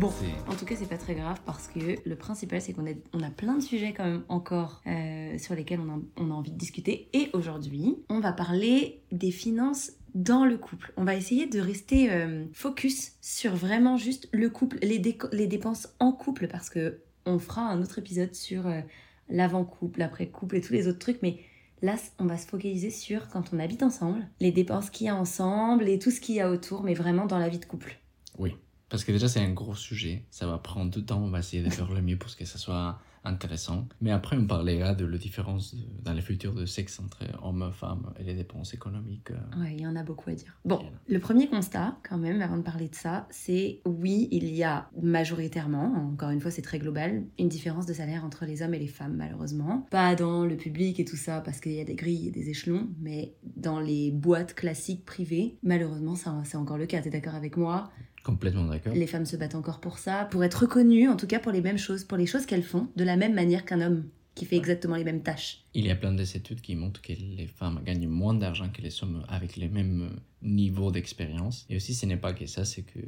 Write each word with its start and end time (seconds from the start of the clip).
Bon, 0.00 0.10
en 0.48 0.54
tout 0.54 0.64
cas, 0.64 0.76
c'est 0.76 0.88
pas 0.88 0.96
très 0.96 1.14
grave 1.14 1.42
parce 1.44 1.68
que 1.68 1.78
le 2.08 2.16
principal, 2.16 2.62
c'est 2.62 2.72
qu'on 2.72 2.86
a, 2.86 2.94
on 3.12 3.20
a 3.20 3.28
plein 3.28 3.56
de 3.56 3.60
sujets 3.60 3.92
quand 3.92 4.06
même 4.06 4.24
encore 4.30 4.80
euh, 4.86 5.36
sur 5.36 5.54
lesquels 5.54 5.78
on 5.78 5.90
a, 5.92 5.98
on 6.16 6.30
a 6.30 6.32
envie 6.32 6.52
de 6.52 6.56
discuter. 6.56 7.10
Et 7.12 7.28
aujourd'hui, 7.34 7.98
on 8.08 8.18
va 8.18 8.32
parler 8.32 9.02
des 9.12 9.30
finances 9.30 9.92
dans 10.14 10.46
le 10.46 10.56
couple. 10.56 10.94
On 10.96 11.04
va 11.04 11.16
essayer 11.16 11.44
de 11.44 11.60
rester 11.60 12.10
euh, 12.10 12.46
focus 12.54 13.12
sur 13.20 13.54
vraiment 13.54 13.98
juste 13.98 14.30
le 14.32 14.48
couple, 14.48 14.78
les, 14.80 15.02
les 15.32 15.46
dépenses 15.46 15.88
en 15.98 16.12
couple 16.12 16.48
parce 16.48 16.70
que 16.70 17.02
on 17.26 17.38
fera 17.38 17.60
un 17.60 17.82
autre 17.82 17.98
épisode 17.98 18.34
sur 18.34 18.68
euh, 18.68 18.80
l'avant-couple, 19.28 19.98
l'après-couple 19.98 20.56
et 20.56 20.60
tous 20.62 20.72
les 20.72 20.88
autres 20.88 20.98
trucs. 20.98 21.20
Mais 21.20 21.40
là, 21.82 21.96
on 22.18 22.24
va 22.24 22.38
se 22.38 22.46
focaliser 22.46 22.88
sur 22.88 23.28
quand 23.28 23.52
on 23.52 23.58
habite 23.58 23.82
ensemble, 23.82 24.26
les 24.40 24.50
dépenses 24.50 24.88
qu'il 24.88 25.08
y 25.08 25.10
a 25.10 25.14
ensemble 25.14 25.90
et 25.90 25.98
tout 25.98 26.10
ce 26.10 26.22
qu'il 26.22 26.36
y 26.36 26.40
a 26.40 26.50
autour, 26.50 26.84
mais 26.84 26.94
vraiment 26.94 27.26
dans 27.26 27.38
la 27.38 27.50
vie 27.50 27.58
de 27.58 27.66
couple. 27.66 27.98
Oui, 28.38 28.56
parce 28.90 29.04
que 29.04 29.12
déjà 29.12 29.28
c'est 29.28 29.40
un 29.40 29.52
gros 29.52 29.74
sujet, 29.74 30.24
ça 30.30 30.46
va 30.46 30.58
prendre 30.58 30.90
du 30.90 31.04
temps, 31.04 31.22
on 31.22 31.30
va 31.30 31.38
essayer 31.38 31.62
de 31.62 31.70
faire 31.70 31.90
le 31.92 32.02
mieux 32.02 32.18
pour 32.18 32.34
que 32.36 32.44
ça 32.44 32.58
soit 32.58 32.98
intéressant. 33.22 33.86
Mais 34.00 34.10
après 34.12 34.36
on 34.36 34.46
parlera 34.46 34.94
de 34.94 35.04
la 35.04 35.18
différence 35.18 35.74
de- 35.74 35.84
dans 36.02 36.14
le 36.14 36.20
futur 36.22 36.54
de 36.54 36.64
sexe 36.64 36.98
entre 37.00 37.18
hommes 37.42 37.68
et 37.70 37.72
femmes 37.72 38.12
et 38.18 38.24
les 38.24 38.34
dépenses 38.34 38.72
économiques. 38.74 39.30
Ouais, 39.58 39.74
il 39.76 39.80
y 39.82 39.86
en 39.86 39.94
a 39.94 40.02
beaucoup 40.02 40.30
à 40.30 40.34
dire. 40.34 40.58
Bon, 40.64 40.80
le 41.06 41.18
premier 41.18 41.46
constat, 41.48 41.98
quand 42.08 42.16
même, 42.18 42.40
avant 42.40 42.56
de 42.56 42.62
parler 42.62 42.88
de 42.88 42.94
ça, 42.94 43.26
c'est 43.30 43.80
oui, 43.84 44.28
il 44.32 44.46
y 44.54 44.64
a 44.64 44.88
majoritairement, 45.02 46.08
encore 46.12 46.30
une 46.30 46.40
fois, 46.40 46.50
c'est 46.50 46.62
très 46.62 46.78
global, 46.78 47.24
une 47.38 47.48
différence 47.48 47.84
de 47.86 47.92
salaire 47.92 48.24
entre 48.24 48.46
les 48.46 48.62
hommes 48.62 48.74
et 48.74 48.78
les 48.78 48.86
femmes, 48.86 49.16
malheureusement. 49.16 49.86
Pas 49.90 50.14
dans 50.16 50.46
le 50.46 50.56
public 50.56 50.98
et 50.98 51.04
tout 51.04 51.16
ça, 51.16 51.40
parce 51.42 51.60
qu'il 51.60 51.72
y 51.72 51.80
a 51.80 51.84
des 51.84 51.94
grilles 51.94 52.28
et 52.28 52.30
des 52.30 52.48
échelons, 52.48 52.88
mais 53.00 53.34
dans 53.56 53.80
les 53.80 54.10
boîtes 54.10 54.54
classiques 54.54 55.04
privées, 55.04 55.58
malheureusement, 55.62 56.14
ça, 56.16 56.40
c'est 56.44 56.56
encore 56.56 56.78
le 56.78 56.86
cas. 56.86 57.02
T'es 57.02 57.10
d'accord 57.10 57.34
avec 57.34 57.56
moi? 57.58 57.90
Complètement 58.24 58.64
d'accord. 58.64 58.94
Les 58.94 59.06
femmes 59.06 59.26
se 59.26 59.36
battent 59.36 59.54
encore 59.54 59.80
pour 59.80 59.98
ça, 59.98 60.26
pour 60.30 60.44
être 60.44 60.62
reconnues, 60.62 61.08
en 61.08 61.16
tout 61.16 61.26
cas 61.26 61.38
pour 61.38 61.52
les 61.52 61.62
mêmes 61.62 61.78
choses, 61.78 62.04
pour 62.04 62.18
les 62.18 62.26
choses 62.26 62.46
qu'elles 62.46 62.62
font, 62.62 62.88
de 62.96 63.04
la 63.04 63.16
même 63.16 63.34
manière 63.34 63.64
qu'un 63.64 63.80
homme 63.80 64.04
qui 64.34 64.44
fait 64.44 64.56
exactement 64.56 64.96
les 64.96 65.04
mêmes 65.04 65.22
tâches. 65.22 65.64
Il 65.74 65.86
y 65.86 65.90
a 65.90 65.96
plein 65.96 66.12
d'études 66.12 66.60
qui 66.60 66.74
montrent 66.74 67.02
que 67.02 67.12
les 67.12 67.46
femmes 67.46 67.80
gagnent 67.84 68.08
moins 68.08 68.34
d'argent 68.34 68.68
que 68.72 68.80
les 68.80 69.02
hommes 69.02 69.24
avec 69.28 69.56
les 69.56 69.68
mêmes 69.68 70.10
niveaux 70.42 70.90
d'expérience. 70.90 71.66
Et 71.68 71.76
aussi, 71.76 71.94
ce 71.94 72.06
n'est 72.06 72.16
pas 72.16 72.32
que 72.32 72.46
ça, 72.46 72.64
c'est 72.64 72.82
que 72.82 73.00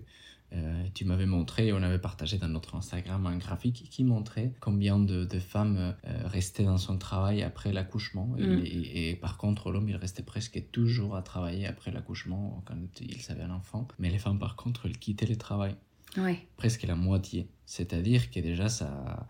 euh, 0.55 0.84
tu 0.95 1.05
m'avais 1.05 1.27
montré, 1.27 1.72
on 1.72 1.83
avait 1.83 1.98
partagé 1.98 2.39
dans 2.39 2.48
notre 2.48 2.75
Instagram 2.75 3.27
un 3.27 3.39
graphique 3.39 3.89
qui 3.91 4.05
montrait 4.05 4.53
combien 4.61 4.98
de, 4.98 5.25
de 5.25 5.39
femmes 5.39 5.77
euh, 6.06 6.27
restaient 6.27 6.64
dans 6.64 6.78
son 6.78 6.98
travail 6.98 7.42
après 7.42 7.72
l'accouchement. 7.72 8.34
Et- 8.39 8.42
Mm. 8.47 8.62
Et, 8.64 9.11
et 9.11 9.17
par 9.17 9.39
contre, 9.39 9.70
l'homme, 9.70 9.89
il 9.89 9.97
restait 9.97 10.22
presque 10.22 10.62
toujours 10.72 11.17
à 11.17 11.22
travailler 11.22 11.67
après 11.67 11.91
l'accouchement 11.91 12.62
quand 12.67 12.77
il 13.00 13.17
avait 13.31 13.42
un 13.44 13.50
enfant. 13.50 13.89
Mais 13.98 14.11
les 14.11 14.19
femmes, 14.19 14.39
par 14.39 14.56
contre, 14.56 14.86
elles 14.86 14.98
quittaient 14.98 15.27
le 15.27 15.36
travail 15.36 15.75
Ouais. 16.19 16.47
presque 16.59 16.83
la 16.83 16.94
moitié. 16.94 17.48
C'est-à-dire 17.64 18.31
que 18.31 18.39
déjà, 18.41 18.69
ça, 18.69 19.27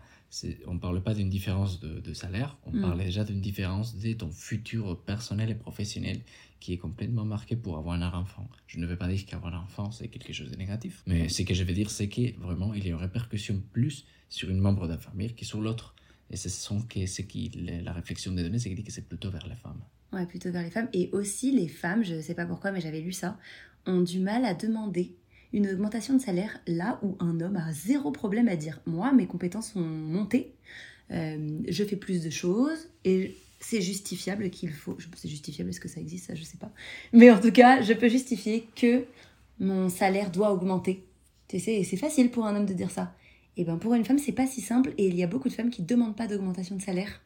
on 0.67 0.73
ne 0.73 0.79
parle 0.79 1.01
pas 1.01 1.13
d'une 1.13 1.29
différence 1.29 1.79
de, 1.79 1.99
de 2.01 2.13
salaire, 2.13 2.57
on 2.65 2.71
Mm. 2.73 2.81
parle 2.81 2.99
déjà 2.99 3.23
d'une 3.23 3.39
différence 3.39 3.95
de 3.97 4.11
ton 4.13 4.29
futur 4.31 4.99
personnel 5.03 5.49
et 5.51 5.55
professionnel 5.55 6.19
qui 6.63 6.71
est 6.71 6.77
complètement 6.77 7.25
marqué 7.25 7.57
pour 7.57 7.77
avoir 7.77 7.95
un 7.95 8.13
enfant. 8.13 8.47
Je 8.67 8.79
ne 8.79 8.85
veux 8.87 8.95
pas 8.95 9.09
dire 9.09 9.25
qu'avoir 9.25 9.53
un 9.53 9.63
enfant, 9.63 9.91
c'est 9.91 10.07
quelque 10.07 10.31
chose 10.31 10.49
de 10.49 10.55
négatif. 10.55 11.03
Mais 11.05 11.27
ce 11.27 11.41
que 11.41 11.53
je 11.53 11.65
veux 11.65 11.73
dire, 11.73 11.91
c'est 11.91 12.07
que 12.07 12.39
vraiment, 12.39 12.73
il 12.73 12.85
y 12.85 12.87
a 12.87 12.91
une 12.91 13.03
répercussion 13.07 13.61
plus 13.73 14.05
sur 14.29 14.49
une 14.49 14.59
membre 14.59 14.87
de 14.87 14.93
la 14.93 14.97
famille 14.97 15.35
que 15.35 15.43
sur 15.43 15.59
l'autre. 15.59 15.93
Et 16.29 16.37
ce 16.37 16.47
sont 16.47 16.79
que, 16.83 17.05
ce 17.05 17.21
qui, 17.21 17.49
la 17.83 17.91
réflexion 17.91 18.31
des 18.31 18.43
données, 18.43 18.59
c'est 18.59 18.69
qu'il 18.69 18.77
dit 18.77 18.83
que 18.85 18.93
c'est 18.93 19.09
plutôt 19.09 19.29
vers 19.29 19.45
les 19.45 19.57
femmes. 19.57 19.81
Ouais, 20.13 20.25
plutôt 20.25 20.53
vers 20.53 20.63
les 20.63 20.69
femmes. 20.69 20.87
Et 20.93 21.09
aussi, 21.11 21.51
les 21.51 21.67
femmes, 21.67 22.01
je 22.01 22.21
sais 22.21 22.33
pas 22.33 22.45
pourquoi, 22.45 22.71
mais 22.71 22.79
j'avais 22.79 23.01
lu 23.01 23.11
ça, 23.11 23.37
ont 23.85 23.99
du 23.99 24.19
mal 24.19 24.45
à 24.45 24.53
demander 24.53 25.17
une 25.51 25.67
augmentation 25.67 26.15
de 26.15 26.21
salaire 26.21 26.61
là 26.65 26.97
où 27.03 27.17
un 27.19 27.41
homme 27.41 27.57
a 27.57 27.73
zéro 27.73 28.11
problème 28.11 28.47
à 28.47 28.55
dire 28.55 28.79
Moi, 28.85 29.11
mes 29.11 29.27
compétences 29.27 29.73
sont 29.73 29.81
montées, 29.81 30.53
euh, 31.11 31.59
je 31.67 31.83
fais 31.83 31.97
plus 31.97 32.23
de 32.23 32.29
choses 32.29 32.87
et 33.03 33.35
c'est 33.63 33.81
justifiable 33.81 34.49
qu'il 34.49 34.71
faut. 34.71 34.97
C'est 35.15 35.29
justifiable, 35.29 35.69
est-ce 35.69 35.79
que 35.79 35.87
ça 35.87 35.99
existe 35.99 36.27
Ça, 36.27 36.35
je 36.35 36.43
sais 36.43 36.57
pas. 36.57 36.71
Mais 37.11 37.31
en 37.31 37.39
tout 37.39 37.51
cas, 37.51 37.81
je 37.81 37.93
peux 37.93 38.09
justifier 38.09 38.67
que 38.75 39.05
mon 39.59 39.89
salaire 39.89 40.31
doit 40.31 40.51
augmenter. 40.51 41.05
Tu 41.47 41.59
sais, 41.59 41.75
et 41.75 41.83
c'est 41.83 41.97
facile 41.97 42.29
pour 42.31 42.45
un 42.45 42.55
homme 42.55 42.65
de 42.65 42.73
dire 42.73 42.91
ça. 42.91 43.13
Et 43.55 43.63
ben 43.63 43.77
pour 43.77 43.93
une 43.93 44.03
femme, 44.03 44.17
c'est 44.17 44.31
pas 44.31 44.47
si 44.47 44.61
simple 44.61 44.93
et 44.97 45.07
il 45.07 45.15
y 45.15 45.23
a 45.23 45.27
beaucoup 45.27 45.47
de 45.47 45.53
femmes 45.53 45.69
qui 45.69 45.83
demandent 45.83 46.15
pas 46.15 46.27
d'augmentation 46.27 46.75
de 46.75 46.81
salaire 46.81 47.21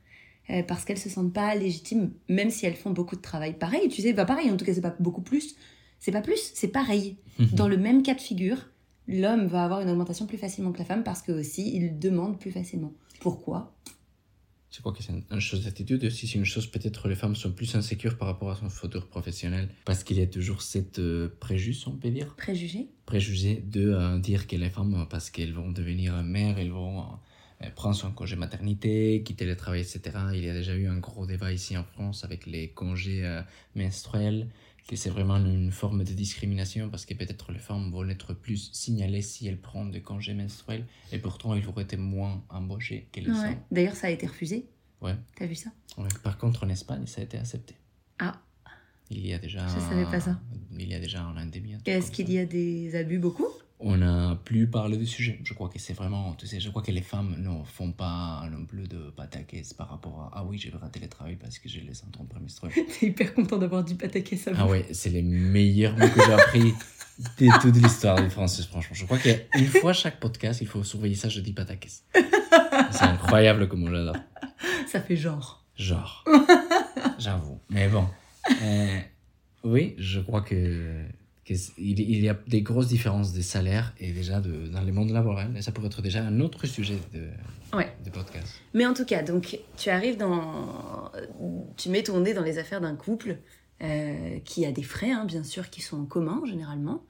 euh, 0.49 0.61
parce 0.61 0.83
qu'elles 0.83 0.97
se 0.97 1.09
sentent 1.09 1.33
pas 1.33 1.55
légitimes, 1.55 2.11
même 2.27 2.49
si 2.49 2.65
elles 2.65 2.75
font 2.75 2.91
beaucoup 2.91 3.15
de 3.15 3.21
travail. 3.21 3.53
Pareil, 3.57 3.87
tu 3.87 4.01
sais, 4.01 4.13
pas 4.13 4.25
pareil, 4.25 4.51
en 4.51 4.57
tout 4.57 4.65
cas, 4.65 4.73
c'est 4.73 4.81
pas 4.81 4.95
beaucoup 4.99 5.21
plus. 5.21 5.55
C'est 5.99 6.11
pas 6.11 6.21
plus, 6.21 6.51
c'est 6.53 6.67
pareil. 6.67 7.17
Dans 7.53 7.67
le 7.67 7.77
même 7.77 8.03
cas 8.03 8.13
de 8.13 8.21
figure, 8.21 8.67
l'homme 9.07 9.47
va 9.47 9.63
avoir 9.63 9.81
une 9.81 9.89
augmentation 9.89 10.25
plus 10.25 10.37
facilement 10.37 10.71
que 10.71 10.79
la 10.79 10.85
femme 10.85 11.03
parce 11.03 11.21
que 11.21 11.31
aussi 11.31 11.75
il 11.75 11.97
demande 11.97 12.39
plus 12.39 12.51
facilement. 12.51 12.93
Pourquoi? 13.19 13.73
Je 14.77 14.81
crois 14.83 14.93
que 14.93 15.01
c'est 15.01 15.11
une, 15.11 15.39
chose 15.39 15.63
d'attitude 15.63 16.03
et 16.03 16.07
aussi 16.07 16.27
c'est 16.27 16.37
une 16.37 16.45
chose 16.45 16.67
peut-être 16.67 17.07
les 17.07 17.15
femmes 17.15 17.35
sont 17.35 17.51
plus 17.51 17.75
insécures 17.75 18.15
par 18.15 18.27
rapport 18.27 18.51
à 18.51 18.55
son 18.55 18.69
futur 18.69 19.07
professionnel 19.07 19.69
parce 19.85 20.03
qu'il 20.03 20.19
y 20.19 20.21
a 20.21 20.27
toujours 20.27 20.61
cette 20.61 20.99
euh, 20.99 21.35
préjudice 21.39 21.87
on 21.87 21.95
peut 21.95 22.11
dire? 22.11 22.35
Préjugé. 22.35 22.87
Préjugé 23.07 23.55
de 23.55 23.89
euh, 23.89 24.19
dire 24.19 24.45
que 24.45 24.55
les 24.55 24.69
femmes 24.69 25.07
parce 25.09 25.31
qu'elles 25.31 25.51
vont 25.51 25.71
devenir 25.71 26.21
mères 26.21 26.59
elles 26.59 26.69
vont 26.69 27.05
euh, 27.63 27.69
prendre 27.75 27.95
son 27.95 28.11
congé 28.11 28.35
maternité 28.35 29.23
quitter 29.25 29.45
le 29.45 29.55
travail 29.55 29.81
etc 29.81 30.15
il 30.35 30.45
y 30.45 30.49
a 30.49 30.53
déjà 30.53 30.75
eu 30.75 30.87
un 30.87 30.99
gros 30.99 31.25
débat 31.25 31.51
ici 31.51 31.75
en 31.75 31.83
France 31.83 32.23
avec 32.23 32.45
les 32.45 32.69
congés 32.69 33.25
euh, 33.25 33.41
menstruels 33.75 34.47
que 34.87 34.95
c'est 34.95 35.09
vraiment 35.09 35.35
une 35.37 35.71
forme 35.71 36.03
de 36.03 36.13
discrimination 36.13 36.89
parce 36.89 37.05
que 37.05 37.13
peut-être 37.13 37.51
les 37.51 37.59
femmes 37.59 37.91
vont 37.91 38.07
être 38.09 38.33
plus 38.33 38.69
signalées 38.73 39.21
si 39.21 39.47
elles 39.47 39.59
prennent 39.59 39.91
des 39.91 40.01
congés 40.01 40.33
menstruels 40.33 40.85
et 41.11 41.19
pourtant 41.19 41.53
elles 41.53 41.61
vont 41.63 41.77
être 41.77 41.97
moins 41.97 42.43
embauchées 42.49 43.09
que 43.11 43.19
les 43.19 43.29
Ouais. 43.29 43.37
hommes 43.49 43.55
D'ailleurs, 43.71 43.95
ça 43.95 44.07
a 44.07 44.09
été 44.11 44.25
refusé. 44.25 44.65
Ouais. 45.01 45.15
T'as 45.35 45.45
vu 45.45 45.55
ça? 45.55 45.71
Ouais. 45.97 46.07
Par 46.23 46.37
contre, 46.37 46.63
en 46.63 46.69
Espagne, 46.69 47.05
ça 47.05 47.21
a 47.21 47.25
été 47.25 47.37
accepté. 47.37 47.75
Ah. 48.19 48.41
Il 49.09 49.25
y 49.25 49.33
a 49.33 49.39
déjà. 49.39 49.65
Je 49.67 49.79
savais 49.79 50.05
pas 50.05 50.19
ça. 50.19 50.39
Il 50.77 50.87
y 50.89 50.93
a 50.93 50.99
déjà 50.99 51.21
un 51.23 51.37
an 51.37 51.47
et 51.47 51.51
demi. 51.51 51.75
Est-ce 51.85 52.11
qu'il 52.11 52.31
y 52.31 52.39
a 52.39 52.45
des 52.45 52.95
abus 52.95 53.19
beaucoup? 53.19 53.47
On 53.79 53.97
n'a 53.97 54.35
plus 54.43 54.67
parlé 54.67 54.97
du 54.97 55.05
sujet. 55.05 55.39
Je 55.43 55.53
crois 55.53 55.69
que 55.69 55.77
c'est 55.77 55.93
vraiment. 55.93 56.33
Tu 56.33 56.47
sais, 56.47 56.59
je 56.59 56.69
crois 56.69 56.81
que 56.81 56.91
les 56.91 57.01
femmes 57.01 57.35
ne 57.37 57.63
font 57.63 57.91
pas 57.91 58.43
non 58.51 58.65
plus 58.65 58.87
de 58.87 59.11
pataquès 59.11 59.73
par 59.73 59.89
rapport 59.89 60.21
à. 60.21 60.31
Ah 60.33 60.43
oui, 60.45 60.57
j'ai 60.57 60.71
raté 60.71 60.99
le 60.99 61.07
travail 61.07 61.35
parce 61.35 61.59
que 61.59 61.69
j'ai 61.69 61.81
les 61.81 61.93
symptômes 61.93 62.27
prémenstruels. 62.27 62.73
T'es 62.99 63.07
hyper 63.07 63.35
content 63.35 63.57
d'avoir 63.57 63.83
dit 63.83 63.93
pataquès 63.93 64.37
ça. 64.37 64.51
ah 64.57 64.65
ouais, 64.65 64.85
c'est 64.91 65.11
les 65.11 65.21
meilleurs 65.21 65.95
mots 65.95 66.09
que 66.09 66.25
j'ai 66.25 66.33
appris 66.33 66.73
de 67.39 67.61
toute 67.61 67.75
l'histoire 67.75 68.21
du 68.21 68.29
français, 68.29 68.63
franchement. 68.63 68.95
Je 68.95 69.05
crois 69.05 69.19
qu'une 69.19 69.67
fois 69.67 69.93
chaque 69.93 70.19
podcast, 70.19 70.61
il 70.61 70.67
faut 70.67 70.83
surveiller 70.83 71.15
ça, 71.15 71.29
je 71.29 71.39
dis 71.41 71.53
pataquès. 71.53 72.03
c'est 72.91 73.03
incroyable 73.03 73.67
comment 73.67 73.91
j'adore. 73.91 74.17
Ça 74.87 75.01
fait 75.01 75.15
genre. 75.15 75.63
Genre. 75.75 76.25
J'avoue. 77.19 77.59
Mais 77.69 77.87
bon. 77.89 78.07
Euh, 78.61 78.99
oui, 79.63 79.95
je 79.97 80.19
crois 80.19 80.41
que, 80.41 81.03
il, 81.49 81.99
il 81.99 82.23
y 82.23 82.29
a 82.29 82.37
des 82.47 82.61
grosses 82.61 82.87
différences 82.87 83.33
des 83.33 83.41
salaires 83.41 83.93
et 83.99 84.11
déjà 84.11 84.41
de, 84.41 84.67
dans 84.67 84.81
le 84.81 84.91
monde 84.91 85.11
laboral. 85.11 85.55
Et 85.57 85.61
ça 85.61 85.71
pourrait 85.71 85.87
être 85.87 86.01
déjà 86.01 86.23
un 86.23 86.39
autre 86.39 86.65
sujet 86.67 86.97
de, 87.13 87.27
Ouais. 87.73 87.91
de 88.05 88.09
podcast. 88.09 88.61
Mais 88.73 88.85
en 88.85 88.93
tout 88.93 89.05
cas, 89.05 89.23
donc 89.23 89.59
tu 89.77 89.89
arrives 89.89 90.17
dans. 90.17 91.11
Tu 91.77 91.89
mets 91.89 92.03
ton 92.03 92.19
nez 92.21 92.33
dans 92.33 92.43
les 92.43 92.57
affaires 92.57 92.81
d'un 92.81 92.95
couple 92.95 93.37
euh, 93.81 94.39
qui 94.45 94.65
a 94.65 94.71
des 94.71 94.83
frais, 94.83 95.11
hein, 95.11 95.25
bien 95.25 95.43
sûr, 95.43 95.69
qui 95.69 95.81
sont 95.81 96.01
en 96.01 96.05
commun 96.05 96.41
généralement. 96.45 97.03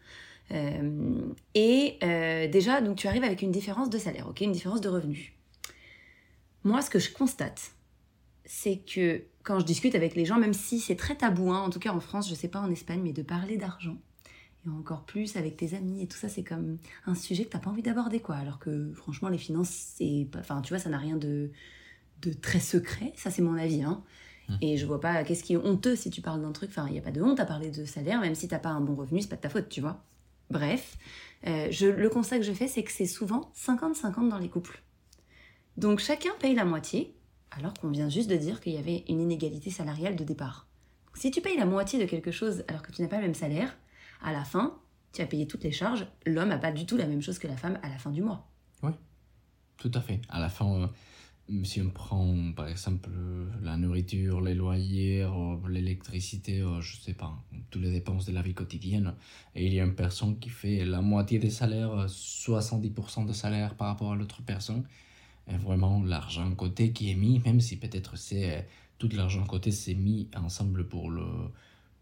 Euh, 0.51 1.19
et 1.55 1.97
euh, 2.03 2.47
déjà, 2.47 2.79
donc 2.81 2.95
tu 2.97 3.07
arrives 3.07 3.23
avec 3.23 3.41
une 3.41 3.51
différence 3.51 3.89
de 3.89 3.97
salaire, 3.97 4.27
ok, 4.29 4.41
une 4.41 4.51
différence 4.53 4.81
de 4.81 4.89
revenus. 4.89 5.31
Moi, 6.63 6.81
ce 6.81 6.89
que 6.89 6.99
je 6.99 7.11
constate, 7.11 7.71
c'est 8.45 8.77
que 8.77 9.23
quand 9.43 9.59
je 9.59 9.65
discute 9.65 9.93
avec 9.95 10.15
les 10.15 10.25
gens, 10.25 10.37
même 10.37 10.53
si 10.53 10.79
c'est 10.79 10.95
très 10.95 11.15
tabou, 11.15 11.51
hein, 11.51 11.59
en 11.59 11.69
tout 11.69 11.79
cas 11.79 11.91
en 11.91 11.99
France, 11.99 12.29
je 12.29 12.35
sais 12.35 12.47
pas 12.47 12.59
en 12.59 12.71
Espagne, 12.71 13.01
mais 13.03 13.13
de 13.13 13.21
parler 13.21 13.57
d'argent, 13.57 13.97
et 14.65 14.69
encore 14.69 15.03
plus 15.03 15.35
avec 15.35 15.57
tes 15.57 15.75
amis 15.75 16.01
et 16.03 16.07
tout 16.07 16.17
ça, 16.17 16.29
c'est 16.29 16.43
comme 16.43 16.77
un 17.05 17.15
sujet 17.15 17.45
que 17.45 17.49
t'as 17.49 17.59
pas 17.59 17.69
envie 17.69 17.83
d'aborder, 17.83 18.19
quoi. 18.19 18.35
Alors 18.35 18.59
que 18.59 18.91
franchement, 18.93 19.29
les 19.29 19.37
finances, 19.37 19.69
c'est 19.69 20.27
pas. 20.31 20.39
Enfin, 20.39 20.61
tu 20.61 20.73
vois, 20.73 20.79
ça 20.79 20.89
n'a 20.89 20.97
rien 20.97 21.17
de, 21.17 21.51
de 22.21 22.33
très 22.33 22.59
secret, 22.59 23.13
ça 23.15 23.31
c'est 23.31 23.41
mon 23.41 23.57
avis, 23.57 23.83
hein. 23.83 24.03
Mhm. 24.49 24.57
Et 24.61 24.77
je 24.77 24.85
vois 24.85 25.01
pas 25.01 25.23
qu'est-ce 25.23 25.43
qui 25.43 25.53
est 25.53 25.57
honteux 25.57 25.95
si 25.95 26.09
tu 26.09 26.21
parles 26.21 26.41
d'un 26.41 26.51
truc. 26.51 26.69
Enfin, 26.69 26.85
il 26.87 26.93
n'y 26.93 26.99
a 26.99 27.01
pas 27.01 27.11
de 27.11 27.21
honte 27.21 27.39
à 27.39 27.45
parler 27.45 27.69
de 27.69 27.85
salaire, 27.85 28.21
même 28.21 28.35
si 28.35 28.47
t'as 28.47 28.59
pas 28.59 28.69
un 28.69 28.81
bon 28.81 28.95
revenu, 28.95 29.21
c'est 29.21 29.29
pas 29.29 29.35
de 29.35 29.41
ta 29.41 29.49
faute, 29.49 29.69
tu 29.69 29.81
vois. 29.81 30.03
Bref, 30.49 30.97
euh, 31.45 31.67
je, 31.71 31.87
le 31.87 32.09
constat 32.09 32.37
que 32.37 32.45
je 32.45 32.53
fais, 32.53 32.67
c'est 32.67 32.83
que 32.83 32.91
c'est 32.91 33.05
souvent 33.05 33.51
50-50 33.55 34.29
dans 34.29 34.37
les 34.37 34.49
couples. 34.49 34.81
Donc 35.75 35.99
chacun 35.99 36.31
paye 36.39 36.55
la 36.55 36.65
moitié, 36.65 37.13
alors 37.51 37.73
qu'on 37.73 37.89
vient 37.89 38.09
juste 38.09 38.29
de 38.29 38.35
dire 38.35 38.61
qu'il 38.61 38.73
y 38.73 38.77
avait 38.77 39.03
une 39.09 39.21
inégalité 39.21 39.69
salariale 39.69 40.15
de 40.15 40.23
départ. 40.23 40.67
Donc, 41.07 41.17
si 41.17 41.31
tu 41.31 41.41
payes 41.41 41.57
la 41.57 41.65
moitié 41.65 41.99
de 41.99 42.05
quelque 42.05 42.31
chose 42.31 42.63
alors 42.67 42.81
que 42.81 42.91
tu 42.91 43.01
n'as 43.01 43.07
pas 43.07 43.17
le 43.17 43.23
même 43.23 43.35
salaire, 43.35 43.77
à 44.21 44.31
la 44.31 44.43
fin, 44.43 44.77
tu 45.13 45.21
vas 45.21 45.27
payer 45.27 45.47
toutes 45.47 45.63
les 45.63 45.71
charges. 45.71 46.07
L'homme 46.25 46.49
n'a 46.49 46.57
pas 46.57 46.71
du 46.71 46.85
tout 46.85 46.97
la 46.97 47.07
même 47.07 47.21
chose 47.21 47.39
que 47.39 47.47
la 47.47 47.57
femme 47.57 47.79
à 47.83 47.89
la 47.89 47.97
fin 47.97 48.11
du 48.11 48.21
mois. 48.21 48.47
Tout 49.77 49.91
à 49.93 50.01
fait. 50.01 50.21
À 50.29 50.39
la 50.39 50.49
fin, 50.49 50.89
euh, 51.49 51.63
si 51.63 51.81
on 51.81 51.89
prend 51.91 52.51
par 52.55 52.67
exemple 52.67 53.09
la 53.61 53.77
nourriture, 53.77 54.41
les 54.41 54.55
loyers, 54.55 55.21
euh, 55.21 55.55
l'électricité, 55.69 56.61
euh, 56.61 56.81
je 56.81 56.97
sais 56.97 57.13
pas, 57.13 57.37
toutes 57.69 57.83
les 57.83 57.91
dépenses 57.91 58.25
de 58.25 58.33
la 58.33 58.41
vie 58.41 58.55
quotidienne, 58.55 59.13
et 59.55 59.67
il 59.67 59.73
y 59.73 59.79
a 59.79 59.85
une 59.85 59.95
personne 59.95 60.39
qui 60.39 60.49
fait 60.49 60.83
la 60.83 61.01
moitié 61.01 61.37
des 61.37 61.51
salaires, 61.51 62.07
70% 62.07 63.27
de 63.27 63.33
salaire 63.33 63.75
par 63.75 63.87
rapport 63.87 64.13
à 64.13 64.15
l'autre 64.15 64.41
personne, 64.41 64.83
et 65.47 65.57
vraiment 65.57 66.03
l'argent 66.03 66.53
côté 66.55 66.91
qui 66.91 67.11
est 67.11 67.15
mis, 67.15 67.39
même 67.39 67.61
si 67.61 67.77
peut-être 67.77 68.17
c'est 68.17 68.67
tout 68.97 69.09
l'argent 69.13 69.45
côté 69.45 69.71
c'est 69.71 69.93
mis 69.93 70.27
ensemble 70.35 70.87
pour 70.87 71.11
le 71.11 71.23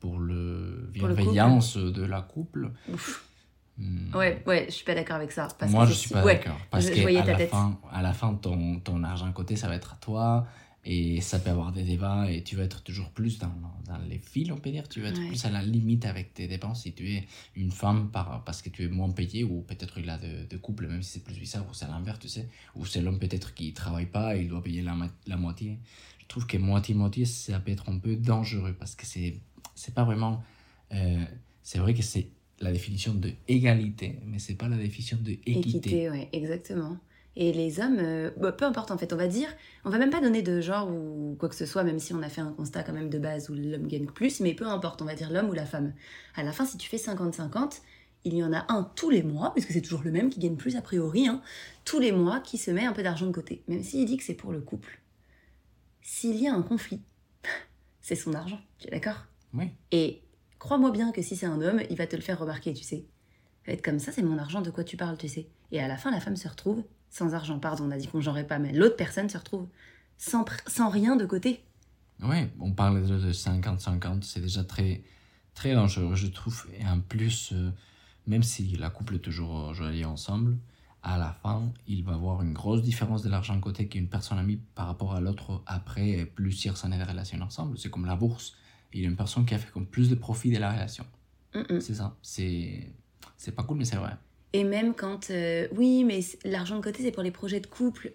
pour 0.06 0.20
le 0.20 0.88
bienveillance 0.94 1.78
de 1.78 2.04
la 2.04 2.22
couple. 2.22 2.70
Hmm. 3.78 4.16
Ouais, 4.16 4.44
ouais, 4.46 4.66
je 4.70 4.74
suis 4.76 4.86
pas 4.86 4.94
d'accord 4.94 5.16
avec 5.16 5.32
ça. 5.32 5.48
Parce 5.58 5.72
Moi, 5.72 5.86
je 5.86 5.94
suis 5.94 6.12
pas 6.12 6.24
d'accord. 6.24 6.58
Parce 6.70 6.90
qu'à 6.92 7.12
la, 7.12 7.48
fin, 7.48 7.80
à 7.92 8.02
la 8.04 8.14
fin, 8.14 8.36
ton, 8.36 8.80
ton 8.80 9.04
argent 9.04 9.32
côté, 9.32 9.56
ça 9.56 9.68
va 9.68 9.76
être 9.76 9.94
à 9.94 9.98
toi. 9.98 10.46
Et 10.88 11.20
ça 11.22 11.40
peut 11.40 11.50
avoir 11.50 11.72
des 11.72 11.82
débats. 11.82 12.32
Et 12.32 12.44
tu 12.44 12.56
vas 12.56 12.64
être 12.64 12.84
toujours 12.84 13.10
plus 13.10 13.40
dans, 13.40 13.52
dans 13.88 13.98
les 14.08 14.20
fils, 14.20 14.52
on 14.52 14.58
peut 14.58 14.70
dire. 14.70 14.88
Tu 14.88 15.02
vas 15.02 15.10
être 15.10 15.28
plus 15.28 15.44
à 15.44 15.50
la 15.50 15.64
limite 15.64 16.06
avec 16.06 16.36
tes 16.36 16.48
dépenses 16.48 16.84
si 16.84 16.94
tu 16.94 17.12
es 17.12 17.26
une 17.56 17.72
femme 17.72 18.12
par, 18.12 18.44
parce 18.44 18.62
que 18.62 18.70
tu 18.70 18.84
es 18.84 18.88
moins 18.88 19.10
payé. 19.10 19.44
Ou 19.44 19.62
peut-être 19.62 19.98
il 19.98 20.10
a 20.12 20.20
de, 20.20 20.46
de 20.48 20.58
couple, 20.58 20.88
même 20.88 21.02
si 21.02 21.14
c'est 21.14 21.24
plus 21.24 21.40
bizarre. 21.40 21.66
Ou 21.68 21.74
c'est 21.74 21.88
l'inverse, 21.88 22.20
tu 22.20 22.30
sais. 22.30 22.48
Ou 22.76 22.86
c'est 22.86 23.02
l'homme 23.02 23.18
peut-être 23.18 23.56
qui 23.56 23.74
travaille 23.74 24.06
pas 24.06 24.38
et 24.38 24.42
il 24.42 24.50
doit 24.50 24.62
payer 24.62 24.84
la, 24.84 24.96
la 25.26 25.38
moitié. 25.38 25.80
Je 26.20 26.28
trouve 26.28 26.46
que 26.46 26.58
moitié-moitié, 26.58 27.26
ça 27.26 27.60
peut 27.60 27.72
être 27.72 27.90
un 27.90 27.98
peu 27.98 28.16
dangereux. 28.16 28.76
Parce 28.78 28.96
que 28.96 29.08
c'est 29.08 29.42
c'est 29.76 29.94
pas 29.94 30.04
vraiment. 30.04 30.44
Euh, 30.94 31.24
c'est 31.62 31.80
vrai 31.80 31.94
que 31.94 32.02
c'est 32.02 32.30
la 32.60 32.72
définition 32.72 33.14
de 33.14 33.32
égalité, 33.48 34.20
mais 34.26 34.40
c'est 34.40 34.56
pas 34.56 34.68
la 34.68 34.78
définition 34.78 35.18
de 35.22 35.32
équité. 35.32 35.60
Équité, 35.60 36.10
ouais, 36.10 36.30
exactement. 36.32 36.98
Et 37.38 37.52
les 37.52 37.82
hommes, 37.82 37.98
euh, 38.00 38.32
bah, 38.38 38.54
peu 38.54 38.64
importe 38.64 38.92
en 38.92 38.98
fait, 38.98 39.12
on 39.12 39.18
va 39.18 39.28
dire, 39.28 39.50
on 39.84 39.90
va 39.90 39.98
même 39.98 40.10
pas 40.10 40.22
donner 40.22 40.42
de 40.42 40.62
genre 40.62 40.90
ou 40.90 41.36
quoi 41.38 41.50
que 41.50 41.56
ce 41.56 41.66
soit, 41.66 41.84
même 41.84 42.00
si 42.00 42.14
on 42.14 42.22
a 42.22 42.30
fait 42.30 42.42
un 42.42 42.54
constat 42.54 42.84
quand 42.84 42.94
même 42.94 43.10
de 43.10 43.20
base 43.20 43.50
où 43.50 43.54
l'homme 43.54 43.88
gagne 43.88 44.06
plus, 44.06 44.40
mais 44.40 44.54
peu 44.54 44.66
importe, 44.66 45.02
on 45.02 45.06
va 45.06 45.16
dire 45.16 45.30
l'homme 45.30 45.50
ou 45.50 45.54
la 45.54 45.66
femme. 45.66 45.94
À 46.36 46.44
la 46.44 46.54
fin, 46.54 46.66
si 46.66 46.78
tu 46.78 46.88
fais 46.90 46.98
50-50, 46.98 47.82
il 48.24 48.36
y 48.36 48.44
en 48.44 48.54
a 48.54 48.66
un 48.70 48.84
tous 48.96 49.10
les 49.10 49.22
mois, 49.22 49.52
puisque 49.54 49.72
c'est 49.72 49.82
toujours 49.82 50.04
le 50.04 50.12
même 50.12 50.30
qui 50.30 50.40
gagne 50.40 50.56
plus 50.56 50.78
a 50.78 50.82
priori, 50.82 51.28
hein, 51.28 51.42
tous 51.84 52.00
les 52.00 52.14
mois 52.14 52.40
qui 52.40 52.58
se 52.58 52.72
met 52.72 52.86
un 52.86 52.94
peu 52.94 53.04
d'argent 53.04 53.28
de 53.28 53.34
côté, 53.34 53.64
même 53.68 53.84
s'il 53.84 54.06
dit 54.06 54.16
que 54.16 54.24
c'est 54.24 54.34
pour 54.34 54.54
le 54.54 54.62
couple. 54.62 55.02
S'il 56.02 56.38
y 56.42 56.48
a 56.48 56.54
un 56.54 56.62
conflit, 56.62 57.02
c'est 58.02 58.16
son 58.16 58.34
argent, 58.34 58.62
tu 58.80 58.88
es 58.88 58.92
d'accord? 58.92 59.26
Oui. 59.56 59.72
Et 59.92 60.22
Crois-moi 60.66 60.90
bien 60.90 61.12
que 61.12 61.22
si 61.22 61.36
c'est 61.36 61.46
un 61.46 61.62
homme, 61.62 61.82
il 61.92 61.96
va 61.96 62.08
te 62.08 62.16
le 62.16 62.24
faire 62.24 62.40
remarquer, 62.40 62.74
tu 62.74 62.84
sais. 62.84 63.06
Ça 63.64 63.72
va 63.72 63.74
être 63.74 63.84
comme 63.86 64.00
ça, 64.00 64.12
c'est 64.12 64.24
mon 64.24 64.40
argent, 64.40 64.62
de 64.62 64.72
quoi 64.72 64.84
tu 64.84 64.98
parles, 64.98 65.16
tu 65.16 65.28
sais. 65.28 65.48
Et 65.72 65.80
à 65.80 65.88
la 65.88 65.96
fin, 65.96 66.10
la 66.10 66.20
femme 66.20 66.36
se 66.36 66.48
retrouve 66.48 66.84
sans 67.12 67.36
argent. 67.36 67.60
Pardon, 67.60 67.86
on 67.86 67.92
a 67.92 67.98
dit 67.98 68.08
qu'on 68.08 68.20
genrait 68.20 68.48
pas, 68.48 68.58
mais 68.58 68.74
l'autre 68.74 68.96
personne 68.96 69.30
se 69.30 69.38
retrouve 69.38 69.68
sans, 70.18 70.44
sans 70.66 70.90
rien 70.90 71.16
de 71.18 71.26
côté. 71.28 71.64
Oui, 72.24 72.48
on 72.60 72.72
parle 72.72 73.06
de 73.06 73.32
50-50, 73.32 74.24
c'est 74.24 74.40
déjà 74.40 74.64
très, 74.64 75.04
très 75.54 75.76
dangereux, 75.76 76.16
je 76.16 76.26
trouve. 76.26 76.66
Et 76.80 76.84
en 76.84 77.00
plus, 77.00 77.52
euh, 77.54 77.70
même 78.26 78.42
si 78.42 78.76
la 78.78 78.90
couple 78.90 79.18
est 79.18 79.20
toujours 79.20 79.72
jolie 79.76 80.04
ensemble, 80.04 80.58
à 81.04 81.20
la 81.20 81.32
fin, 81.44 81.72
il 81.86 82.04
va 82.04 82.14
avoir 82.14 82.42
une 82.42 82.54
grosse 82.54 82.82
différence 82.82 83.22
de 83.22 83.30
l'argent 83.30 83.60
côté 83.60 83.88
qu'une 83.88 84.08
personne 84.08 84.40
a 84.40 84.44
mis 84.44 84.58
par 84.74 84.88
rapport 84.88 85.14
à 85.14 85.22
l'autre 85.22 85.62
après 85.68 86.26
plusieurs 86.34 86.86
années 86.86 86.98
de 86.98 87.04
relation 87.04 87.40
ensemble. 87.42 87.78
C'est 87.78 87.92
comme 87.92 88.08
la 88.08 88.16
bourse 88.16 88.56
il 88.96 89.02
y 89.02 89.06
a 89.06 89.10
une 89.10 89.18
personne 89.18 89.46
qui 89.46 89.54
a 89.54 89.60
fait 89.60 89.72
comme 89.72 89.86
plus 89.86 90.10
de 90.10 90.16
profit 90.16 90.50
de 90.52 90.58
la 90.58 90.72
relation. 90.72 91.06
C'est 91.54 91.96
ça. 91.96 92.16
C'est, 92.22 92.92
pas 93.56 93.64
cool, 93.64 93.78
mais 93.78 93.86
c'est 93.86 93.98
vrai. 93.98 94.14
Et 94.54 94.64
même 94.64 94.94
quand, 94.94 95.30
euh, 95.32 95.68
oui, 95.74 96.06
mais 96.06 96.22
l'argent 96.46 96.78
de 96.78 96.82
côté, 96.82 97.04
c'est 97.04 97.12
pour 97.12 97.24
les 97.24 97.32
projets 97.32 97.60
de 97.60 97.68
couple. 97.68 98.14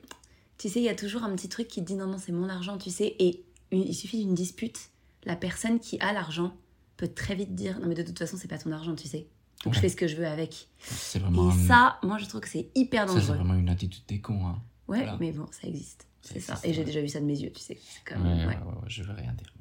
Tu 0.57 0.69
sais, 0.69 0.81
il 0.81 0.85
y 0.85 0.89
a 0.89 0.95
toujours 0.95 1.23
un 1.23 1.35
petit 1.37 1.49
truc 1.49 1.69
qui 1.69 1.81
te 1.83 1.87
dit 1.87 1.95
non, 1.95 2.07
non, 2.07 2.19
c'est 2.19 2.33
mon 2.33 2.49
argent, 2.49 2.79
tu 2.79 2.91
sais. 2.91 3.15
Et 3.19 3.45
il 3.71 3.95
suffit 3.95 4.19
d'une 4.25 4.35
dispute. 4.35 4.91
La 5.25 5.37
personne 5.37 5.81
qui 5.81 6.01
a 6.01 6.15
l'argent 6.15 6.55
peut 6.97 7.09
très 7.09 7.35
vite 7.35 7.55
dire 7.55 7.79
non, 7.79 7.87
mais 7.87 7.95
de 7.95 8.03
toute 8.03 8.19
façon, 8.19 8.39
c'est 8.39 8.49
pas 8.49 8.59
ton 8.59 8.73
argent, 8.73 8.95
tu 8.95 9.07
sais. 9.07 9.27
Donc 9.65 9.75
je 9.75 9.81
fais 9.81 9.91
ce 9.91 9.97
que 9.97 10.09
je 10.09 10.17
veux 10.17 10.27
avec. 10.27 10.69
C'est 10.79 11.19
vraiment. 11.19 11.51
Et 11.51 11.67
ça, 11.67 11.99
moi, 12.03 12.17
je 12.17 12.25
trouve 12.25 12.41
que 12.41 12.49
c'est 12.49 12.71
hyper 12.75 13.05
dangereux. 13.05 13.21
C'est 13.21 13.33
vraiment 13.35 13.55
une 13.55 13.69
attitude 13.69 14.03
des 14.09 14.21
cons. 14.21 14.47
Hein. 14.47 14.63
Ouais, 14.89 15.07
mais 15.21 15.33
bon, 15.33 15.47
ça 15.51 15.69
existe. 15.69 16.07
C'est 16.23 16.41
ça. 16.41 16.59
Et 16.65 16.73
j'ai 16.73 16.85
déjà 16.85 17.03
vu 17.03 17.09
ça 17.09 17.21
de 17.21 17.27
mes 17.27 17.39
yeux, 17.39 17.53
tu 17.53 17.61
sais. 17.61 17.79
C'est 17.79 18.17
ouais, 18.17 18.23
ouais, 18.23 18.47
ouais, 18.47 18.57
je 18.87 19.03
veux 19.03 19.13
rien 19.13 19.33
dire. 19.35 19.53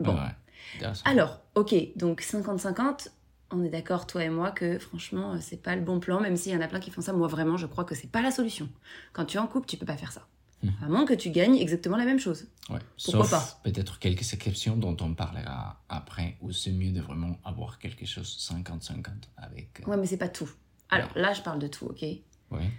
Bon. 0.00 0.18
Alors, 1.04 1.40
ok, 1.54 1.74
donc 1.96 2.22
50-50, 2.22 3.08
on 3.50 3.62
est 3.62 3.68
d'accord, 3.68 4.06
toi 4.06 4.24
et 4.24 4.28
moi, 4.28 4.50
que 4.50 4.78
franchement, 4.78 5.34
euh, 5.34 5.38
c'est 5.40 5.62
pas 5.62 5.76
le 5.76 5.82
bon 5.82 6.00
plan, 6.00 6.20
même 6.20 6.36
s'il 6.36 6.52
y 6.52 6.56
en 6.56 6.60
a 6.60 6.68
plein 6.68 6.80
qui 6.80 6.90
font 6.90 7.00
ça. 7.00 7.12
Moi, 7.12 7.28
vraiment, 7.28 7.56
je 7.56 7.66
crois 7.66 7.84
que 7.84 7.94
c'est 7.94 8.10
pas 8.10 8.22
la 8.22 8.30
solution. 8.30 8.68
Quand 9.12 9.24
tu 9.26 9.36
es 9.36 9.40
en 9.40 9.46
couple, 9.46 9.66
tu 9.66 9.76
peux 9.76 9.86
pas 9.86 9.96
faire 9.96 10.12
ça. 10.12 10.26
Hmm. 10.62 10.70
À 10.82 10.88
moins 10.88 11.04
que 11.04 11.14
tu 11.14 11.30
gagnes 11.30 11.56
exactement 11.56 11.96
la 11.96 12.04
même 12.04 12.20
chose. 12.20 12.46
Ouais. 12.70 12.78
Pourquoi 13.04 13.28
pas 13.28 13.60
Peut-être 13.64 13.98
quelques 13.98 14.32
exceptions 14.32 14.76
dont 14.76 14.96
on 15.00 15.14
parlera 15.14 15.82
après, 15.88 16.36
où 16.40 16.52
c'est 16.52 16.72
mieux 16.72 16.92
de 16.92 17.00
vraiment 17.00 17.38
avoir 17.44 17.78
quelque 17.78 18.06
chose 18.06 18.36
50-50 18.50 19.06
avec. 19.36 19.80
Euh, 19.80 19.90
ouais, 19.90 19.96
mais 19.96 20.06
c'est 20.06 20.16
pas 20.16 20.28
tout. 20.28 20.50
Alors 20.90 21.10
là, 21.16 21.32
je 21.32 21.42
parle 21.42 21.58
de 21.58 21.66
tout, 21.66 21.86
ok 21.86 22.02
Ouais. 22.50 22.70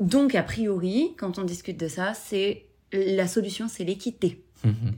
Donc, 0.00 0.34
a 0.34 0.42
priori, 0.42 1.14
quand 1.18 1.38
on 1.38 1.44
discute 1.44 1.78
de 1.78 1.88
ça, 1.88 2.14
c'est 2.14 2.66
la 2.92 3.26
solution, 3.26 3.68
c'est 3.68 3.84
l'équité. 3.84 4.44
Mhm. 4.64 4.94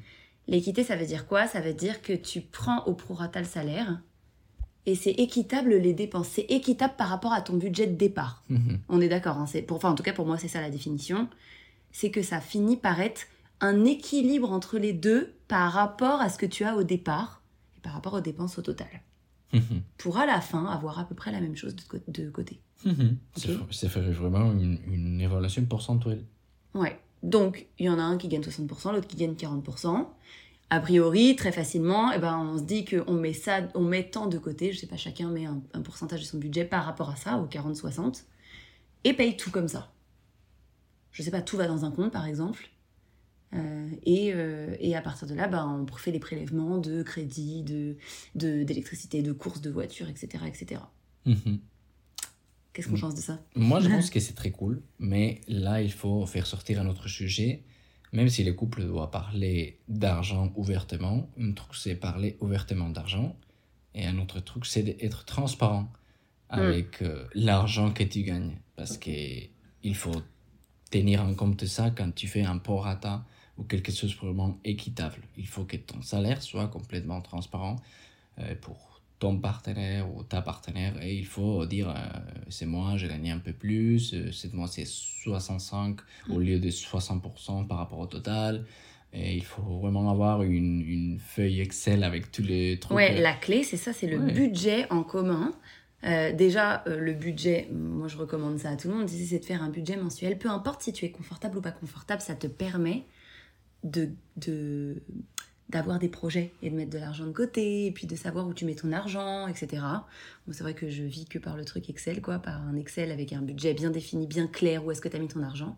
L'équité, 0.48 0.82
ça 0.82 0.96
veut 0.96 1.06
dire 1.06 1.26
quoi? 1.26 1.46
Ça 1.46 1.60
veut 1.60 1.74
dire 1.74 2.00
que 2.00 2.14
tu 2.14 2.40
prends 2.40 2.84
au 2.86 2.94
prorata 2.94 3.38
le 3.38 3.46
salaire 3.46 4.00
et 4.86 4.94
c'est 4.94 5.10
équitable 5.10 5.74
les 5.74 5.92
dépenses. 5.92 6.28
C'est 6.28 6.46
équitable 6.48 6.94
par 6.96 7.10
rapport 7.10 7.34
à 7.34 7.42
ton 7.42 7.58
budget 7.58 7.86
de 7.86 7.94
départ. 7.94 8.42
Mhm. 8.48 8.80
On 8.88 9.00
est 9.02 9.08
d'accord. 9.08 9.36
Hein, 9.36 9.44
enfin, 9.70 9.90
en 9.90 9.94
tout 9.94 10.02
cas, 10.02 10.14
pour 10.14 10.24
moi, 10.24 10.38
c'est 10.38 10.48
ça 10.48 10.62
la 10.62 10.70
définition. 10.70 11.28
C'est 11.92 12.10
que 12.10 12.22
ça 12.22 12.40
finit 12.40 12.78
par 12.78 12.98
être 12.98 13.26
un 13.60 13.84
équilibre 13.84 14.50
entre 14.50 14.78
les 14.78 14.94
deux 14.94 15.34
par 15.46 15.72
rapport 15.72 16.22
à 16.22 16.30
ce 16.30 16.38
que 16.38 16.46
tu 16.46 16.64
as 16.64 16.74
au 16.76 16.82
départ 16.82 17.42
et 17.76 17.80
par 17.80 17.92
rapport 17.92 18.14
aux 18.14 18.22
dépenses 18.22 18.58
au 18.58 18.62
total. 18.62 18.88
Mhm. 19.52 19.82
Pour 19.98 20.16
à 20.16 20.24
la 20.24 20.40
fin 20.40 20.64
avoir 20.64 20.98
à 20.98 21.06
peu 21.06 21.14
près 21.14 21.32
la 21.32 21.40
même 21.42 21.56
chose 21.56 21.76
de, 21.76 22.30
côté. 22.30 22.60
Mhm. 22.86 23.18
C'est 23.70 23.88
vraiment 23.88 24.52
une, 24.52 24.78
une 24.90 25.20
évaluation 25.20 25.66
pourcentuelle. 25.66 26.24
Ouais. 26.72 26.98
Donc, 27.22 27.66
il 27.78 27.86
y 27.86 27.90
en 27.90 27.98
a 27.98 28.02
un 28.02 28.16
qui 28.16 28.28
gagne 28.28 28.42
60%, 28.42 28.92
l'autre 28.92 29.06
qui 29.06 29.16
gagne 29.16 29.34
40%. 29.34 30.06
A 30.70 30.80
priori, 30.80 31.34
très 31.34 31.50
facilement, 31.50 32.12
eh 32.12 32.18
ben, 32.18 32.36
on 32.36 32.58
se 32.58 32.62
dit 32.62 32.84
qu'on 32.84 33.14
met 33.14 33.32
ça, 33.32 33.68
on 33.74 33.80
met 33.80 34.10
tant 34.10 34.26
de 34.26 34.36
côté, 34.38 34.72
je 34.72 34.78
sais 34.78 34.86
pas, 34.86 34.98
chacun 34.98 35.30
met 35.30 35.46
un, 35.46 35.80
pourcentage 35.82 36.20
de 36.20 36.26
son 36.26 36.38
budget 36.38 36.64
par 36.64 36.84
rapport 36.84 37.08
à 37.08 37.16
ça, 37.16 37.38
au 37.38 37.46
40-60, 37.46 38.24
et 39.04 39.14
paye 39.14 39.36
tout 39.36 39.50
comme 39.50 39.68
ça. 39.68 39.90
Je 41.10 41.22
sais 41.22 41.30
pas, 41.30 41.40
tout 41.40 41.56
va 41.56 41.66
dans 41.66 41.86
un 41.86 41.90
compte, 41.90 42.12
par 42.12 42.26
exemple. 42.26 42.68
Euh, 43.54 43.88
euh, 44.06 44.76
et, 44.78 44.94
à 44.94 45.00
partir 45.00 45.26
de 45.26 45.34
là, 45.34 45.48
ben, 45.48 45.86
on 45.90 45.96
fait 45.96 46.12
des 46.12 46.18
prélèvements 46.18 46.76
de 46.76 47.02
crédit, 47.02 47.64
d'électricité, 48.34 49.22
de, 49.22 49.28
de, 49.28 49.32
courses 49.32 49.62
de 49.62 49.70
voitures, 49.70 50.08
etc. 50.08 50.44
etc. 50.46 50.82
Qu'est-ce 52.72 52.88
qu'on 52.88 52.98
pense 52.98 53.14
de 53.14 53.20
ça? 53.20 53.40
Moi, 53.54 53.80
je 53.80 53.88
pense 53.88 54.10
que 54.14 54.20
c'est 54.20 54.34
très 54.34 54.50
cool, 54.50 54.82
mais 54.98 55.40
là, 55.48 55.82
il 55.82 55.92
faut 55.92 56.26
faire 56.26 56.46
sortir 56.46 56.80
un 56.80 56.86
autre 56.86 57.08
sujet. 57.08 57.64
Même 58.12 58.28
si 58.28 58.42
les 58.42 58.54
couples 58.54 58.84
doivent 58.84 59.10
parler 59.10 59.80
d'argent 59.88 60.50
ouvertement, 60.56 61.28
un 61.38 61.52
truc 61.52 61.74
c'est 61.74 61.94
parler 61.94 62.36
ouvertement 62.40 62.88
d'argent, 62.88 63.36
et 63.94 64.06
un 64.06 64.18
autre 64.18 64.40
truc 64.40 64.64
c'est 64.64 64.82
d'être 64.82 65.24
transparent 65.26 65.82
hmm. 66.50 66.58
avec 66.58 67.02
euh, 67.02 67.26
l'argent 67.34 67.92
que 67.92 68.04
tu 68.04 68.22
gagnes. 68.22 68.56
Parce 68.76 68.96
qu'il 68.96 69.50
faut 69.94 70.22
tenir 70.90 71.22
en 71.22 71.34
compte 71.34 71.66
ça 71.66 71.90
quand 71.90 72.14
tu 72.14 72.28
fais 72.28 72.44
un 72.44 72.58
prorata 72.58 73.24
ou 73.58 73.64
quelque 73.64 73.92
chose 73.92 74.12
de 74.12 74.16
vraiment 74.16 74.58
équitable. 74.64 75.20
Il 75.36 75.46
faut 75.46 75.64
que 75.64 75.76
ton 75.76 76.00
salaire 76.00 76.42
soit 76.42 76.68
complètement 76.68 77.20
transparent 77.20 77.76
euh, 78.38 78.54
pour 78.60 78.87
ton 79.18 79.38
partenaire 79.38 80.06
ou 80.14 80.22
ta 80.22 80.42
partenaire 80.42 80.94
et 81.02 81.14
il 81.14 81.26
faut 81.26 81.66
dire 81.66 81.90
euh, 81.90 81.94
c'est 82.48 82.66
moi 82.66 82.96
j'ai 82.96 83.08
gagné 83.08 83.30
un 83.30 83.38
peu 83.38 83.52
plus 83.52 84.14
euh, 84.14 84.30
cette 84.32 84.54
mois 84.54 84.68
c'est 84.68 84.86
65 84.86 85.98
au 86.28 86.34
mm. 86.34 86.40
lieu 86.40 86.58
de 86.58 86.70
60% 86.70 87.66
par 87.66 87.78
rapport 87.78 87.98
au 87.98 88.06
total 88.06 88.64
et 89.12 89.34
il 89.34 89.44
faut 89.44 89.80
vraiment 89.80 90.10
avoir 90.10 90.42
une, 90.42 90.82
une 90.82 91.18
feuille 91.18 91.60
Excel 91.60 92.04
avec 92.04 92.30
tous 92.30 92.42
les 92.42 92.78
trucs 92.78 92.96
ouais 92.96 93.20
la 93.20 93.34
clé 93.34 93.64
c'est 93.64 93.76
ça 93.76 93.92
c'est 93.92 94.06
le 94.06 94.18
budget 94.18 94.86
en 94.90 95.02
commun 95.02 95.52
euh, 96.04 96.32
déjà, 96.32 96.84
le 96.86 97.12
budget, 97.12 97.68
moi 97.72 98.06
je 98.06 98.16
recommande 98.16 98.58
ça 98.58 98.70
à 98.70 98.76
tout 98.76 98.88
le 98.88 98.94
monde, 98.94 99.08
c'est 99.08 99.38
de 99.38 99.44
faire 99.44 99.62
un 99.62 99.68
budget 99.68 99.96
mensuel. 99.96 100.38
Peu 100.38 100.48
importe 100.48 100.82
si 100.82 100.92
tu 100.92 101.04
es 101.04 101.10
confortable 101.10 101.58
ou 101.58 101.60
pas 101.60 101.72
confortable, 101.72 102.22
ça 102.22 102.36
te 102.36 102.46
permet 102.46 103.04
de, 103.82 104.10
de 104.36 105.02
d'avoir 105.68 105.98
des 105.98 106.08
projets 106.08 106.52
et 106.62 106.70
de 106.70 106.74
mettre 106.74 106.90
de 106.90 106.98
l'argent 106.98 107.26
de 107.26 107.32
côté 107.32 107.86
et 107.86 107.92
puis 107.92 108.06
de 108.06 108.16
savoir 108.16 108.46
où 108.46 108.54
tu 108.54 108.64
mets 108.64 108.74
ton 108.74 108.92
argent, 108.92 109.46
etc. 109.48 109.82
Bon, 110.46 110.52
c'est 110.52 110.62
vrai 110.62 110.74
que 110.74 110.88
je 110.88 111.02
vis 111.02 111.26
que 111.26 111.38
par 111.38 111.56
le 111.56 111.64
truc 111.64 111.90
Excel, 111.90 112.22
quoi, 112.22 112.38
par 112.38 112.62
un 112.62 112.76
Excel 112.76 113.10
avec 113.10 113.32
un 113.32 113.42
budget 113.42 113.74
bien 113.74 113.90
défini, 113.90 114.26
bien 114.26 114.46
clair, 114.46 114.84
où 114.84 114.90
est-ce 114.90 115.00
que 115.00 115.08
tu 115.08 115.16
as 115.16 115.20
mis 115.20 115.28
ton 115.28 115.42
argent. 115.42 115.76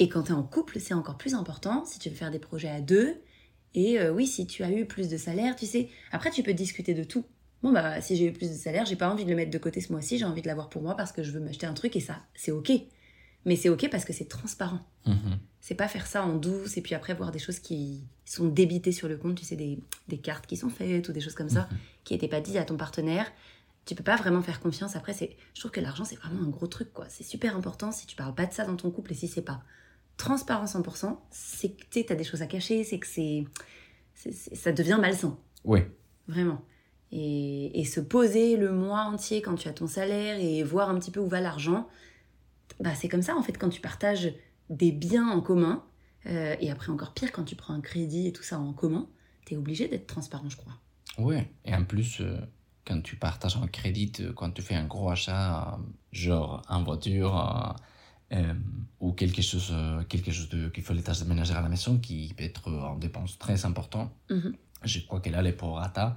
Et 0.00 0.08
quand 0.08 0.24
tu 0.24 0.32
es 0.32 0.34
en 0.34 0.42
couple, 0.42 0.80
c'est 0.80 0.94
encore 0.94 1.18
plus 1.18 1.34
important 1.34 1.84
si 1.84 1.98
tu 1.98 2.08
veux 2.08 2.16
faire 2.16 2.30
des 2.30 2.38
projets 2.38 2.70
à 2.70 2.80
deux. 2.80 3.20
Et 3.74 4.00
euh, 4.00 4.12
oui, 4.12 4.26
si 4.26 4.46
tu 4.46 4.64
as 4.64 4.72
eu 4.72 4.86
plus 4.86 5.08
de 5.08 5.16
salaire, 5.16 5.54
tu 5.54 5.66
sais, 5.66 5.88
après 6.10 6.30
tu 6.30 6.42
peux 6.42 6.54
discuter 6.54 6.94
de 6.94 7.04
tout. 7.04 7.24
Bon, 7.62 7.72
bah, 7.72 8.00
si 8.00 8.16
j'ai 8.16 8.26
eu 8.26 8.32
plus 8.32 8.48
de 8.48 8.54
salaire, 8.54 8.86
j'ai 8.86 8.96
pas 8.96 9.10
envie 9.10 9.24
de 9.24 9.30
le 9.30 9.36
mettre 9.36 9.50
de 9.50 9.58
côté 9.58 9.80
ce 9.80 9.92
mois-ci, 9.92 10.18
j'ai 10.18 10.24
envie 10.24 10.42
de 10.42 10.48
l'avoir 10.48 10.70
pour 10.70 10.82
moi 10.82 10.96
parce 10.96 11.12
que 11.12 11.22
je 11.22 11.30
veux 11.30 11.40
m'acheter 11.40 11.66
un 11.66 11.74
truc 11.74 11.94
et 11.94 12.00
ça, 12.00 12.22
c'est 12.34 12.50
ok. 12.50 12.72
Mais 13.46 13.56
c'est 13.56 13.68
ok 13.70 13.88
parce 13.90 14.04
que 14.04 14.12
c'est 14.12 14.26
transparent. 14.28 14.80
Mhm. 15.06 15.38
C'est 15.60 15.74
pas 15.74 15.88
faire 15.88 16.06
ça 16.06 16.24
en 16.24 16.36
douce 16.36 16.76
et 16.76 16.82
puis 16.82 16.94
après 16.94 17.14
voir 17.14 17.30
des 17.32 17.38
choses 17.38 17.58
qui 17.58 18.04
sont 18.24 18.46
débitées 18.48 18.92
sur 18.92 19.08
le 19.08 19.16
compte, 19.16 19.36
tu 19.36 19.44
sais, 19.44 19.56
des, 19.56 19.78
des 20.08 20.18
cartes 20.18 20.46
qui 20.46 20.56
sont 20.56 20.68
faites 20.70 21.08
ou 21.08 21.12
des 21.12 21.20
choses 21.20 21.34
comme 21.34 21.48
ça, 21.48 21.68
Mhm. 21.70 21.78
qui 22.04 22.14
n'étaient 22.14 22.28
pas 22.28 22.40
dites 22.40 22.56
à 22.56 22.64
ton 22.64 22.76
partenaire. 22.76 23.26
Tu 23.86 23.94
peux 23.94 24.04
pas 24.04 24.16
vraiment 24.16 24.42
faire 24.42 24.60
confiance. 24.60 24.94
Après, 24.94 25.14
c'est, 25.14 25.36
je 25.54 25.60
trouve 25.60 25.70
que 25.70 25.80
l'argent, 25.80 26.04
c'est 26.04 26.16
vraiment 26.16 26.42
un 26.42 26.48
gros 26.48 26.66
truc, 26.66 26.92
quoi. 26.92 27.06
C'est 27.08 27.24
super 27.24 27.56
important 27.56 27.92
si 27.92 28.06
tu 28.06 28.14
parles 28.14 28.34
pas 28.34 28.46
de 28.46 28.52
ça 28.52 28.64
dans 28.64 28.76
ton 28.76 28.90
couple 28.90 29.12
et 29.12 29.14
si 29.16 29.26
c'est 29.26 29.42
pas 29.42 29.62
transparent 30.18 30.66
100%, 30.66 31.18
c'est 31.30 31.70
que 31.70 32.02
tu 32.04 32.12
as 32.12 32.14
des 32.16 32.24
choses 32.24 32.42
à 32.42 32.46
cacher, 32.46 32.84
c'est 32.84 32.98
que 32.98 33.06
c'est, 33.06 33.44
ça 34.54 34.72
devient 34.72 34.98
malsain. 35.00 35.38
Oui, 35.64 35.80
Vraiment. 36.28 36.62
Et, 37.12 37.80
et 37.80 37.84
se 37.84 37.98
poser 38.00 38.56
le 38.56 38.70
mois 38.70 39.00
entier 39.00 39.42
quand 39.42 39.56
tu 39.56 39.66
as 39.66 39.72
ton 39.72 39.88
salaire 39.88 40.38
et 40.38 40.62
voir 40.62 40.90
un 40.90 40.98
petit 41.00 41.10
peu 41.10 41.18
où 41.18 41.26
va 41.26 41.40
l'argent, 41.40 41.88
bah 42.78 42.94
c'est 42.94 43.08
comme 43.08 43.22
ça 43.22 43.36
en 43.36 43.42
fait 43.42 43.56
quand 43.58 43.68
tu 43.70 43.80
partages 43.80 44.32
des 44.68 44.92
biens 44.92 45.28
en 45.28 45.40
commun. 45.40 45.82
euh, 46.26 46.54
et 46.60 46.70
après 46.70 46.90
encore 46.92 47.12
pire 47.14 47.32
quand 47.32 47.44
tu 47.44 47.56
prends 47.56 47.74
un 47.74 47.80
crédit 47.80 48.26
et 48.28 48.32
tout 48.32 48.42
ça 48.42 48.58
en 48.58 48.72
commun, 48.72 49.08
t'es 49.46 49.56
obligé 49.56 49.88
d'être 49.88 50.06
transparent 50.06 50.48
je 50.50 50.56
crois. 50.56 50.74
oui. 51.18 51.36
Et 51.64 51.74
en 51.74 51.84
plus, 51.84 52.20
euh, 52.20 52.38
quand 52.86 53.00
tu 53.02 53.16
partages 53.16 53.56
un 53.56 53.66
crédit, 53.66 54.12
quand 54.36 54.50
tu 54.52 54.62
fais 54.62 54.74
un 54.74 54.86
gros 54.86 55.10
achat, 55.10 55.74
euh, 55.74 55.82
genre 56.12 56.62
en 56.68 56.82
voiture 56.82 57.74
euh, 58.32 58.54
ou 59.00 59.12
quelque 59.12 59.42
chose, 59.42 59.74
quelque 60.08 60.30
chose 60.30 60.48
de, 60.50 60.68
qu'il 60.68 60.82
faut 60.84 60.94
les 60.94 61.02
tâches 61.02 61.20
de 61.20 61.24
ménagère 61.24 61.56
à 61.58 61.62
la 61.62 61.68
maison 61.68 61.98
qui 61.98 62.32
peut 62.36 62.44
être 62.44 62.70
en 62.70 62.96
dépense 62.96 63.38
très 63.38 63.64
important, 63.64 64.12
Mhm. 64.30 64.54
je 64.84 65.00
crois 65.00 65.20
que 65.20 65.30
là, 65.30 65.42
les 65.42 65.52
prorata, 65.52 66.16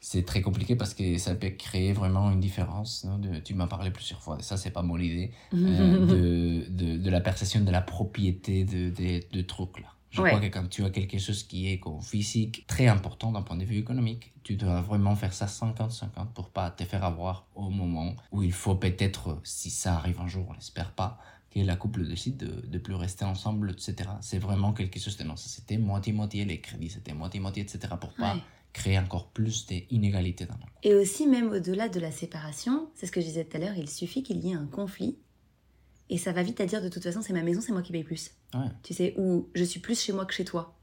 c'est 0.00 0.24
très 0.24 0.40
compliqué 0.40 0.76
parce 0.76 0.94
que 0.94 1.18
ça 1.18 1.34
peut 1.34 1.50
créer 1.50 1.92
vraiment 1.92 2.30
une 2.30 2.40
différence. 2.40 3.04
non, 3.04 3.18
de- 3.18 3.38
tu 3.40 3.54
m'as 3.54 3.66
parlé 3.66 3.90
plusieurs 3.90 4.20
fois, 4.22 4.38
et 4.38 4.42
ça, 4.42 4.56
c'est 4.56 4.70
pas 4.70 4.82
mon 4.82 4.98
idée, 4.98 5.30
euh, 5.54 6.06
de, 6.06 6.68
de, 6.70 6.96
de 6.96 7.10
la 7.10 7.20
perception 7.20 7.60
de 7.60 7.70
la 7.70 7.82
propriété 7.82 8.64
de, 8.64 8.90
de, 8.90 9.22
de 9.30 9.42
trucs 9.42 9.78
là. 9.80 9.88
Je 10.10 10.20
Ouais. 10.22 10.30
crois 10.30 10.40
que 10.40 10.46
quand 10.52 10.68
tu 10.68 10.84
as 10.84 10.90
quelque 10.90 11.18
chose 11.18 11.44
qui 11.44 11.68
est 11.68 11.80
physique 12.02 12.64
très 12.66 12.88
important 12.88 13.30
d'un 13.30 13.42
point 13.42 13.56
de 13.56 13.64
vue 13.64 13.76
économique, 13.78 14.32
tu 14.42 14.56
dois 14.56 14.80
vraiment 14.80 15.14
faire 15.14 15.32
ça 15.32 15.46
50-50 15.46 16.32
pour 16.34 16.50
pas 16.50 16.70
te 16.72 16.82
faire 16.84 17.04
avoir 17.04 17.46
au 17.54 17.70
moment 17.70 18.16
où 18.32 18.42
il 18.42 18.52
faut 18.52 18.74
peut-être, 18.74 19.38
si 19.44 19.70
ça 19.70 19.94
arrive 19.94 20.20
un 20.20 20.26
jour, 20.26 20.46
on 20.50 20.52
l'espère 20.54 20.92
pas, 20.94 21.18
que 21.54 21.60
la 21.60 21.76
couple 21.76 22.08
décide 22.08 22.36
de, 22.38 22.66
de 22.66 22.78
plus 22.78 22.94
rester 22.94 23.24
ensemble, 23.24 23.70
etc. 23.70 24.10
C'est 24.20 24.38
vraiment 24.38 24.72
quelque 24.72 24.98
chose 24.98 25.16
de 25.16 25.22
non, 25.24 25.36
ça 25.36 25.48
c'était 25.48 25.78
moitié-moitié, 25.78 26.44
les 26.44 26.60
crédits 26.60 26.90
c'était 26.90 27.12
moitié-moitié, 27.14 27.62
etc. 27.62 27.94
pour 28.00 28.12
pas 28.14 28.34
Ouais. 28.34 28.40
Créer 28.72 28.98
encore 28.98 29.28
plus 29.30 29.66
d'inégalités 29.66 30.46
dans 30.46 30.54
le 30.54 30.60
couple. 30.60 30.72
Et 30.82 30.94
aussi, 30.94 31.26
même 31.26 31.50
au-delà 31.50 31.88
de 31.88 31.98
la 32.00 32.10
séparation, 32.12 32.88
c'est 32.94 33.06
ce 33.06 33.12
que 33.12 33.20
je 33.20 33.26
disais 33.26 33.44
tout 33.44 33.56
à 33.56 33.60
l'heure, 33.60 33.74
il 33.76 33.88
suffit 33.90 34.22
qu'il 34.22 34.44
y 34.44 34.50
ait 34.50 34.54
un 34.54 34.66
conflit. 34.66 35.18
Et 36.08 36.18
ça 36.18 36.32
va 36.32 36.42
vite 36.42 36.60
à 36.60 36.66
dire 36.66 36.82
de 36.82 36.88
toute 36.88 37.02
façon, 37.02 37.22
c'est 37.22 37.32
ma 37.32 37.42
maison, 37.42 37.60
c'est 37.60 37.72
moi 37.72 37.82
qui 37.82 37.92
paye 37.92 38.04
plus. 38.04 38.32
Ouais. 38.54 38.66
Tu 38.82 38.94
sais, 38.94 39.14
ou 39.16 39.48
je 39.54 39.62
suis 39.64 39.80
plus 39.80 40.00
chez 40.00 40.12
moi 40.12 40.24
que 40.26 40.34
chez 40.34 40.44
toi. 40.44 40.76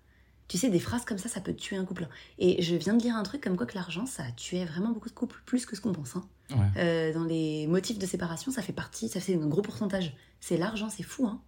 Tu 0.48 0.58
sais, 0.58 0.70
des 0.70 0.79
phrases 0.79 1.03
comme 1.03 1.17
ça, 1.17 1.27
ça 1.27 1.41
peut 1.41 1.53
tuer 1.53 1.75
un 1.75 1.84
couple. 1.84 2.08
Et 2.39 2.62
je 2.62 2.75
viens 2.75 2.94
de 2.94 3.03
lire 3.03 3.15
un 3.15 3.24
truc 3.24 3.41
comme 3.44 3.58
quoi 3.58 3.65
que 3.65 3.75
l'argent, 3.75 4.06
ça 4.06 4.24
tué 4.38 4.63
vraiment 4.63 4.91
beaucoup 4.91 5.10
de 5.10 5.13
couples, 5.13 5.41
plus 5.46 5.65
que 5.65 5.75
ce 5.75 5.82
qu'on 5.82 5.91
pense. 5.91 6.15
hein. 6.15 6.25
Ouais. 6.51 6.58
Euh, 6.77 7.13
dans 7.13 7.25
les 7.25 7.67
motifs 7.67 8.00
de 8.00 8.06
séparation, 8.06 8.51
ça 8.53 8.62
fait 8.62 8.72
partie, 8.72 9.10
ça 9.10 9.20
fait 9.20 9.36
un 9.36 9.48
gros 9.48 9.62
pourcentage. 9.62 10.15
C'est 10.39 10.56
l'argent, 10.56 10.89
c'est 10.89 11.03
fou, 11.03 11.27
hein. 11.27 11.41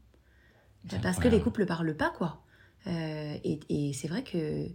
Parce 1.01 1.19
que 1.19 1.27
les 1.29 1.41
couples 1.41 1.65
parlent 1.65 1.95
pas, 1.95 2.09
quoi. 2.09 2.43
Euh, 2.87 3.37
et 3.43 3.59
et 3.69 3.93
c'est 3.93 4.07
vrai 4.07 4.23
que 4.23 4.67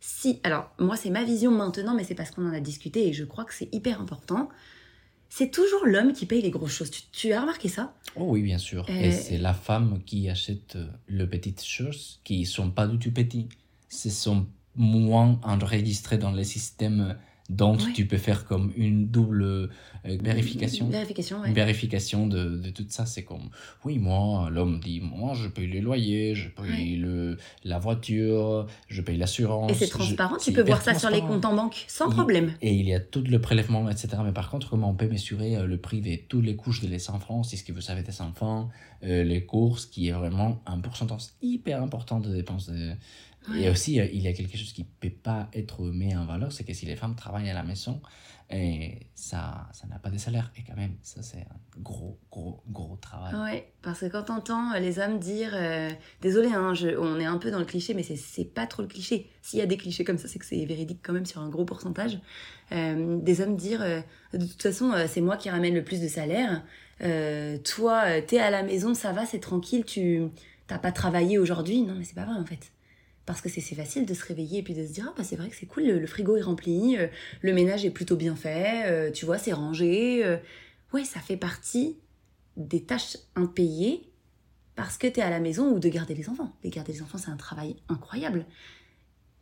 si. 0.00 0.40
Alors, 0.42 0.70
moi, 0.78 0.96
c'est 0.96 1.10
ma 1.10 1.24
vision 1.24 1.50
maintenant, 1.50 1.94
mais 1.94 2.04
c'est 2.04 2.14
parce 2.14 2.30
qu'on 2.30 2.48
en 2.48 2.52
a 2.52 2.60
discuté 2.60 3.08
et 3.08 3.12
je 3.12 3.24
crois 3.24 3.44
que 3.44 3.54
c'est 3.54 3.68
hyper 3.72 4.00
important. 4.00 4.48
C'est 5.28 5.50
toujours 5.50 5.84
l'homme 5.86 6.12
qui 6.12 6.24
paye 6.24 6.40
les 6.40 6.50
grosses 6.50 6.72
choses. 6.72 6.90
Tu, 6.90 7.02
tu 7.12 7.32
as 7.32 7.40
remarqué 7.40 7.68
ça? 7.68 7.94
Oh 8.14 8.26
oui, 8.28 8.42
bien 8.42 8.58
sûr. 8.58 8.86
Euh, 8.88 9.02
Et 9.02 9.10
c'est 9.10 9.38
la 9.38 9.54
femme 9.54 10.00
qui 10.06 10.30
achète 10.30 10.76
euh, 10.76 10.86
les 11.08 11.26
petites 11.26 11.64
choses 11.64 12.20
qui 12.24 12.46
sont 12.46 12.70
pas 12.70 12.86
du 12.86 12.98
tout 12.98 13.10
petites. 13.12 13.50
Ce 13.88 14.08
sont 14.08 14.46
moins 14.76 15.40
enregistrés 15.42 16.18
dans 16.18 16.32
les 16.32 16.44
systèmes 16.44 17.16
Ouais. 17.48 17.92
tu 17.94 18.06
peux 18.06 18.16
faire 18.18 18.44
comme 18.44 18.72
une 18.76 19.06
double 19.08 19.42
euh, 19.44 19.68
vérification. 20.04 20.88
Vérification, 20.88 21.40
ouais. 21.40 21.52
Vérification 21.52 22.26
de, 22.26 22.56
de 22.56 22.70
tout 22.70 22.84
ça, 22.88 23.06
c'est 23.06 23.22
comme, 23.24 23.48
oui, 23.84 23.98
moi, 23.98 24.48
l'homme 24.50 24.80
dit, 24.80 25.00
moi, 25.00 25.34
je 25.34 25.48
paye 25.48 25.66
les 25.68 25.80
loyers, 25.80 26.34
je 26.34 26.48
paye 26.48 26.94
Ouais. 26.94 26.96
le, 26.96 27.36
la 27.64 27.78
voiture, 27.78 28.66
je 28.88 29.00
paye 29.02 29.16
l'assurance. 29.16 29.70
Et 29.70 29.74
c'est 29.74 29.88
transparent, 29.88 30.36
tu 30.38 30.52
peux 30.52 30.62
voir 30.62 30.82
ça 30.82 30.94
sur 30.98 31.10
les 31.10 31.20
comptes 31.20 31.44
en 31.44 31.54
banque, 31.54 31.84
sans 31.88 32.08
Il- 32.10 32.14
problème. 32.14 32.52
Et 32.62 32.74
il 32.74 32.86
y 32.88 32.94
a 32.94 33.00
tout 33.00 33.22
le 33.22 33.40
prélèvement, 33.40 33.88
etc. 33.88 34.08
Mais 34.24 34.32
par 34.32 34.50
contre, 34.50 34.68
comment 34.70 34.90
on 34.90 34.94
peut 34.94 35.08
mesurer 35.08 35.56
euh, 35.56 35.66
le 35.66 35.78
prix 35.78 36.00
de 36.00 36.16
toutes 36.28 36.44
les 36.44 36.56
couches 36.56 36.80
de 36.82 36.88
les 36.88 37.10
enfants, 37.10 37.42
c'est 37.42 37.56
ce 37.56 37.64
que 37.64 37.72
vous 37.72 37.80
savez 37.80 38.02
des 38.02 38.20
enfants, 38.22 38.70
euh, 39.04 39.22
les 39.24 39.44
courses, 39.44 39.86
qui 39.86 40.08
est 40.08 40.12
vraiment 40.12 40.60
un 40.66 40.78
pourcentage 40.80 41.22
hyper 41.42 41.82
important 41.82 42.20
de 42.20 42.32
dépenses. 42.34 42.68
de- 42.70 42.92
Et 43.54 43.68
aussi, 43.70 44.00
euh, 44.00 44.06
il 44.12 44.20
y 44.20 44.28
a 44.28 44.32
quelque 44.32 44.56
chose 44.56 44.72
qui 44.72 44.84
peut 44.84 45.10
pas 45.10 45.48
être 45.52 45.82
mis 45.84 46.14
en 46.16 46.26
valeur, 46.26 46.52
c'est 46.52 46.64
que 46.64 46.72
si 46.74 46.86
les 46.86 46.96
femmes 46.96 47.14
travaillent 47.14 47.50
à 47.50 47.54
la 47.54 47.62
maison, 47.62 48.00
et 48.50 49.08
ça 49.14 49.68
ça 49.72 49.86
n'a 49.88 49.98
pas 49.98 50.10
de 50.10 50.18
salaire. 50.18 50.52
Et 50.56 50.62
quand 50.62 50.76
même, 50.76 50.94
ça, 51.02 51.22
c'est 51.22 51.38
un 51.40 51.80
gros, 51.80 52.18
gros, 52.30 52.62
gros 52.68 52.96
travail. 52.96 53.34
Ouais, 53.34 53.72
parce 53.82 54.00
que 54.00 54.06
quand 54.06 54.22
t'entends 54.24 54.72
euh, 54.72 54.78
les 54.78 54.98
hommes 54.98 55.18
dire, 55.18 55.50
euh, 55.54 55.90
désolé, 56.22 56.48
hein, 56.52 56.74
je- 56.74 56.96
on 56.96 57.18
est 57.18 57.24
un 57.24 57.38
peu 57.38 57.50
dans 57.50 57.58
le 57.58 57.64
cliché, 57.64 57.92
mais 57.94 58.02
c'est- 58.02 58.44
pas 58.44 58.66
trop 58.66 58.82
le 58.82 58.88
cliché. 58.88 59.30
S'il 59.42 59.58
y 59.58 59.62
a 59.62 59.66
des 59.66 59.76
clichés 59.76 60.04
comme 60.04 60.18
ça, 60.18 60.28
c'est 60.28 60.38
que 60.38 60.44
c'est 60.46 60.64
véridique 60.64 61.00
quand 61.02 61.12
même 61.12 61.26
sur 61.26 61.40
un 61.40 61.48
gros 61.48 61.64
pourcentage. 61.64 62.18
Euh, 62.72 63.18
des 63.20 63.40
hommes 63.40 63.56
dire, 63.56 63.82
euh, 63.82 64.00
de 64.32 64.44
toute 64.46 64.62
façon, 64.62 64.92
euh, 64.92 65.06
c'est 65.08 65.20
moi 65.20 65.36
qui 65.36 65.50
ramène 65.50 65.74
le 65.74 65.84
plus 65.84 66.00
de 66.00 66.08
salaire. 66.08 66.64
Euh, 67.02 67.58
toi, 67.58 68.02
euh, 68.06 68.20
t'es 68.26 68.38
à 68.38 68.50
la 68.50 68.62
maison, 68.62 68.94
ça 68.94 69.12
va, 69.12 69.26
c'est 69.26 69.40
tranquille, 69.40 69.84
tu 69.84 70.22
t'as 70.66 70.78
pas 70.78 70.92
travaillé 70.92 71.38
aujourd'hui. 71.38 71.82
Non, 71.82 71.94
mais 71.94 72.04
c'est 72.04 72.14
pas 72.14 72.24
vrai 72.24 72.34
en 72.36 72.44
fait. 72.46 72.72
Parce 73.26 73.40
que 73.40 73.48
c'est 73.48 73.60
facile 73.60 74.06
de 74.06 74.14
se 74.14 74.24
réveiller 74.24 74.60
et 74.60 74.62
puis 74.62 74.74
de 74.74 74.86
se 74.86 74.92
dire, 74.92 75.06
ah 75.08 75.14
bah 75.16 75.24
c'est 75.24 75.34
vrai 75.34 75.48
que 75.48 75.56
c'est 75.56 75.66
cool, 75.66 75.82
le, 75.82 76.06
frigo 76.06 76.36
est 76.36 76.42
rempli, 76.42 76.96
euh, 76.96 77.08
le 77.42 77.52
ménage 77.52 77.84
est 77.84 77.90
plutôt 77.90 78.16
bien 78.16 78.36
fait, 78.36 78.84
euh, 78.86 79.10
tu 79.10 79.26
vois, 79.26 79.36
c'est 79.36 79.52
rangé. 79.52 80.24
euh. 80.24 80.36
Ouais, 80.92 81.04
ça 81.04 81.18
fait 81.18 81.36
partie 81.36 81.98
des 82.56 82.84
tâches 82.84 83.18
impayées 83.34 84.08
parce 84.76 84.96
que 84.96 85.08
tu 85.08 85.18
es 85.18 85.22
à 85.22 85.30
la 85.30 85.40
maison 85.40 85.72
ou 85.72 85.80
de 85.80 85.88
garder 85.88 86.14
les 86.14 86.28
enfants. 86.28 86.54
Les 86.62 86.70
garder 86.70 86.92
les 86.92 87.02
enfants, 87.02 87.18
c'est 87.18 87.30
un 87.30 87.36
travail 87.36 87.76
incroyable. 87.88 88.46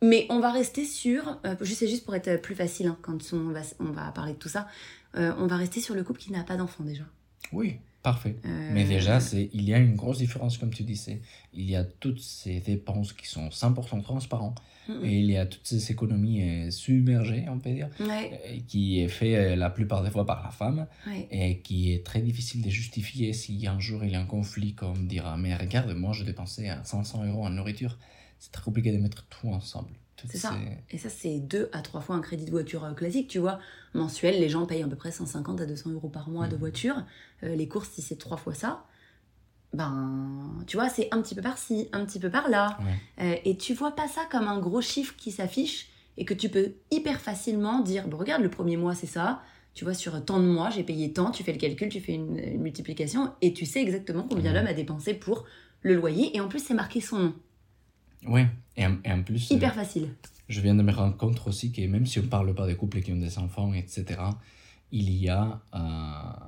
Mais 0.01 0.25
on 0.29 0.39
va 0.39 0.51
rester 0.51 0.83
sur, 0.83 1.39
euh, 1.45 1.55
je 1.61 1.73
sais 1.73 1.87
juste 1.87 2.05
pour 2.05 2.15
être 2.15 2.41
plus 2.41 2.55
facile, 2.55 2.87
hein, 2.87 2.97
quand 3.03 3.19
on 3.33 3.49
va, 3.49 3.61
on 3.79 3.91
va 3.91 4.11
parler 4.11 4.33
de 4.33 4.39
tout 4.39 4.49
ça, 4.49 4.67
on 5.13 5.47
va 5.47 5.55
rester 5.55 5.79
sur 5.79 5.95
le 5.95 6.03
couple 6.03 6.19
qui 6.19 6.33
n'a 6.33 6.43
pas 6.43 6.57
d'enfants 6.57 6.83
déjà. 6.83 7.05
Oui, 7.53 7.79
parfait. 8.05 8.35
Euh, 8.45 8.69
Mais 8.73 8.85
déjà, 8.85 9.19
c'est, 9.19 9.49
il 9.53 9.67
y 9.67 9.73
a 9.73 9.79
une 9.79 9.95
grosse 9.95 10.19
différence, 10.19 10.57
comme 10.57 10.69
tu 10.69 10.83
disais. 10.83 11.21
Il 11.53 11.69
y 11.69 11.75
a 11.75 11.83
toutes 11.83 12.21
ces 12.21 12.59
dépenses 12.61 13.11
qui 13.13 13.27
sont 13.27 13.49
100% 13.49 14.01
transparentes. 14.01 14.61
Et 15.03 15.19
il 15.19 15.31
y 15.31 15.37
a 15.37 15.47
toutes 15.47 15.65
ces 15.65 15.91
économies 15.91 16.43
euh, 16.43 16.69
submergées, 16.69 17.45
on 17.49 17.57
peut 17.57 17.71
dire, 17.73 17.89
Ouais, 17.99 18.39
euh, 18.45 18.59
qui 18.67 18.99
est 19.01 19.07
fait 19.07 19.35
euh, 19.35 19.55
la 19.55 19.71
plupart 19.71 20.03
des 20.03 20.11
fois 20.11 20.27
par 20.27 20.43
la 20.43 20.51
femme 20.51 20.85
ouais. 21.07 21.27
et 21.31 21.57
qui 21.61 21.91
est 21.91 22.05
très 22.05 22.21
difficile 22.21 22.61
de 22.61 22.69
justifier 22.69 23.33
si 23.33 23.65
un 23.65 23.79
jour 23.79 24.03
il 24.03 24.11
y 24.11 24.15
a 24.15 24.19
un 24.19 24.25
conflit, 24.27 24.75
comme 24.75 25.07
dire 25.07 25.25
ah, 25.25 25.37
mais 25.37 25.55
regarde, 25.55 25.91
moi 25.95 26.13
je 26.13 26.23
dépensais 26.23 26.69
à 26.69 26.83
500 26.83 27.25
euros 27.25 27.45
en 27.45 27.49
nourriture. 27.49 27.97
C'est 28.37 28.51
très 28.51 28.61
compliqué 28.61 28.91
de 28.91 28.99
mettre 28.99 29.25
tout 29.27 29.47
ensemble. 29.47 29.89
C'est 30.29 30.37
ça. 30.37 30.53
Et 30.89 30.97
ça, 30.97 31.09
c'est 31.09 31.39
deux 31.39 31.69
à 31.73 31.81
trois 31.81 32.01
fois 32.01 32.15
un 32.15 32.21
crédit 32.21 32.45
de 32.45 32.51
voiture 32.51 32.83
euh, 32.85 32.93
classique, 32.93 33.27
tu 33.27 33.39
vois. 33.39 33.59
Mensuel, 33.93 34.39
les 34.39 34.49
gens 34.49 34.65
payent 34.65 34.81
à 34.83 34.87
peu 34.87 34.95
près 34.95 35.11
150 35.11 35.59
à 35.61 35.65
200 35.65 35.91
euros 35.91 36.09
par 36.09 36.29
mois 36.29 36.47
de 36.47 36.53
Mhm. 36.53 36.59
voiture. 36.59 37.03
Euh, 37.43 37.55
les 37.55 37.67
courses, 37.67 37.89
si 37.89 38.01
c'est 38.01 38.15
trois 38.17 38.37
fois 38.37 38.53
ça, 38.53 38.85
ben, 39.73 40.51
tu 40.67 40.77
vois, 40.77 40.89
c'est 40.89 41.09
un 41.13 41.21
petit 41.21 41.35
peu 41.35 41.41
par-ci, 41.41 41.89
un 41.91 42.05
petit 42.05 42.19
peu 42.19 42.29
par-là. 42.29 42.77
Ouais. 42.79 43.25
Euh, 43.25 43.35
et 43.45 43.57
tu 43.57 43.73
vois 43.73 43.91
pas 43.91 44.07
ça 44.07 44.21
comme 44.31 44.47
un 44.47 44.59
gros 44.59 44.81
chiffre 44.81 45.15
qui 45.17 45.31
s'affiche 45.31 45.89
et 46.17 46.23
que 46.25 46.33
tu 46.33 46.47
peux 46.49 46.73
hyper 46.91 47.19
facilement 47.19 47.81
dire 47.81 48.05
regarde, 48.11 48.41
le 48.41 48.49
premier 48.49 48.77
mois, 48.77 48.95
c'est 48.95 49.07
ça. 49.07 49.41
Tu 49.73 49.83
vois, 49.83 49.93
sur 49.93 50.23
tant 50.23 50.39
de 50.39 50.45
mois, 50.45 50.69
j'ai 50.69 50.83
payé 50.83 51.11
tant, 51.11 51.31
tu 51.31 51.43
fais 51.43 51.51
le 51.51 51.57
calcul, 51.57 51.89
tu 51.89 51.99
fais 51.99 52.13
une, 52.13 52.39
une 52.39 52.61
multiplication 52.61 53.33
et 53.41 53.51
tu 53.53 53.65
sais 53.65 53.81
exactement 53.81 54.23
combien 54.29 54.51
Mhm. 54.51 54.57
l'homme 54.59 54.67
a 54.67 54.73
dépensé 54.73 55.13
pour 55.13 55.43
le 55.81 55.93
loyer. 55.95 56.35
Et 56.35 56.39
en 56.39 56.47
plus, 56.47 56.63
c'est 56.63 56.73
marqué 56.73 57.01
son 57.01 57.19
nom. 57.19 57.33
Ouais. 58.27 58.47
Et, 58.77 58.85
en- 58.85 58.97
et 59.03 59.11
en 59.11 59.23
plus, 59.23 59.51
euh, 59.51 59.55
Hyper 59.55 59.73
facile. 59.73 60.09
je 60.49 60.61
viens 60.61 60.75
de 60.75 60.83
me 60.83 60.91
rendre 60.91 61.15
compte 61.17 61.41
aussi 61.47 61.71
que 61.71 61.81
même 61.87 62.05
si 62.05 62.19
on 62.19 62.27
parle 62.27 62.53
pas 62.55 62.67
des 62.67 62.75
couples 62.75 63.01
qui 63.01 63.11
ont 63.13 63.17
des 63.17 63.37
enfants, 63.39 63.73
etc., 63.73 64.05
il 64.91 65.09
y 65.11 65.29
a 65.29 65.61
euh, 65.73 66.45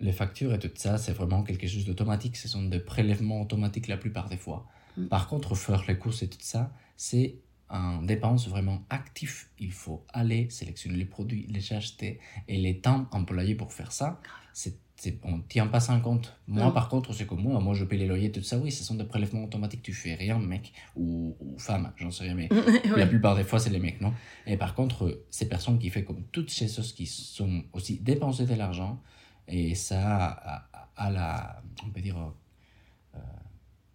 les 0.00 0.12
factures 0.12 0.52
et 0.54 0.58
tout 0.58 0.70
ça, 0.74 0.98
c'est 0.98 1.12
vraiment 1.12 1.42
quelque 1.42 1.66
chose 1.66 1.84
d'automatique. 1.84 2.36
Ce 2.36 2.48
sont 2.48 2.64
des 2.64 2.80
prélèvements 2.80 3.40
automatiques 3.42 3.88
la 3.88 3.96
plupart 3.96 4.28
des 4.28 4.36
fois. 4.36 4.66
Mm. 4.96 5.06
Par 5.06 5.28
contre, 5.28 5.54
faire 5.54 5.84
les 5.88 5.96
courses 5.98 6.22
et 6.22 6.28
tout 6.28 6.38
ça, 6.40 6.72
c'est 6.96 7.36
un 7.68 8.02
dépense 8.02 8.48
vraiment 8.48 8.84
actif. 8.90 9.50
Il 9.58 9.72
faut 9.72 10.04
aller 10.12 10.50
sélectionner 10.50 10.96
les 10.96 11.04
produits, 11.04 11.46
les 11.48 11.72
acheter 11.72 12.18
et 12.48 12.58
les 12.58 12.78
temps 12.80 13.06
employés 13.12 13.54
pour 13.54 13.72
faire 13.72 13.92
ça. 13.92 14.20
C'est- 14.52 14.78
on 15.22 15.38
ne 15.38 15.42
tient 15.42 15.66
pas 15.66 15.80
ça 15.80 15.94
en 15.94 16.00
compte. 16.00 16.36
Moi, 16.46 16.64
Non. 16.64 16.72
par 16.72 16.88
contre, 16.88 17.12
c'est 17.14 17.26
comme 17.26 17.42
moi. 17.42 17.58
Moi, 17.60 17.74
je 17.74 17.84
paye 17.84 17.98
les 17.98 18.06
loyers, 18.06 18.30
tout 18.30 18.42
ça. 18.42 18.58
Oui, 18.58 18.70
ce 18.70 18.84
sont 18.84 18.94
des 18.96 19.04
prélèvements 19.04 19.44
automatiques. 19.44 19.82
Tu 19.82 19.92
fais 19.94 20.14
rien, 20.14 20.38
mec, 20.38 20.72
ou, 20.96 21.36
ou 21.40 21.58
femme, 21.58 21.92
j'en 21.96 22.10
sais 22.10 22.24
rien. 22.24 22.34
Mais 22.34 22.48
la 22.96 23.06
plupart 23.06 23.34
des 23.36 23.44
fois, 23.44 23.58
c'est 23.58 23.70
les 23.70 23.78
mecs, 23.78 24.00
non? 24.00 24.12
Et 24.46 24.56
par 24.56 24.74
contre, 24.74 25.24
ces 25.30 25.48
personnes 25.48 25.78
qui 25.78 25.88
font 25.90 26.02
comme 26.02 26.24
toutes 26.32 26.50
ces 26.50 26.68
choses 26.68 26.92
qui 26.92 27.06
sont 27.06 27.62
aussi 27.72 27.98
dépenser 28.00 28.44
de 28.46 28.54
l'argent, 28.54 29.00
et 29.48 29.74
ça, 29.74 30.26
à, 30.26 30.68
à- 30.72 30.88
à 30.96 31.10
la, 31.10 31.62
on 31.86 31.88
peut 31.90 32.00
dire, 32.02 32.16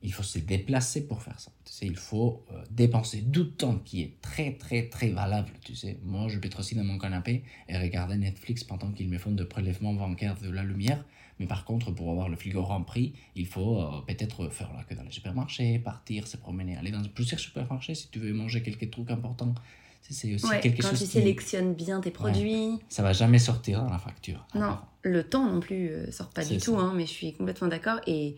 il 0.06 0.14
faut 0.14 0.24
se 0.24 0.40
déplacer 0.40 1.08
pour 1.08 1.22
faire 1.22 1.40
ça. 1.40 1.52
Tu 1.66 1.74
sais, 1.74 1.86
il 1.88 1.96
faut 1.98 2.44
euh, 2.52 2.64
dépenser 2.72 3.22
du 3.22 3.50
temps 3.52 3.78
qui 3.84 4.02
est 4.04 4.14
très, 4.22 4.54
très, 4.54 4.88
très 4.90 5.10
valable. 5.10 5.50
Tu 5.64 5.76
sais, 5.76 5.98
moi, 6.04 6.28
je 6.30 6.38
être 6.40 6.60
assis 6.60 6.76
dans 6.76 6.84
mon 6.84 6.98
canapé 6.98 7.44
et 7.68 7.78
regarder 7.78 8.16
Netflix 8.18 8.64
pendant 8.64 8.92
qu'ils 8.92 9.10
me 9.10 9.18
font 9.18 9.32
de 9.32 9.44
prélèvements 9.44 9.94
bancaires 9.94 10.38
de 10.42 10.50
la 10.50 10.64
lumière. 10.64 11.04
Mais 11.40 11.48
par 11.48 11.66
contre, 11.66 11.92
pour 11.92 12.10
avoir 12.12 12.30
le 12.30 12.38
frigo 12.38 12.62
rempli, 12.64 13.14
il 13.36 13.46
faut 13.48 13.82
euh, 13.82 14.02
peut-être 14.08 14.48
faire 14.50 14.72
la 14.78 14.84
queue 14.84 14.96
dans 14.96 15.04
les 15.04 15.12
supermarchés, 15.12 15.80
partir, 15.80 16.28
se 16.28 16.38
promener, 16.38 16.78
aller 16.78 16.92
dans 16.92 17.04
plusieurs 17.04 17.40
supermarchés 17.42 17.96
si 17.96 18.08
tu 18.10 18.20
veux 18.20 18.34
manger 18.34 18.62
quelques 18.64 18.90
trucs 18.92 19.12
importants. 19.12 19.54
C'est 20.08 20.36
aussi 20.36 20.46
Ouais, 20.46 20.60
quelque 20.60 20.84
quand 20.84 20.90
chose 20.90 21.00
tu 21.00 21.06
qui- 21.06 21.12
sélectionnes 21.14 21.74
bien 21.74 22.00
tes 22.00 22.12
produits. 22.12 22.78
Ça 22.90 23.02
va 23.02 23.12
jamais 23.12 23.40
sortir 23.40 23.82
dans 23.84 23.90
la 23.90 23.98
facture. 23.98 24.46
Non, 24.54 24.78
le 25.02 25.24
temps 25.24 25.52
non 25.52 25.60
plus 25.60 25.90
euh, 25.90 26.12
sort 26.12 26.30
pas 26.30 26.46
du 26.46 26.58
tout, 26.60 26.78
hein, 26.78 26.94
mais 26.96 27.08
je 27.08 27.12
suis 27.12 27.34
complètement 27.34 27.68
d'accord. 27.68 28.00
Et, 28.06 28.36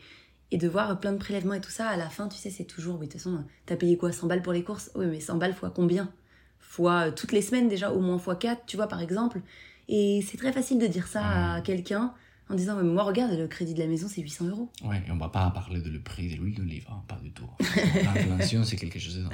et 0.51 0.57
de 0.57 0.67
voir 0.67 0.99
plein 0.99 1.11
de 1.13 1.17
prélèvements 1.17 1.53
et 1.55 1.61
tout 1.61 1.69
ça, 1.71 1.87
à 1.89 1.97
la 1.97 2.09
fin, 2.09 2.27
tu 2.27 2.37
sais, 2.37 2.49
c'est 2.49 2.63
toujours, 2.65 2.95
oui, 2.99 3.07
de 3.07 3.11
toute 3.11 3.21
façon, 3.21 3.43
t'as 3.65 3.75
payé 3.75 3.97
quoi 3.97 4.11
100 4.11 4.27
balles 4.27 4.41
pour 4.41 4.53
les 4.53 4.63
courses? 4.63 4.91
Oui, 4.95 5.05
mais 5.07 5.19
100 5.19 5.37
balles 5.37 5.53
fois 5.53 5.69
combien? 5.69 6.11
Fois 6.59 7.07
euh, 7.07 7.11
toutes 7.11 7.31
les 7.31 7.41
semaines 7.41 7.67
déjà, 7.67 7.91
au 7.91 7.99
moins 7.99 8.17
fois 8.19 8.35
4, 8.35 8.65
tu 8.65 8.77
vois, 8.77 8.87
par 8.87 9.01
exemple. 9.01 9.41
Et 9.89 10.21
c'est 10.27 10.37
très 10.37 10.51
facile 10.53 10.79
de 10.79 10.87
dire 10.87 11.07
ça 11.07 11.21
à 11.25 11.55
Ouais. 11.57 11.63
quelqu'un 11.63 12.13
en 12.49 12.55
disant, 12.55 12.77
mais 12.77 12.83
moi, 12.83 13.03
regarde, 13.03 13.33
le 13.33 13.47
crédit 13.47 13.73
de 13.73 13.79
la 13.79 13.87
maison, 13.87 14.07
c'est 14.09 14.21
800 14.21 14.45
euros. 14.47 14.69
Ouais, 14.83 15.03
et 15.05 15.11
on 15.11 15.17
va 15.17 15.27
pas 15.29 15.49
parler 15.51 15.81
de 15.81 15.89
le 15.89 15.99
prix 16.01 16.29
de 16.29 16.35
l'huile 16.41 16.55
d'olive, 16.55 16.85
hein, 16.89 17.03
pas 17.07 17.19
du 17.21 17.31
tout. 17.31 17.49
L'inflation, 18.03 18.63
c'est 18.63 18.77
quelque 18.77 18.99
chose 18.99 19.17
de... 19.17 19.25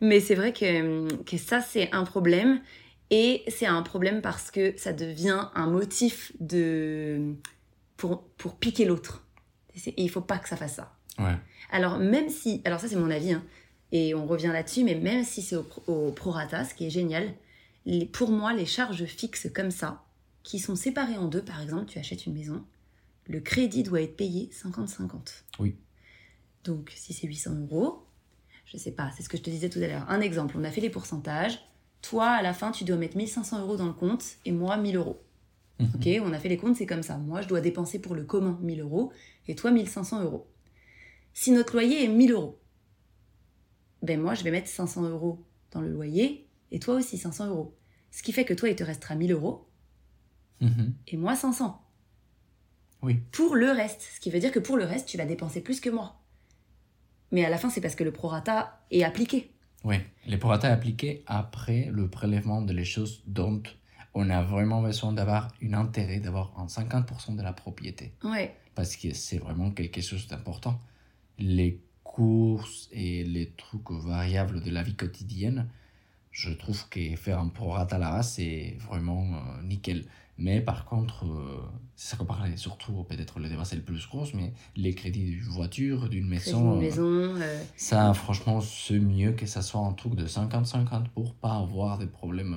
Mais 0.00 0.18
c'est 0.18 0.34
vrai 0.34 0.52
que, 0.52 1.22
que 1.22 1.36
ça, 1.38 1.60
c'est 1.60 1.92
un 1.92 2.02
problème. 2.04 2.60
Et 3.10 3.44
c'est 3.48 3.66
un 3.66 3.82
problème 3.82 4.22
parce 4.22 4.50
que 4.50 4.74
ça 4.76 4.92
devient 4.92 5.48
un 5.54 5.66
motif 5.68 6.32
de 6.40 7.34
pour, 7.96 8.24
pour 8.38 8.56
piquer 8.56 8.84
l'autre. 8.86 9.24
Et 9.74 10.02
il 10.02 10.08
faut 10.10 10.20
pas 10.20 10.38
que 10.38 10.48
ça 10.48 10.56
fasse 10.56 10.74
ça. 10.74 10.94
Ouais, 11.18 11.36
Alors 11.70 11.98
même 11.98 12.28
si, 12.30 12.62
alors 12.64 12.80
ça 12.80 12.88
c'est 12.88 12.96
mon 12.96 13.10
avis, 13.10 13.32
hein, 13.32 13.44
et 13.92 14.14
on 14.14 14.26
revient 14.26 14.46
là-dessus, 14.52 14.82
mais 14.84 14.94
même 14.94 15.24
si 15.24 15.42
c'est 15.42 15.56
au, 15.56 15.62
pro- 15.62 15.82
au 15.86 16.10
prorata, 16.12 16.64
ce 16.64 16.74
qui 16.74 16.86
est 16.86 16.90
génial, 16.90 17.34
les- 17.84 18.06
pour 18.06 18.30
moi 18.30 18.54
les 18.54 18.64
charges 18.66 19.04
fixes 19.04 19.48
comme 19.54 19.70
ça, 19.70 20.02
qui 20.42 20.58
sont 20.58 20.74
séparées 20.76 21.18
en 21.18 21.28
deux, 21.28 21.42
par 21.42 21.60
exemple, 21.62 21.86
tu 21.86 21.98
achètes 21.98 22.26
une 22.26 22.32
maison, 22.34 22.64
le 23.26 23.40
crédit 23.40 23.82
doit 23.82 24.00
être 24.02 24.16
payé 24.16 24.50
50-50. 24.52 25.44
Oui. 25.58 25.76
Donc 26.64 26.92
si 26.96 27.12
c'est 27.12 27.26
800 27.26 27.54
euros, 27.70 28.04
je 28.64 28.76
sais 28.78 28.92
pas, 28.92 29.10
c'est 29.16 29.22
ce 29.22 29.28
que 29.28 29.36
je 29.36 29.42
te 29.42 29.50
disais 29.50 29.68
tout 29.68 29.78
à 29.80 29.86
l'heure. 29.88 30.06
Un 30.08 30.20
exemple, 30.20 30.54
on 30.58 30.64
a 30.64 30.70
fait 30.70 30.80
les 30.80 30.90
pourcentages. 30.90 31.58
Toi, 32.00 32.28
à 32.30 32.42
la 32.42 32.54
fin, 32.54 32.70
tu 32.72 32.84
dois 32.84 32.96
mettre 32.96 33.16
1500 33.16 33.60
euros 33.60 33.76
dans 33.76 33.86
le 33.86 33.92
compte 33.92 34.24
et 34.44 34.52
moi 34.52 34.76
1000 34.76 34.96
euros. 34.96 35.20
Ok, 35.94 36.08
on 36.22 36.32
a 36.32 36.38
fait 36.38 36.48
les 36.48 36.56
comptes, 36.56 36.76
c'est 36.76 36.86
comme 36.86 37.02
ça. 37.02 37.18
Moi, 37.18 37.42
je 37.42 37.48
dois 37.48 37.60
dépenser 37.60 37.98
pour 37.98 38.14
le 38.14 38.24
commun 38.24 38.58
1000 38.62 38.80
euros 38.80 39.12
et 39.48 39.54
toi 39.54 39.70
1500 39.70 40.22
euros. 40.22 40.48
Si 41.34 41.50
notre 41.50 41.72
loyer 41.74 42.04
est 42.04 42.08
1000 42.08 42.32
euros, 42.32 42.60
ben 44.02 44.20
moi, 44.20 44.34
je 44.34 44.42
vais 44.44 44.50
mettre 44.50 44.68
500 44.68 45.08
euros 45.08 45.44
dans 45.70 45.80
le 45.80 45.88
loyer 45.90 46.48
et 46.70 46.78
toi 46.78 46.94
aussi 46.96 47.18
500 47.18 47.48
euros. 47.48 47.76
Ce 48.10 48.22
qui 48.22 48.32
fait 48.32 48.44
que 48.44 48.54
toi, 48.54 48.68
il 48.68 48.76
te 48.76 48.84
restera 48.84 49.14
1000 49.14 49.32
euros 49.32 49.68
Mhm. 50.60 50.94
et 51.08 51.16
moi 51.16 51.34
500 51.34 51.80
Oui, 53.02 53.16
pour 53.32 53.56
le 53.56 53.70
reste. 53.70 54.02
Ce 54.14 54.20
qui 54.20 54.30
veut 54.30 54.38
dire 54.38 54.52
que 54.52 54.60
pour 54.60 54.76
le 54.76 54.84
reste, 54.84 55.08
tu 55.08 55.16
vas 55.16 55.24
dépenser 55.26 55.60
plus 55.60 55.80
que 55.80 55.90
moi. 55.90 56.20
Mais 57.32 57.44
à 57.44 57.50
la 57.50 57.58
fin, 57.58 57.68
c'est 57.70 57.80
parce 57.80 57.96
que 57.96 58.04
le 58.04 58.12
prorata 58.12 58.80
est 58.90 59.02
appliqué. 59.02 59.50
oui. 59.84 59.96
Les 60.26 60.36
prorata 60.36 60.68
appliqués 60.72 61.24
après 61.26 61.88
le 61.90 62.08
prélèvement 62.08 62.62
de 62.62 62.72
les 62.72 62.84
choses 62.84 63.24
dont 63.26 63.60
on 64.14 64.28
a 64.30 64.42
vraiment 64.42 64.82
besoin 64.82 65.12
d'avoir 65.12 65.48
un 65.62 65.72
intérêt, 65.74 66.20
d'avoir 66.20 66.52
un 66.58 66.66
50% 66.66 67.36
de 67.36 67.42
la 67.42 67.52
propriété. 67.52 68.12
Ouais. 68.24 68.54
Parce 68.74 68.96
que 68.96 69.12
c'est 69.14 69.38
vraiment 69.38 69.70
quelque 69.70 70.00
chose 70.00 70.26
d'important. 70.28 70.78
Les 71.38 71.80
courses 72.04 72.88
et 72.92 73.24
les 73.24 73.50
trucs 73.50 73.90
variables 73.90 74.60
de 74.62 74.70
la 74.70 74.82
vie 74.82 74.94
quotidienne, 74.94 75.68
je 76.30 76.50
trouve 76.50 76.88
que 76.88 77.14
faire 77.16 77.38
un 77.38 77.48
prorata 77.48 77.98
là-bas, 77.98 78.22
c'est 78.22 78.76
vraiment 78.80 79.24
euh, 79.34 79.62
nickel. 79.62 80.04
Mais 80.38 80.60
par 80.60 80.86
contre, 80.86 81.26
euh, 81.26 81.62
c'est 81.94 82.10
ça 82.10 82.16
qu'on 82.16 82.24
parlait 82.24 82.56
surtout, 82.56 83.04
peut-être 83.04 83.38
le 83.38 83.48
débat 83.48 83.64
c'est 83.64 83.76
le 83.76 83.82
plus 83.82 84.06
gros, 84.08 84.26
mais 84.34 84.52
les 84.76 84.94
crédits 84.94 85.24
d'une 85.24 85.42
voiture, 85.42 86.08
d'une 86.08 86.26
maison, 86.26 86.76
euh, 86.76 86.80
maison. 86.80 87.04
euh, 87.04 87.62
ça 87.76 88.12
franchement 88.14 88.60
c'est 88.62 88.98
mieux 88.98 89.32
que 89.32 89.44
ça 89.46 89.60
soit 89.62 89.80
un 89.82 89.92
truc 89.92 90.14
de 90.14 90.26
50-50 90.26 91.08
pour 91.14 91.34
pas 91.34 91.56
avoir 91.56 91.98
des 91.98 92.06
problèmes 92.06 92.56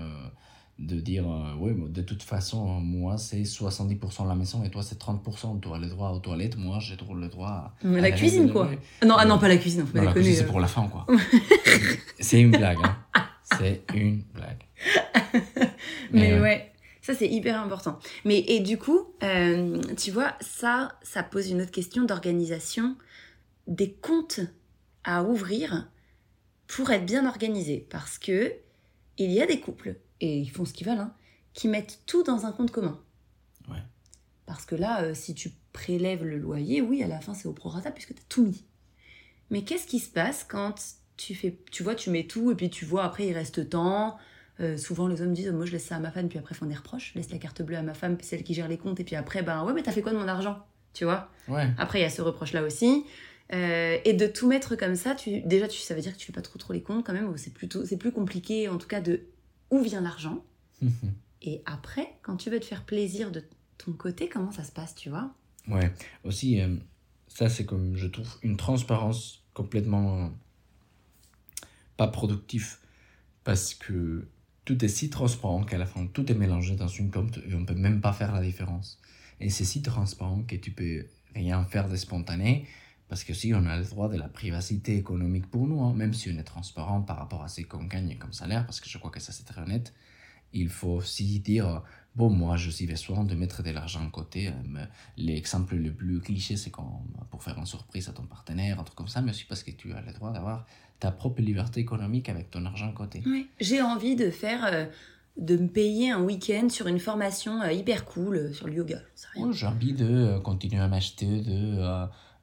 de 0.77 0.99
dire, 0.99 1.25
euh, 1.29 1.55
mais 1.73 1.87
de 1.89 2.01
toute 2.01 2.21
façon, 2.21 2.65
moi 2.81 3.17
c'est 3.17 3.43
70% 3.43 4.27
la 4.27 4.35
maison 4.35 4.61
et 4.63 4.69
toi 4.69 4.83
c'est 4.83 4.99
30%, 4.99 5.61
tu 5.61 5.69
as 5.73 5.77
le 5.77 5.87
droit 5.87 6.09
aux 6.11 6.19
toilettes, 6.19 6.57
moi 6.57 6.79
j'ai 6.81 6.97
le 6.97 7.27
droit 7.29 7.47
à... 7.49 7.73
Mais 7.83 7.99
à 7.99 8.01
la 8.01 8.09
la 8.09 8.15
cuisine, 8.15 8.51
quoi. 8.51 8.69
la- 9.01 9.07
Non, 9.07 9.15
ah 9.17 9.25
non, 9.25 9.39
pas 9.39 9.47
la 9.47 9.55
cuisine, 9.57 9.85
faut 9.85 9.87
Non, 9.87 9.93
pas 9.93 9.99
la 9.99 10.05
déconner. 10.07 10.25
cuisine 10.25 10.35
c'est 10.43 10.43
euh. 10.49 10.51
pour 10.51 10.59
la 10.59 10.67
fin 10.67 10.87
quoi. 10.87 11.07
c'est 12.19 12.41
une 12.41 12.51
blague, 12.51 12.77
hein. 12.83 12.97
C'est 13.57 13.83
une 13.93 14.23
blague. 14.33 14.63
Mais 16.11 16.33
ouais. 16.33 16.41
ouais, 16.41 16.71
ça 17.01 17.13
c'est 17.13 17.27
hyper 17.29 17.61
important. 17.61 17.99
Mais 18.25 18.39
et 18.39 18.59
du 18.59 18.77
coup, 18.77 19.13
euh, 19.23 19.79
tu 19.97 20.11
vois, 20.11 20.33
ça, 20.41 20.97
ça 21.03 21.23
pose 21.23 21.49
une 21.51 21.61
autre 21.61 21.71
question 21.71 22.03
d'organisation 22.03 22.95
des 23.67 23.91
comptes 23.93 24.41
à 25.03 25.23
ouvrir 25.23 25.89
pour 26.67 26.89
être 26.91 27.05
bien 27.05 27.25
organisé. 27.27 27.87
Parce 27.89 28.17
que 28.17 28.53
il 29.17 29.31
y 29.31 29.41
a 29.41 29.45
des 29.45 29.59
couples, 29.59 29.95
et 30.21 30.39
ils 30.39 30.49
font 30.49 30.65
ce 30.65 30.73
qu'ils 30.73 30.87
veulent, 30.87 30.99
hein, 30.99 31.13
qui 31.53 31.67
mettent 31.67 32.01
tout 32.05 32.23
dans 32.23 32.45
un 32.45 32.51
compte 32.51 32.71
commun. 32.71 32.99
Ouais. 33.69 33.81
Parce 34.45 34.65
que 34.65 34.75
là, 34.75 35.03
euh, 35.03 35.13
si 35.13 35.33
tu 35.33 35.51
prélèves 35.73 36.23
le 36.23 36.37
loyer, 36.37 36.81
oui, 36.81 37.03
à 37.03 37.07
la 37.07 37.19
fin 37.19 37.33
c'est 37.33 37.47
au 37.47 37.53
prorata 37.53 37.91
puisque 37.91 38.13
tu 38.13 38.21
as 38.21 38.25
tout 38.29 38.43
mis. 38.43 38.63
Mais 39.49 39.63
qu'est-ce 39.63 39.87
qui 39.87 39.99
se 39.99 40.09
passe 40.09 40.43
quand 40.43 40.75
tu 41.17 41.35
fais, 41.35 41.57
tu 41.71 41.83
vois, 41.83 41.95
tu 41.95 42.09
mets 42.09 42.25
tout 42.25 42.51
et 42.51 42.55
puis 42.55 42.69
tu 42.69 42.85
vois 42.85 43.03
après 43.03 43.27
il 43.27 43.33
reste 43.33 43.69
tant. 43.69 44.17
Euh, 44.61 44.77
souvent 44.77 45.07
les 45.07 45.21
hommes 45.21 45.33
disent 45.33 45.51
moi 45.51 45.65
je 45.65 45.73
laisse 45.73 45.85
ça 45.85 45.97
à 45.97 45.99
ma 45.99 46.11
femme 46.11 46.29
puis 46.29 46.39
après 46.39 46.55
font 46.55 46.65
des 46.65 46.75
reproches. 46.75 47.11
Je 47.13 47.19
laisse 47.19 47.29
la 47.29 47.37
carte 47.37 47.61
bleue 47.61 47.77
à 47.77 47.81
ma 47.81 47.93
femme, 47.93 48.17
c'est 48.21 48.37
elle 48.37 48.43
qui 48.43 48.53
gère 48.53 48.67
les 48.67 48.77
comptes 48.77 48.99
et 48.99 49.03
puis 49.03 49.15
après 49.15 49.43
ben 49.43 49.63
ouais 49.63 49.73
mais 49.73 49.83
t'as 49.83 49.91
fait 49.91 50.01
quoi 50.01 50.13
de 50.13 50.17
mon 50.17 50.27
argent, 50.27 50.65
tu 50.93 51.03
vois? 51.03 51.29
Ouais. 51.47 51.67
Après 51.77 51.99
il 51.99 52.03
y 52.03 52.05
a 52.05 52.09
ce 52.09 52.21
reproche 52.21 52.53
là 52.53 52.63
aussi. 52.63 53.05
Euh, 53.53 53.97
et 54.03 54.13
de 54.13 54.25
tout 54.25 54.47
mettre 54.47 54.75
comme 54.75 54.95
ça, 54.95 55.13
tu, 55.13 55.41
déjà 55.41 55.67
tu, 55.67 55.79
ça 55.79 55.93
veut 55.93 56.01
dire 56.01 56.13
que 56.13 56.17
tu 56.17 56.25
fais 56.25 56.33
pas 56.33 56.41
trop 56.41 56.57
trop 56.57 56.73
les 56.73 56.81
comptes 56.81 57.05
quand 57.05 57.13
même. 57.13 57.29
ou 57.29 57.37
C'est 57.37 57.53
plutôt 57.53 57.85
c'est 57.85 57.97
plus 57.97 58.11
compliqué 58.11 58.69
en 58.69 58.77
tout 58.77 58.87
cas 58.87 59.01
de 59.01 59.21
où 59.71 59.81
vient 59.81 60.01
l'argent. 60.01 60.43
Et 61.41 61.61
après 61.65 62.17
quand 62.21 62.37
tu 62.37 62.49
veux 62.49 62.59
te 62.59 62.65
faire 62.65 62.85
plaisir 62.85 63.31
de 63.31 63.43
ton 63.77 63.93
côté 63.93 64.29
comment 64.29 64.51
ça 64.51 64.63
se 64.63 64.71
passe 64.71 64.95
tu 64.95 65.09
vois? 65.09 65.33
Ouais, 65.67 65.91
aussi, 66.23 66.61
euh, 66.61 66.75
ça 67.27 67.49
c'est 67.49 67.65
comme 67.65 67.95
je 67.95 68.07
trouve 68.07 68.37
une 68.43 68.57
transparence 68.57 69.43
complètement 69.53 70.25
euh, 70.25 70.29
pas 71.97 72.07
productif 72.07 72.79
parce 73.43 73.73
que 73.73 74.27
tout 74.65 74.83
est 74.83 74.89
si 74.89 75.09
transparent 75.09 75.63
qu'à 75.63 75.77
la 75.77 75.85
fin 75.85 76.05
tout 76.07 76.31
est 76.31 76.35
mélangé 76.35 76.75
dans 76.75 76.87
une 76.87 77.09
compte 77.09 77.39
et 77.47 77.55
on 77.55 77.65
peut 77.65 77.75
même 77.75 78.01
pas 78.01 78.13
faire 78.13 78.33
la 78.33 78.41
différence. 78.41 78.99
Et 79.39 79.49
c'est 79.49 79.65
si 79.65 79.81
transparent 79.81 80.43
que 80.43 80.55
tu 80.55 80.71
peux 80.71 81.05
rien 81.33 81.65
faire 81.65 81.89
de 81.89 81.95
spontané 81.95 82.67
parce 83.09 83.23
que 83.23 83.33
si 83.33 83.53
on 83.53 83.65
a 83.65 83.77
le 83.77 83.85
droit 83.85 84.09
de 84.09 84.17
la 84.17 84.27
privacité 84.27 84.95
économique 84.97 85.47
pour 85.49 85.67
nous, 85.67 85.81
hein, 85.83 85.93
même 85.93 86.13
si 86.13 86.29
on 86.29 86.37
est 86.37 86.43
transparent 86.43 87.01
par 87.01 87.17
rapport 87.17 87.43
à 87.43 87.47
ce 87.47 87.61
qu'on 87.61 87.83
gagne 87.85 88.17
comme 88.17 88.33
salaire, 88.33 88.65
parce 88.65 88.79
que 88.79 88.89
je 88.89 88.97
crois 88.97 89.11
que 89.11 89.19
ça 89.19 89.31
c'est 89.31 89.43
très 89.45 89.61
honnête, 89.61 89.93
il 90.53 90.69
faut 90.69 90.89
aussi 90.93 91.39
dire 91.39 91.83
bon 92.15 92.29
moi 92.29 92.55
je 92.55 92.69
suis 92.69 92.87
besoin 92.87 93.23
de 93.23 93.35
mettre 93.35 93.61
de 93.61 93.71
l'argent 93.71 94.03
de 94.03 94.09
côté. 94.09 94.47
euh, 94.47 94.85
L'exemple 95.17 95.75
le 95.75 95.91
plus 95.93 96.19
cliché, 96.21 96.55
c'est 96.55 96.69
quand, 96.71 97.03
pour 97.29 97.43
faire 97.43 97.57
une 97.57 97.65
surprise 97.65 98.07
à 98.09 98.13
ton 98.13 98.23
partenaire, 98.23 98.79
un 98.79 98.83
truc 98.83 98.95
comme 98.95 99.07
ça, 99.07 99.21
mais 99.21 99.31
aussi 99.31 99.45
parce 99.45 99.63
que 99.63 99.71
tu 99.71 99.93
as 99.93 100.01
le 100.01 100.13
droit 100.13 100.31
d'avoir 100.31 100.65
ta 100.99 101.11
propre 101.11 101.41
liberté 101.41 101.81
économique 101.81 102.29
avec 102.29 102.51
ton 102.51 102.65
argent 102.65 102.87
de 102.87 102.93
côté. 102.95 103.21
Ouais. 103.25 103.45
J'ai 103.59 103.81
envie 103.81 104.15
de 104.15 104.29
faire, 104.29 104.65
euh, 104.65 104.85
de 105.37 105.57
me 105.57 105.67
payer 105.67 106.11
un 106.11 106.21
week-end 106.21 106.69
sur 106.69 106.87
une 106.87 106.99
formation 106.99 107.61
euh, 107.61 107.73
hyper 107.73 108.05
cool 108.05 108.37
euh, 108.37 108.53
sur 108.53 108.67
le 108.67 108.75
yoga. 108.75 108.99
j'ai 109.51 109.67
envie 109.67 109.91
de 109.91 110.05
euh, 110.05 110.39
continuer 110.39 110.81
à 110.81 110.87
m'acheter 110.87 111.41
de 111.41 111.77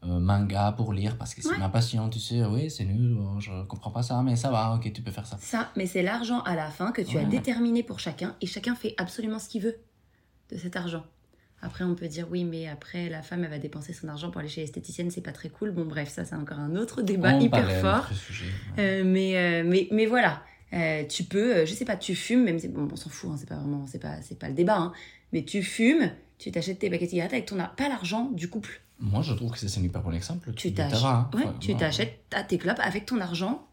euh, 0.05 0.19
manga 0.19 0.73
pour 0.77 0.93
lire 0.93 1.17
parce 1.17 1.35
que 1.35 1.43
c'est 1.43 1.49
Ouais. 1.51 1.59
ma 1.59 1.69
passion, 1.69 2.09
tu 2.09 2.19
sais. 2.19 2.45
Oui, 2.45 2.71
c'est 2.71 2.85
nul, 2.85 3.17
je 3.39 3.65
comprends 3.67 3.91
pas 3.91 4.03
ça, 4.03 4.21
mais 4.23 4.35
ça 4.37 4.51
va, 4.51 4.75
ok, 4.75 4.93
tu 4.93 5.03
peux 5.03 5.11
faire 5.13 5.27
ça. 5.27 5.39
Ça, 5.41 5.71
mais 5.77 5.87
c'est 5.87 6.03
l'argent 6.03 6.41
à 6.43 6.55
la 6.57 6.71
fin 6.71 6.91
que 6.93 7.03
tu 7.03 7.19
as 7.19 7.25
déterminé 7.25 7.83
pour 7.83 8.01
chacun 8.01 8.35
et 8.41 8.47
chacun 8.47 8.75
fait 8.75 8.95
absolument 8.99 9.39
ce 9.39 9.49
qu'il 9.49 9.63
veut 9.63 9.77
de 10.51 10.59
cet 10.59 10.77
argent. 10.77 11.05
Après, 11.65 11.85
on 11.85 11.95
peut 11.95 12.09
dire 12.09 12.27
oui, 12.31 12.43
mais 12.43 12.67
après, 12.69 13.09
la 13.09 13.23
femme, 13.23 13.45
elle 13.45 13.51
va 13.51 13.59
dépenser 13.59 13.93
son 13.93 14.09
argent 14.09 14.33
pour 14.33 14.41
aller 14.41 14.49
chez 14.49 14.63
l'esthéticienne, 14.63 15.13
c'est 15.13 15.21
pas 15.21 15.31
très 15.31 15.49
cool. 15.49 15.71
Bon, 15.71 15.85
bref, 15.85 16.09
ça, 16.09 16.25
c'est 16.25 16.35
encore 16.35 16.59
un 16.59 16.75
autre 16.75 17.03
débat 17.03 17.35
On 17.37 17.41
hyper 17.41 17.71
fort. 17.81 17.97
notre 17.99 18.15
sujet, 18.15 18.47
ouais. 18.77 18.83
Euh, 18.83 19.05
mais, 19.07 19.37
euh, 19.37 19.63
mais, 19.65 19.87
mais 19.93 20.07
voilà, 20.07 20.43
tu 21.09 21.23
peux, 21.23 21.65
je 21.65 21.73
sais 21.73 21.85
pas, 21.85 21.97
tu 21.97 22.17
fumes, 22.17 22.43
même 22.43 22.59
si, 22.59 22.67
bon, 22.67 22.89
on 22.91 22.97
s'en 22.97 23.11
fout, 23.11 23.31
hein, 23.33 23.37
c'est 23.39 23.49
pas 23.49 23.55
vraiment, 23.55 23.87
c'est 23.87 24.01
pas, 24.01 24.17
pas 24.41 24.49
le 24.49 24.55
débat, 24.55 24.77
hein, 24.79 24.93
mais 25.33 25.45
tu 25.45 25.63
fumes, 25.63 26.11
tu 26.39 26.51
t'achètes 26.51 26.81
tes 26.81 26.91
paquets 26.91 27.05
de 27.05 27.11
cigarettes 27.11 27.33
avec 27.35 27.47
ton, 27.47 27.57
pas 27.77 27.89
l'argent 27.89 28.31
du 28.33 28.49
couple. 28.51 28.81
Moi, 29.03 29.21
je 29.23 29.35
trouve 29.35 29.51
que 29.51 29.59
c'est 29.59 29.81
un 29.81 29.83
hyper 29.83 30.01
bon 30.03 30.13
exemple. 30.13 30.53
Tu 30.55 30.73
t'achètes, 30.73 31.03
hein. 31.05 31.29
ouais, 31.35 31.45
à 32.33 32.43
tes 32.45 32.57
clopes 32.59 32.79
avec 32.81 33.05
ton 33.07 33.21
argent. 33.21 33.69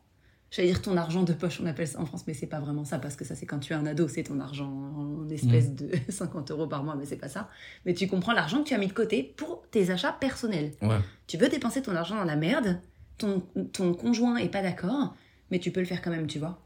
J'allais 0.52 0.70
dire 0.70 0.82
ton 0.82 0.98
argent 0.98 1.22
de 1.22 1.32
poche, 1.34 1.60
on 1.62 1.68
appelle 1.68 1.88
ça 1.88 2.00
en 2.02 2.06
France, 2.08 2.24
mais 2.26 2.34
c'est 2.34 2.48
pas 2.48 2.60
vraiment 2.60 2.84
ça 2.84 2.98
parce 2.98 3.16
que 3.16 3.24
ça 3.24 3.36
c'est 3.36 3.46
quand 3.46 3.60
tu 3.60 3.72
es 3.72 3.76
un 3.76 3.86
ado, 3.86 4.08
c'est 4.08 4.24
ton 4.24 4.40
argent 4.40 4.68
en 4.68 5.30
espèce 5.30 5.76
de 5.76 5.92
50 6.10 6.50
euros 6.50 6.66
par 6.66 6.84
mois, 6.84 6.96
mais 6.96 7.06
c'est 7.06 7.18
pas 7.18 7.28
ça. 7.30 7.50
Mais 7.86 7.94
tu 7.94 8.08
comprends 8.08 8.34
l'argent 8.34 8.64
que 8.64 8.70
tu 8.70 8.74
as 8.74 8.80
mis 8.80 8.88
de 8.88 8.94
côté 8.94 9.22
pour 9.38 9.62
tes 9.70 9.92
achats 9.92 10.12
personnels. 10.12 10.74
Ouais, 10.82 10.98
Tu 11.28 11.38
veux 11.38 11.50
dépenser 11.50 11.84
ton 11.84 11.96
argent 11.96 12.16
dans 12.16 12.24
la 12.24 12.36
merde, 12.36 12.80
ton, 13.20 13.44
ton 13.74 13.94
conjoint 13.94 14.38
est 14.38 14.50
pas 14.50 14.64
d'accord, 14.64 15.16
mais 15.52 15.60
tu 15.60 15.70
peux 15.72 15.82
le 15.82 15.86
faire 15.86 16.02
quand 16.02 16.10
même, 16.10 16.26
tu 16.26 16.40
vois. 16.40 16.60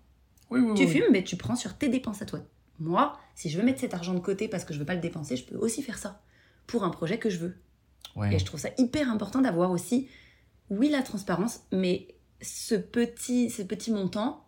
Oui, 0.50 0.62
oui, 0.62 0.74
Tu 0.76 0.86
oui. 0.86 0.90
fumes, 0.90 1.12
mais 1.12 1.24
tu 1.26 1.36
prends 1.36 1.58
sur 1.58 1.74
tes 1.78 1.90
dépenses 1.90 2.22
à 2.22 2.26
toi. 2.26 2.40
Moi, 2.80 3.20
si 3.36 3.50
je 3.50 3.58
veux 3.60 3.66
mettre 3.66 3.82
cet 3.82 3.94
argent 3.94 4.14
de 4.14 4.20
côté 4.20 4.48
parce 4.48 4.64
que 4.64 4.74
je 4.74 4.80
veux 4.80 4.86
pas 4.86 4.96
le 4.96 5.02
dépenser, 5.02 5.36
je 5.36 5.44
peux 5.44 5.58
aussi 5.58 5.84
faire 5.84 5.98
ça 5.98 6.22
pour 6.68 6.86
un 6.86 6.90
projet 6.90 7.18
que 7.18 7.30
je 7.30 7.38
veux. 7.40 7.58
Ouais. 8.16 8.36
Et 8.36 8.40
je 8.40 8.46
trouve 8.46 8.60
ça 8.60 8.70
hyper 8.78 9.10
important 9.10 9.42
d'avoir 9.42 9.72
aussi, 9.72 10.08
oui, 10.70 10.90
la 10.90 11.02
transparence, 11.02 11.62
mais 11.72 12.08
ce 12.42 12.76
petit, 12.76 13.50
ce 13.50 13.62
petit 13.62 13.92
montant 13.92 14.46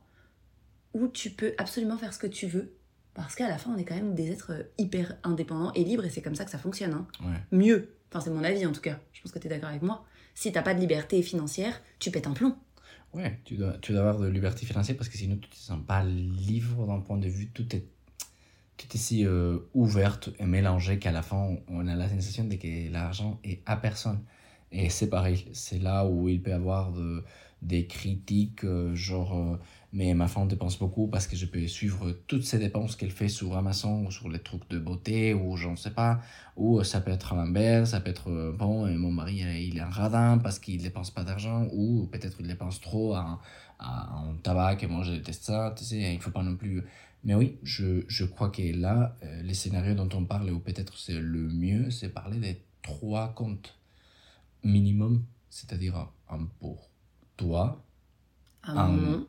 où 0.94 1.08
tu 1.08 1.30
peux 1.30 1.54
absolument 1.58 1.98
faire 1.98 2.14
ce 2.14 2.20
que 2.20 2.28
tu 2.28 2.48
veux. 2.48 2.74
Parce 3.14 3.36
qu'à 3.36 3.48
la 3.48 3.58
fin, 3.58 3.74
on 3.74 3.78
est 3.78 3.86
quand 3.86 3.96
même 3.96 4.14
des 4.14 4.32
êtres 4.32 4.52
hyper 4.78 5.18
indépendants 5.24 5.72
et 5.74 5.84
libres, 5.84 6.06
et 6.06 6.10
c'est 6.10 6.22
comme 6.22 6.36
ça 6.36 6.46
que 6.46 6.52
ça 6.52 6.58
fonctionne. 6.58 6.94
hein. 6.94 7.08
Ouais. 7.22 7.58
Mieux. 7.58 7.96
Enfin, 8.12 8.20
c'est 8.22 8.30
mon 8.30 8.44
avis 8.44 8.66
en 8.66 8.72
tout 8.72 8.82
cas. 8.82 9.00
Je 9.14 9.22
pense 9.22 9.32
que 9.32 9.40
tu 9.40 9.48
es 9.48 9.50
d'accord 9.50 9.70
avec 9.70 9.82
moi. 9.82 10.06
Si 10.36 10.52
t'as 10.52 10.62
pas 10.62 10.74
de 10.74 10.80
liberté 10.80 11.22
financière, 11.22 11.82
tu 12.00 12.12
pètes 12.12 12.28
un 12.28 12.34
plomb. 12.34 12.56
Ouais, 13.14 13.40
tu 13.46 13.56
dois, 13.56 13.78
tu 13.82 13.94
dois 13.94 14.02
avoir 14.02 14.20
de 14.20 14.28
liberté 14.28 14.66
financière 14.66 14.98
parce 14.98 15.08
que 15.08 15.18
sinon 15.18 15.38
tu 15.38 15.48
te 15.50 15.56
sens 15.56 15.80
pas 15.88 16.04
libre 16.04 16.86
d'un 16.88 17.00
point 17.00 17.18
de 17.18 17.30
vue. 17.30 17.48
Tout 17.52 17.74
est, 17.74 17.86
tout 18.78 18.88
est 18.94 18.98
si 18.98 19.26
euh, 19.26 19.60
ouverte 19.74 20.30
et 20.40 20.46
mélangé 20.46 21.00
qu'à 21.00 21.12
la 21.12 21.22
fin 21.22 21.58
on- 21.68 21.88
a 21.88 21.96
la 21.96 22.10
sensation 22.10 22.44
de 22.46 22.56
que 22.56 22.92
l'argent 22.92 23.40
est 23.44 23.62
à 23.66 23.78
personne. 23.78 24.20
Et 24.72 24.90
c'est 24.90 25.10
pareil, 25.10 25.46
c'est 25.54 25.80
là 25.80 26.06
où 26.06 26.28
il 26.30 26.42
peut 26.42 26.52
y 26.52 26.54
avoir 26.54 26.92
de- 26.92 27.24
des 27.62 27.88
critiques, 27.88 28.64
euh, 28.66 28.94
genre, 28.96 29.34
euh, 29.38 29.58
mais 29.94 30.14
ma 30.14 30.28
femme 30.28 30.48
dépense 30.48 30.78
beaucoup 30.78 31.08
parce 31.08 31.26
que 31.28 31.36
je 31.36 31.46
peux 31.46 31.66
suivre 31.68 32.12
toutes 32.28 32.44
ces 32.44 32.60
dépenses 32.60 32.96
qu'elle 32.96 33.12
fait 33.12 33.30
sur 33.30 33.56
Amazon 33.58 34.06
ou 34.06 34.12
sur 34.12 34.28
les 34.30 34.40
trucs 34.40 34.70
de 34.70 34.78
beauté 34.80 35.34
ou 35.34 35.56
je 35.58 35.70
ne 35.70 35.76
sais 35.76 35.92
pas. 35.92 36.20
Ou 36.58 36.80
euh, 36.80 36.84
ça 36.84 37.02
peut 37.02 37.12
être 37.12 37.34
à 37.34 37.36
l'inverse, 37.38 37.92
ça 37.92 38.02
peut 38.02 38.10
être, 38.12 38.54
bon, 38.58 38.88
et 38.88 38.96
mon 38.96 39.12
mari 39.12 39.38
il 39.68 39.78
est 39.78 39.82
un 39.82 39.90
radin 39.90 40.38
parce 40.38 40.60
qu'il 40.60 40.82
dépense 40.82 41.12
pas 41.12 41.24
d'argent 41.24 41.68
ou 41.74 42.08
peut-être 42.12 42.38
il 42.42 42.48
dépense 42.48 42.82
trop 42.82 43.16
en- 43.16 43.40
en 43.80 44.36
tabac 44.44 44.78
et 44.82 44.88
moi 44.88 45.04
je 45.04 45.12
déteste 45.14 45.44
ça, 45.46 45.74
tu 45.78 45.84
sais, 45.84 46.14
il 46.14 46.22
faut 46.22 46.32
pas 46.32 46.44
non 46.44 46.56
plus. 46.56 46.84
Mais 47.26 47.36
oui, 47.36 47.58
je, 47.64 48.06
je 48.08 48.24
crois 48.24 48.50
que 48.50 48.62
là, 48.80 49.18
euh, 49.24 49.42
les 49.42 49.54
scénarios 49.56 49.96
dont 49.96 50.10
on 50.16 50.26
parle, 50.26 50.50
ou 50.52 50.60
peut-être 50.60 50.98
c'est 50.98 51.20
le 51.20 51.50
mieux, 51.50 51.90
c'est 51.90 52.10
parler 52.10 52.40
des 52.40 52.62
trois 52.84 53.34
comptes 53.34 53.78
minimum, 54.64 55.26
c'est-à-dire 55.50 56.08
un 56.30 56.46
pour 56.60 56.90
toi, 57.38 57.84
Un- 58.64 58.90
nom, 58.90 59.28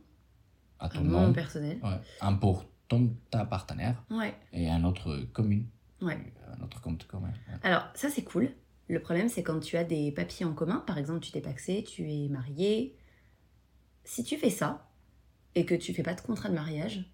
à 0.78 0.88
ton 0.90 1.02
mon 1.04 1.26
nom, 1.28 1.32
personnel. 1.32 1.78
ouais, 1.82 2.00
un 2.20 2.34
pour 2.34 2.66
ton, 2.88 3.14
ta 3.30 3.44
partenaire 3.46 4.02
Ouais, 4.10 4.34
et 4.52 4.68
un 4.70 4.84
autre 4.84 5.26
commune, 5.32 5.66
ouais. 6.02 6.18
un 6.58 6.62
autre 6.62 6.80
compte 6.80 7.06
commun. 7.06 7.32
Alors, 7.62 7.84
ça, 7.94 8.10
c'est 8.10 8.22
cool. 8.24 8.50
Le 8.88 9.00
problème, 9.00 9.28
c'est 9.28 9.42
quand 9.42 9.58
tu 9.58 9.76
as 9.76 9.84
des 9.84 10.12
papiers 10.12 10.46
en 10.46 10.52
commun, 10.52 10.84
par 10.86 10.96
exemple, 10.98 11.20
tu 11.20 11.32
t'es 11.32 11.40
paxé, 11.40 11.82
tu 11.82 12.02
es 12.10 12.28
marié. 12.28 12.96
Si 14.04 14.22
tu 14.22 14.36
fais 14.36 14.50
ça, 14.50 14.88
et 15.54 15.64
que 15.66 15.74
tu 15.74 15.92
fais 15.94 16.02
pas 16.04 16.14
de 16.14 16.20
contrat 16.20 16.48
de 16.50 16.54
mariage, 16.54 17.10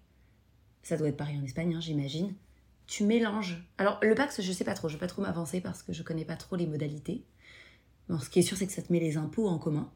ça 0.83 0.97
doit 0.97 1.07
être 1.07 1.17
pareil 1.17 1.37
en 1.37 1.43
Espagne, 1.43 1.73
hein, 1.73 1.81
j'imagine, 1.81 2.33
tu 2.87 3.05
mélanges. 3.05 3.65
Alors, 3.77 3.99
le 4.01 4.13
Pax, 4.13 4.41
je 4.41 4.51
sais 4.51 4.65
pas 4.65 4.73
trop, 4.73 4.89
je 4.89 4.93
vais 4.93 4.99
pas 4.99 5.07
trop 5.07 5.21
m'avancer 5.21 5.61
parce 5.61 5.81
que 5.81 5.93
je 5.93 6.03
connais 6.03 6.25
pas 6.25 6.35
trop 6.35 6.55
les 6.55 6.67
modalités. 6.67 7.23
Bon, 8.09 8.19
ce 8.19 8.29
qui 8.29 8.39
est 8.39 8.43
sûr, 8.43 8.57
c'est 8.57 8.67
que 8.67 8.73
ça 8.73 8.81
te 8.81 8.91
met 8.91 8.99
les 8.99 9.17
impôts 9.17 9.47
en 9.47 9.57
commun. 9.57 9.91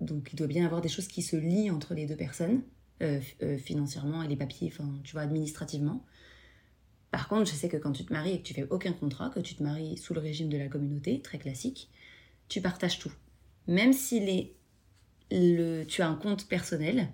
Donc, 0.00 0.30
il 0.32 0.36
doit 0.36 0.48
bien 0.48 0.64
y 0.64 0.66
avoir 0.66 0.80
des 0.80 0.88
choses 0.88 1.06
qui 1.06 1.22
se 1.22 1.36
lient 1.36 1.70
entre 1.70 1.94
les 1.94 2.06
deux 2.06 2.16
personnes, 2.16 2.62
euh, 3.02 3.20
euh, 3.42 3.56
financièrement 3.56 4.22
et 4.22 4.28
les 4.28 4.36
papiers, 4.36 4.68
enfin, 4.72 5.00
tu 5.04 5.12
vois, 5.12 5.22
administrativement. 5.22 6.04
Par 7.12 7.28
contre, 7.28 7.50
je 7.50 7.54
sais 7.54 7.68
que 7.68 7.76
quand 7.76 7.92
tu 7.92 8.04
te 8.04 8.12
maries 8.12 8.32
et 8.32 8.38
que 8.38 8.46
tu 8.46 8.52
fais 8.52 8.66
aucun 8.68 8.92
contrat, 8.92 9.30
que 9.30 9.40
tu 9.40 9.54
te 9.54 9.62
maries 9.62 9.96
sous 9.96 10.12
le 10.12 10.20
régime 10.20 10.48
de 10.48 10.58
la 10.58 10.68
communauté, 10.68 11.22
très 11.22 11.38
classique, 11.38 11.88
tu 12.48 12.60
partages 12.60 12.98
tout. 12.98 13.12
Même 13.68 13.92
si 13.92 14.20
les, 14.20 14.56
le, 15.30 15.84
tu 15.84 16.02
as 16.02 16.08
un 16.08 16.16
compte 16.16 16.48
personnel 16.48 17.08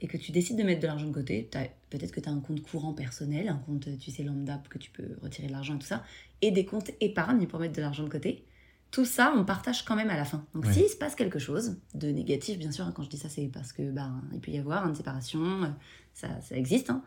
et 0.00 0.06
que 0.06 0.16
tu 0.16 0.30
décides 0.32 0.56
de 0.56 0.62
mettre 0.62 0.80
de 0.80 0.86
l'argent 0.86 1.06
de 1.06 1.12
côté, 1.12 1.48
peut-être 1.90 2.12
que 2.12 2.20
tu 2.20 2.28
as 2.28 2.32
un 2.32 2.40
compte 2.40 2.62
courant 2.62 2.92
personnel, 2.92 3.48
un 3.48 3.56
compte, 3.56 3.88
tu 3.98 4.10
sais, 4.10 4.22
lambda, 4.22 4.62
que 4.70 4.78
tu 4.78 4.90
peux 4.90 5.16
retirer 5.22 5.48
de 5.48 5.52
l'argent 5.52 5.74
et 5.76 5.78
tout 5.78 5.86
ça, 5.86 6.04
et 6.42 6.50
des 6.50 6.64
comptes 6.64 6.90
épargne 7.00 7.46
pour 7.46 7.58
mettre 7.58 7.74
de 7.74 7.80
l'argent 7.80 8.04
de 8.04 8.08
côté. 8.08 8.44
Tout 8.90 9.04
ça, 9.04 9.34
on 9.36 9.44
partage 9.44 9.84
quand 9.84 9.96
même 9.96 10.08
à 10.08 10.16
la 10.16 10.24
fin. 10.24 10.46
Donc, 10.54 10.64
Ouais. 10.64 10.72
s'il 10.72 10.88
se 10.88 10.96
passe 10.96 11.14
quelque 11.14 11.38
chose 11.38 11.76
de 11.94 12.08
négatif, 12.08 12.58
bien 12.58 12.70
sûr, 12.72 12.86
hein, 12.86 12.92
quand 12.96 13.02
je 13.02 13.10
dis 13.10 13.18
ça, 13.18 13.28
c'est 13.28 13.48
parce 13.48 13.72
que 13.72 13.90
ben, 13.90 14.22
il 14.32 14.40
peut 14.40 14.50
y 14.50 14.58
avoir 14.58 14.88
une 14.88 14.94
séparation, 14.94 15.40
euh, 15.64 15.68
ça, 16.14 16.40
ça 16.40 16.56
existe. 16.56 16.88
hein. 16.90 17.02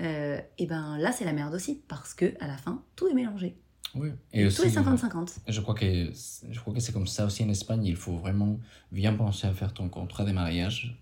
Euh, 0.00 0.40
et 0.58 0.66
ben 0.66 0.96
là, 0.98 1.10
c'est 1.12 1.24
la 1.24 1.32
merde 1.32 1.54
aussi, 1.54 1.82
parce 1.88 2.14
que 2.14 2.32
à 2.40 2.46
la 2.46 2.56
fin, 2.56 2.82
tout 2.96 3.08
est 3.08 3.14
mélangé. 3.14 3.56
Oui. 3.94 4.08
Et, 4.32 4.42
Et 4.42 4.48
tout 4.48 4.62
est 4.62 4.66
aussi, 4.66 4.76
50-50. 4.76 5.38
Je 5.48 5.60
crois 5.60 5.74
que 5.74 6.10
je 6.50 6.60
crois 6.60 6.74
que 6.74 6.80
c'est 6.80 6.92
comme 6.92 7.06
ça 7.06 7.24
aussi 7.26 7.42
en 7.44 7.48
Espagne. 7.48 7.84
Il 7.84 7.96
faut 7.96 8.16
vraiment 8.16 8.58
bien 8.92 9.14
penser 9.14 9.46
à 9.46 9.52
faire 9.52 9.72
ton 9.74 9.88
contrat 9.88 10.24
de 10.24 10.32
mariage, 10.32 10.98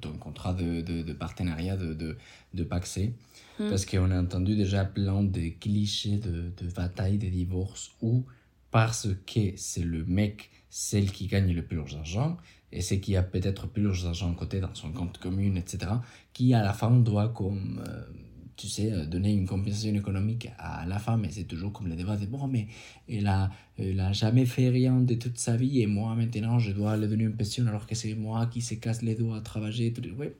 ton 0.00 0.12
contrat 0.12 0.54
de, 0.54 0.80
de, 0.80 1.02
de 1.02 1.12
partenariat 1.12 1.76
de, 1.76 1.94
de, 1.94 2.16
de 2.54 2.64
paxé. 2.64 3.14
Mm. 3.58 3.68
Parce 3.70 3.86
qu'on 3.86 4.10
a 4.10 4.20
entendu 4.20 4.56
déjà 4.56 4.84
plein 4.84 5.22
de 5.22 5.48
clichés 5.60 6.18
de, 6.18 6.52
de 6.56 6.70
bataille, 6.72 7.18
de 7.18 7.28
divorce, 7.28 7.92
où 8.00 8.24
parce 8.70 9.08
que 9.26 9.56
c'est 9.56 9.84
le 9.84 10.04
mec, 10.04 10.50
celle 10.70 11.10
qui 11.10 11.26
gagne 11.26 11.54
le 11.54 11.64
plus 11.64 11.78
d'argent, 11.92 12.36
et 12.72 12.82
c'est 12.82 13.00
qui 13.00 13.16
a 13.16 13.22
peut-être 13.22 13.66
plus 13.66 14.02
d'argent 14.02 14.32
à 14.32 14.34
côté 14.34 14.60
dans 14.60 14.74
son 14.74 14.92
compte 14.92 15.18
commun, 15.18 15.54
etc., 15.54 15.92
qui 16.32 16.52
à 16.54 16.62
la 16.62 16.72
fin 16.72 16.90
doit 16.90 17.28
comme... 17.28 17.82
euh, 17.88 18.04
tu 18.56 18.68
sais, 18.68 18.92
euh, 18.92 19.06
donner 19.06 19.32
une 19.32 19.46
compensation 19.46 19.94
économique 19.94 20.48
à 20.58 20.86
la 20.86 20.98
femme, 20.98 21.26
c'est 21.30 21.44
toujours 21.44 21.72
comme 21.72 21.88
le 21.88 21.96
débat 21.96 22.16
de 22.16 22.26
bon, 22.26 22.48
mais 22.48 22.66
elle 23.08 23.26
a, 23.26 23.50
elle 23.78 24.00
a 24.00 24.12
jamais 24.12 24.46
fait 24.46 24.70
rien 24.70 25.00
de 25.00 25.14
toute 25.14 25.38
sa 25.38 25.56
vie, 25.56 25.82
et 25.82 25.86
moi 25.86 26.14
maintenant 26.14 26.58
je 26.58 26.72
dois 26.72 26.96
lui 26.96 27.06
donner 27.08 27.24
une 27.24 27.36
pension 27.36 27.66
alors 27.66 27.86
que 27.86 27.94
c'est 27.94 28.14
moi 28.14 28.46
qui 28.46 28.62
se 28.62 28.74
casse 28.74 29.02
les 29.02 29.14
doigts 29.14 29.38
à 29.38 29.40
travailler. 29.40 29.92
Tout... 29.92 30.02
Ouais. 30.18 30.34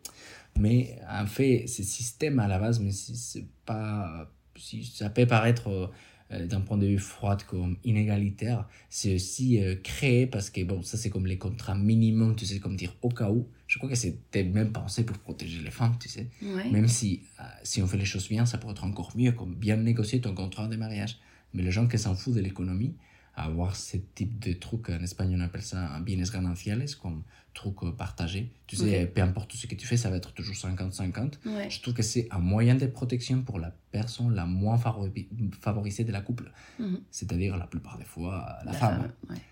Mais 0.58 0.98
en 1.08 1.26
fait, 1.26 1.66
ce 1.66 1.82
système 1.82 2.38
à 2.38 2.48
la 2.48 2.58
base, 2.58 2.80
mais 2.80 2.92
c'est 2.92 3.46
pas. 3.64 4.30
Si 4.58 4.84
ça 4.84 5.10
peut 5.10 5.26
paraître 5.26 5.68
euh, 5.68 5.86
d'un 6.30 6.60
point 6.60 6.76
de 6.76 6.86
vue 6.86 6.98
froid 6.98 7.36
comme 7.36 7.76
inégalitaire, 7.84 8.66
c'est 8.90 9.14
aussi 9.14 9.62
euh, 9.62 9.76
créé 9.76 10.26
parce 10.26 10.50
que, 10.50 10.62
bon, 10.64 10.82
ça 10.82 10.96
c'est 10.96 11.10
comme 11.10 11.26
les 11.26 11.38
contrats 11.38 11.74
minimum, 11.74 12.34
tu 12.34 12.46
sais, 12.46 12.58
comme 12.58 12.76
dire 12.76 12.94
au 13.02 13.10
cas 13.10 13.30
où. 13.30 13.46
Je 13.66 13.78
crois 13.78 13.88
que 13.88 13.96
c'était 13.96 14.44
même 14.44 14.72
pensé 14.72 15.04
pour 15.04 15.18
protéger 15.18 15.60
les 15.62 15.70
femmes, 15.70 15.96
tu 16.00 16.08
sais. 16.08 16.28
Ouais. 16.42 16.70
Même 16.70 16.88
si, 16.88 17.22
euh, 17.40 17.44
si 17.62 17.82
on 17.82 17.86
fait 17.86 17.96
les 17.96 18.04
choses 18.04 18.28
bien, 18.28 18.46
ça 18.46 18.58
pourrait 18.58 18.72
être 18.72 18.84
encore 18.84 19.12
mieux, 19.16 19.32
comme 19.32 19.54
bien 19.54 19.76
négocier 19.76 20.20
ton 20.20 20.34
contrat 20.34 20.68
de 20.68 20.76
mariage. 20.76 21.18
Mais 21.54 21.62
les 21.62 21.70
gens 21.70 21.86
qui 21.86 21.98
s'en 21.98 22.14
foutent 22.14 22.34
de 22.34 22.40
l'économie, 22.40 22.94
avoir 23.36 23.76
ce 23.76 23.96
type 24.14 24.38
de 24.38 24.52
truc, 24.54 24.88
en 24.90 25.00
Espagne 25.02 25.36
on 25.38 25.40
appelle 25.44 25.62
ça 25.62 25.78
un 25.94 26.00
bienes 26.00 26.24
gananciales, 26.24 26.86
comme 27.02 27.22
truc 27.54 27.74
euh, 27.82 27.90
partagé. 27.92 28.50
Tu 28.66 28.76
sais, 28.76 29.06
peu 29.06 29.20
importe 29.22 29.52
ce 29.54 29.66
que 29.66 29.74
tu 29.74 29.86
fais, 29.86 29.96
ça 29.96 30.10
va 30.10 30.16
être 30.16 30.32
toujours 30.32 30.54
50-50. 30.54 31.34
Ouais. 31.46 31.70
Je 31.70 31.80
trouve 31.82 31.94
que 31.94 32.02
c'est 32.02 32.28
un 32.30 32.38
moyen 32.38 32.74
de 32.74 32.86
protection 32.86 33.42
pour 33.42 33.58
la 33.58 33.72
personne 33.92 34.34
la 34.34 34.46
moins 34.46 34.76
favori- 34.76 35.28
favorisée 35.60 36.04
de 36.04 36.12
la 36.12 36.20
couple, 36.20 36.50
Mhm. 36.78 37.00
c'est-à-dire 37.10 37.56
la 37.56 37.66
plupart 37.66 37.98
des 37.98 38.04
fois 38.04 38.60
la, 38.64 38.72
La 38.72 38.78
femme. 38.78 38.96
femme, 39.02 39.12
ouais. 39.30 39.42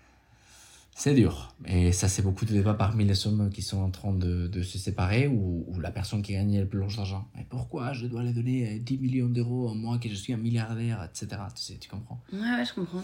C'est 0.97 1.13
dur. 1.13 1.53
Et 1.65 1.91
ça, 1.91 2.07
c'est 2.07 2.21
beaucoup 2.21 2.45
de 2.45 2.53
débats 2.53 2.73
parmi 2.73 3.03
les 3.03 3.27
hommes 3.27 3.49
qui 3.49 3.61
sont 3.61 3.79
en 3.81 3.89
train 3.91 4.13
de, 4.13 4.47
de 4.47 4.61
se 4.63 4.77
séparer 4.77 5.27
ou, 5.27 5.65
ou 5.67 5.79
la 5.81 5.91
personne 5.91 6.21
qui 6.21 6.31
gagne 6.31 6.57
le 6.61 6.65
plus 6.67 6.79
d'argent. 6.95 7.27
Mais 7.35 7.45
pourquoi 7.49 7.91
je 7.91 8.05
dois 8.07 8.23
lui 8.23 8.31
donner 8.31 8.75
euh, 8.77 8.79
10 8.79 8.97
millions 8.99 9.27
d'euros 9.27 9.69
à 9.69 9.73
moi 9.73 9.97
que 9.99 10.07
je 10.07 10.13
suis 10.15 10.31
un 10.31 10.37
milliardaire, 10.37 11.03
etc. 11.03 11.41
Tu 11.53 11.61
sais, 11.63 11.77
tu 11.77 11.89
comprends 11.89 12.21
Ouais, 12.31 12.39
ouais, 12.39 12.63
je 12.65 12.73
comprends. 12.73 13.03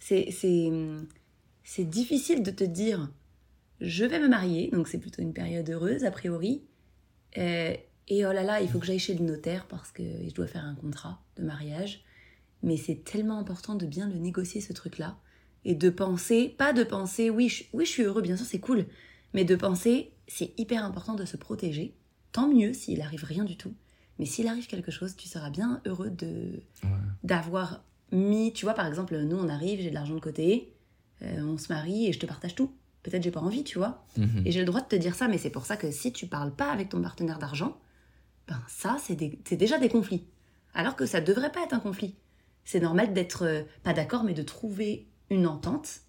C'est, 0.00 1.84
difficile 1.84 2.42
de 2.42 2.50
te 2.50 2.64
dire, 2.64 3.10
je 3.80 4.04
vais 4.04 4.18
me 4.18 4.28
marier, 4.28 4.70
donc 4.72 4.88
c'est 4.88 4.98
plutôt 4.98 5.22
une 5.22 5.32
période 5.32 5.68
heureuse 5.70 6.04
a 6.04 6.10
priori, 6.10 6.62
euh, 7.38 7.74
et 8.08 8.26
oh 8.26 8.32
là 8.32 8.42
là, 8.42 8.60
il 8.60 8.68
faut 8.68 8.80
que 8.80 8.86
j'aille 8.86 8.98
chez 8.98 9.14
le 9.14 9.24
notaire 9.24 9.66
parce 9.68 9.92
que 9.92 10.02
je 10.02 10.34
dois 10.34 10.48
faire 10.48 10.64
un 10.64 10.74
contrat 10.74 11.22
de 11.36 11.44
mariage. 11.44 12.04
Mais 12.62 12.76
c'est 12.76 13.04
tellement 13.04 13.38
important 13.38 13.76
de 13.76 13.86
bien 13.86 14.08
le 14.08 14.16
négocier 14.16 14.60
ce 14.60 14.72
truc-là 14.72 15.16
et 15.64 15.74
de 15.74 15.90
penser, 15.90 16.54
pas 16.58 16.72
de 16.72 16.82
penser, 16.82 17.30
oui, 17.30 17.48
je, 17.48 17.64
oui, 17.72 17.84
je 17.84 17.90
suis 17.90 18.02
heureux, 18.02 18.20
bien 18.22 18.36
sûr, 18.36 18.46
c'est 18.46 18.58
cool, 18.58 18.86
mais 19.32 19.44
de 19.44 19.54
penser, 19.54 20.12
c'est 20.26 20.52
hyper 20.58 20.84
important 20.84 21.14
de 21.14 21.24
se 21.24 21.36
protéger. 21.36 21.94
Tant 22.32 22.48
mieux 22.48 22.72
s'il 22.72 23.00
arrive 23.00 23.24
rien 23.24 23.44
du 23.44 23.56
tout. 23.56 23.74
Mais 24.18 24.26
s'il 24.26 24.48
arrive 24.48 24.66
quelque 24.66 24.90
chose, 24.90 25.16
tu 25.16 25.28
seras 25.28 25.50
bien 25.50 25.80
heureux 25.86 26.10
de, 26.10 26.62
Ouais. 26.82 26.90
d'avoir 27.24 27.84
mis, 28.12 28.52
tu 28.52 28.64
vois, 28.64 28.74
par 28.74 28.86
exemple, 28.86 29.16
nous 29.18 29.36
on 29.36 29.48
arrive, 29.48 29.80
j'ai 29.80 29.90
de 29.90 29.94
l'argent 29.94 30.14
de 30.14 30.20
côté, 30.20 30.72
euh, 31.22 31.42
on 31.42 31.58
se 31.58 31.72
marie 31.72 32.06
et 32.06 32.12
je 32.12 32.18
te 32.18 32.26
partage 32.26 32.54
tout. 32.54 32.72
Peut-être 33.02 33.22
j'ai 33.22 33.30
pas 33.30 33.40
envie, 33.40 33.64
tu 33.64 33.78
vois. 33.78 34.04
Mhm. 34.16 34.42
Et 34.44 34.52
j'ai 34.52 34.60
le 34.60 34.66
droit 34.66 34.80
de 34.82 34.86
te 34.86 34.96
dire 34.96 35.14
ça, 35.14 35.26
mais 35.28 35.38
c'est 35.38 35.50
pour 35.50 35.64
ça 35.66 35.76
que 35.76 35.90
si 35.90 36.12
tu 36.12 36.26
parles 36.26 36.54
pas 36.54 36.70
avec 36.70 36.90
ton 36.90 37.00
partenaire 37.00 37.38
d'argent, 37.38 37.78
ben 38.48 38.60
ça, 38.68 38.98
c'est 39.00 39.14
des- 39.16 39.38
c'est 39.46 39.56
déjà 39.56 39.78
des 39.78 39.88
conflits. 39.88 40.24
Alors 40.74 40.96
que 40.96 41.06
ça 41.06 41.20
devrait 41.20 41.52
pas 41.52 41.62
être 41.64 41.72
un 41.72 41.80
conflit. 41.80 42.14
C'est 42.64 42.80
normal 42.80 43.12
d'être 43.14 43.44
euh, 43.46 43.62
pas 43.82 43.92
d'accord, 43.94 44.22
mais 44.24 44.34
de 44.34 44.42
trouver 44.42 45.08
une 45.30 45.46
entente 45.46 46.00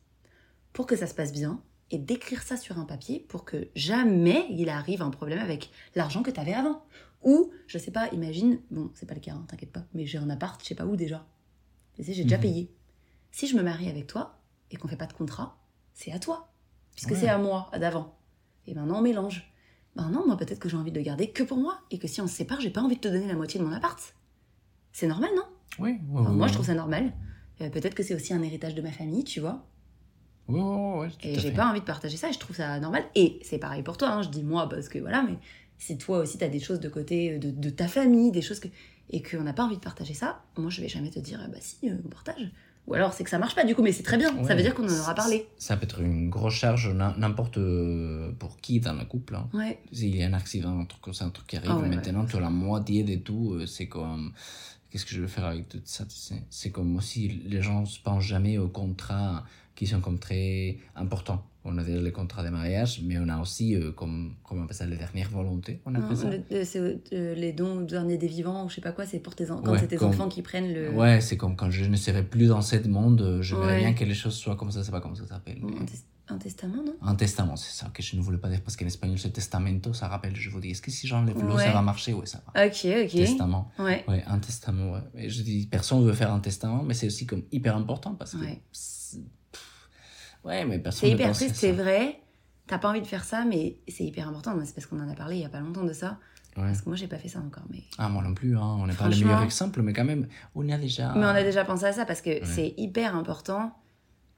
pour 0.73 0.85
que 0.85 0.95
ça 0.95 1.07
se 1.07 1.13
passe 1.13 1.31
bien 1.31 1.61
et 1.91 1.97
d'écrire 1.97 2.43
ça 2.43 2.57
sur 2.57 2.77
un 2.79 2.85
papier 2.85 3.25
pour 3.29 3.45
que 3.45 3.67
jamais 3.75 4.45
il 4.49 4.69
arrive 4.69 5.01
un 5.01 5.09
problème 5.09 5.39
avec 5.39 5.69
l'argent 5.95 6.23
que 6.23 6.31
tu 6.31 6.39
avais 6.39 6.53
avant. 6.53 6.83
Ou, 7.23 7.51
je 7.67 7.77
sais 7.77 7.91
pas, 7.91 8.09
imagine, 8.13 8.59
bon, 8.71 8.89
c'est 8.95 9.05
pas 9.05 9.13
le 9.13 9.19
cas, 9.19 9.33
hein, 9.33 9.45
t'inquiète 9.47 9.71
pas, 9.71 9.83
mais 9.93 10.05
j'ai 10.05 10.17
un 10.17 10.29
appart, 10.29 10.59
je 10.61 10.67
sais 10.67 10.75
pas 10.75 10.85
où 10.85 10.95
déjà. 10.95 11.25
Tu 12.01 12.07
sais, 12.07 12.13
j'ai 12.13 12.23
déjà 12.23 12.37
Mhm. 12.37 12.41
payé. 12.41 12.71
Si 13.31 13.47
je 13.47 13.55
me 13.55 13.61
marie 13.61 13.87
avec 13.89 14.07
toi 14.07 14.39
et 14.71 14.75
qu'on 14.77 14.87
fait 14.87 14.95
pas 14.97 15.05
de 15.05 15.13
contrat, 15.13 15.57
c'est 15.93 16.11
à 16.11 16.17
toi. 16.19 16.51
Puisque 16.95 17.11
Ouais. 17.11 17.17
c'est 17.17 17.27
à 17.29 17.37
moi 17.37 17.69
d'avant. 17.79 18.17
Et 18.65 18.73
maintenant 18.73 18.97
on 18.99 19.01
mélange. 19.01 19.51
Ben 19.95 20.09
non, 20.09 20.25
moi 20.25 20.35
peut-être 20.37 20.59
que 20.59 20.67
j'ai 20.67 20.77
envie 20.77 20.91
de 20.91 20.97
le 20.97 21.03
garder 21.03 21.29
que 21.31 21.43
pour 21.43 21.57
moi. 21.57 21.79
Et 21.91 21.99
que 21.99 22.07
si 22.07 22.19
on 22.21 22.27
se 22.27 22.33
sépare, 22.35 22.59
j'ai 22.59 22.69
pas 22.71 22.81
envie 22.81 22.95
de 22.95 23.01
te 23.01 23.07
donner 23.07 23.27
la 23.27 23.35
moitié 23.35 23.59
de 23.59 23.65
mon 23.65 23.71
appart. 23.71 23.99
C'est 24.91 25.07
normal, 25.07 25.29
non? 25.35 25.43
Oui, 25.79 25.99
Enfin, 26.15 26.31
Moi 26.31 26.47
je 26.47 26.53
trouve 26.53 26.65
ça 26.65 26.73
normal. 26.73 27.13
Euh, 27.61 27.69
peut-être 27.69 27.93
que 27.93 28.01
c'est 28.03 28.15
aussi 28.15 28.33
un 28.33 28.41
héritage 28.41 28.73
de 28.75 28.81
ma 28.81 28.91
famille, 28.91 29.23
tu 29.23 29.39
vois. 29.39 29.65
Oui, 30.47 30.59
oui, 30.59 31.05
oui, 31.05 31.07
Et 31.23 31.39
j'ai 31.39 31.51
pas 31.51 31.69
envie 31.69 31.79
de 31.81 31.85
partager 31.85 32.17
ça, 32.17 32.29
et 32.29 32.33
je 32.33 32.39
trouve 32.39 32.55
ça 32.55 32.79
normal. 32.79 33.05
Et 33.15 33.39
c'est 33.43 33.59
pareil 33.59 33.83
pour 33.83 33.95
toi, 33.97 34.09
hein, 34.09 34.21
je 34.23 34.29
dis 34.29 34.43
moi 34.43 34.67
parce 34.67 34.89
que 34.89 34.97
voilà, 34.99 35.21
mais 35.21 35.37
si 35.77 35.97
toi 35.97 36.17
aussi 36.19 36.37
t'as 36.39 36.49
des 36.49 36.59
choses 36.59 36.79
de 36.79 36.89
côté 36.89 37.37
de, 37.37 37.51
de 37.51 37.69
ta 37.69 37.87
famille, 37.87 38.31
des 38.31 38.41
choses 38.41 38.59
que. 38.59 38.67
Et 39.11 39.21
qu'on 39.21 39.43
n'a 39.43 39.53
pas 39.53 39.63
envie 39.63 39.75
de 39.77 39.81
partager 39.81 40.13
ça, 40.13 40.41
moi 40.57 40.69
je 40.69 40.81
vais 40.81 40.87
jamais 40.87 41.09
te 41.11 41.19
dire, 41.19 41.39
bah 41.51 41.57
si, 41.59 41.89
euh, 41.89 41.95
on 42.05 42.09
partage. 42.09 42.49
Ou 42.87 42.95
alors 42.95 43.13
c'est 43.13 43.23
que 43.23 43.29
ça 43.29 43.37
marche 43.37 43.53
pas 43.53 43.63
du 43.63 43.75
coup, 43.75 43.83
mais 43.83 43.91
c'est 43.91 44.01
très 44.01 44.17
bien, 44.17 44.31
ça 44.43 44.55
veut 44.55 44.61
dire 44.63 44.73
qu'on 44.73 44.89
en 44.89 44.99
aura 44.99 45.13
parlé. 45.13 45.47
Ça 45.57 45.77
peut 45.77 45.83
être 45.83 46.01
une 46.01 46.29
grosse 46.31 46.55
charge 46.55 46.89
n'im- 46.89 47.15
n'importe 47.17 47.57
euh, 47.59 48.31
pour 48.39 48.57
qui 48.59 48.79
dans 48.79 48.93
le 48.93 49.05
couple. 49.05 49.35
hein. 49.35 49.47
Ouais, 49.53 49.79
S'il 49.91 50.15
y 50.15 50.23
a 50.23 50.27
un 50.27 50.33
accident, 50.33 50.79
un 50.79 50.85
truc 50.85 51.15
un 51.21 51.29
truc 51.29 51.45
qui 51.47 51.57
arrive, 51.57 51.69
ouais, 51.75 51.89
maintenant 51.89 52.25
tu 52.25 52.37
as 52.37 52.39
la 52.39 52.49
moitié 52.49 53.03
de 53.03 53.15
tout, 53.15 53.53
euh, 53.53 53.65
c'est 53.67 53.87
comme. 53.87 54.33
Qu'est-ce 54.89 55.05
que 55.05 55.11
je 55.11 55.21
vais 55.21 55.27
faire 55.27 55.45
avec 55.45 55.69
tout 55.69 55.79
ça 55.85 56.03
C'est 56.49 56.71
comme 56.71 56.97
aussi 56.97 57.27
les 57.45 57.61
gens 57.61 57.85
se 57.85 57.97
pensent 58.01 58.25
jamais 58.25 58.57
aux 58.57 58.67
contrats 58.67 59.45
qui 59.75 59.87
sont 59.87 60.01
comme 60.01 60.19
très 60.19 60.77
importants. 60.95 61.45
On 61.63 61.77
a 61.77 61.83
déjà 61.83 62.01
les 62.01 62.11
contrats 62.11 62.43
de 62.43 62.49
mariage, 62.49 63.01
mais 63.05 63.17
on 63.19 63.29
a 63.29 63.39
aussi, 63.39 63.75
euh, 63.75 63.91
comme, 63.91 64.33
comment 64.43 64.61
on 64.61 64.63
appelle 64.65 64.75
ça, 64.75 64.85
les 64.87 64.97
dernières 64.97 65.29
volontés, 65.29 65.79
on 65.85 65.93
appelle 65.93 66.17
ça. 66.17 66.29
Le- 66.29 66.41
le- 66.49 66.63
c'est 66.65 66.79
euh, 67.13 67.35
les 67.35 67.53
dons 67.53 67.81
au 67.81 67.83
dernier 67.83 68.17
des 68.17 68.27
vivants, 68.27 68.65
ou 68.65 68.69
je 68.69 68.75
sais 68.75 68.81
pas 68.81 68.91
quoi, 68.93 69.05
c'est 69.05 69.19
pour 69.19 69.35
tes 69.35 69.45
quand 69.45 69.61
Ouais, 69.67 69.77
c'est 69.79 69.87
tes 69.87 69.95
comme- 69.97 70.09
enfants 70.09 70.27
qui 70.27 70.41
prennent 70.41 70.73
le. 70.73 70.89
Ouais, 70.91 71.21
c'est 71.21 71.37
comme 71.37 71.55
quand 71.55 71.69
je 71.69 71.85
ne 71.85 71.95
serai 71.95 72.23
plus 72.23 72.47
dans 72.47 72.61
ce 72.63 72.75
monde, 72.87 73.21
euh, 73.21 73.41
je 73.43 73.55
Ouais. 73.55 73.77
bien 73.79 73.93
que 73.93 74.03
les 74.03 74.15
choses 74.15 74.33
soient 74.35 74.55
comme 74.55 74.71
ça, 74.71 74.83
c'est 74.83 74.91
pas 74.91 75.01
comme 75.01 75.15
ça 75.15 75.21
que 75.21 75.27
ça 75.29 75.35
s'appelle. 75.35 75.59
mais- 75.61 75.77
Un, 75.79 75.85
tes- 75.85 75.93
un 76.29 76.37
testament, 76.39 76.77
non? 76.83 76.95
Un 77.01 77.13
testament, 77.15 77.55
c'est 77.57 77.73
ça 77.77 77.91
que 77.93 78.01
je 78.01 78.15
ne 78.15 78.21
voulais 78.21 78.37
pas 78.39 78.49
dire 78.49 78.61
parce 78.61 78.75
qu'en 78.75 78.85
espagnol 78.87 79.19
c'est 79.19 79.29
testamento, 79.31 79.93
ça 79.93 80.07
rappelle, 80.07 80.35
je 80.35 80.49
vous 80.49 80.61
dis, 80.61 80.71
est-ce 80.71 80.81
que 80.81 80.89
si 80.89 81.05
j'enlève 81.05 81.35
l'eau 81.45 81.55
Ouais. 81.57 81.65
ça 81.65 81.73
va 81.73 81.81
marcher? 81.83 82.13
Oui, 82.13 82.25
ça 82.25 82.41
va. 82.55 82.65
Ok, 82.65 82.85
ok. 82.85 83.09
Testament. 83.11 83.69
Ouais. 83.77 84.03
Ouais, 84.07 84.23
un 84.25 84.39
testament, 84.39 84.93
ouais. 84.93 85.01
Et 85.25 85.29
je 85.29 85.43
dis, 85.43 85.67
personne 85.69 86.03
veut 86.05 86.13
faire 86.13 86.33
un 86.33 86.39
testament, 86.39 86.81
mais 86.83 86.93
c'est 86.95 87.05
aussi 87.07 87.27
comme 87.27 87.43
hyper 87.51 87.75
important 87.75 88.15
parce 88.15 88.31
que. 88.31 88.45
Ouais. 90.43 90.65
mais 90.65 90.79
personne 90.79 91.01
C'est 91.09 91.15
ne 91.15 91.19
hyper 91.19 91.31
triste, 91.33 91.55
c'est 91.55 91.71
vrai. 91.71 92.19
T'as 92.67 92.77
pas 92.77 92.89
envie 92.89 93.01
de 93.01 93.07
faire 93.07 93.23
ça, 93.23 93.43
mais 93.45 93.77
c'est 93.87 94.03
hyper 94.03 94.27
important. 94.27 94.55
C'est 94.63 94.73
parce 94.75 94.87
qu'on 94.87 94.99
en 94.99 95.09
a 95.09 95.13
parlé 95.15 95.35
il 95.37 95.41
y 95.41 95.45
a 95.45 95.49
pas 95.49 95.59
longtemps 95.59 95.83
de 95.83 95.93
ça. 95.93 96.17
Ouais. 96.57 96.63
Parce 96.63 96.81
que 96.81 96.89
moi, 96.89 96.95
j'ai 96.97 97.07
pas 97.07 97.17
fait 97.17 97.27
ça 97.29 97.39
encore. 97.39 97.63
Mais, 97.69 97.83
Ah, 97.97 98.09
moi 98.09 98.21
non 98.23 98.33
plus, 98.33 98.57
hein. 98.57 98.77
on 98.79 98.85
n'est 98.87 98.93
pas 98.93 99.07
le 99.09 99.15
meilleur 99.15 99.41
exemple, 99.41 99.81
mais 99.81 99.93
quand 99.93 100.03
même, 100.03 100.27
on 100.55 100.67
a 100.69 100.77
déjà. 100.77 101.13
mais 101.13 101.25
on 101.25 101.29
a 101.29 101.43
déjà 101.43 101.63
pensé 101.65 101.85
à 101.85 101.93
ça 101.93 102.05
parce 102.05 102.21
que 102.21 102.29
Ouais. 102.29 102.41
c'est 102.43 102.73
hyper 102.77 103.15
important 103.15 103.73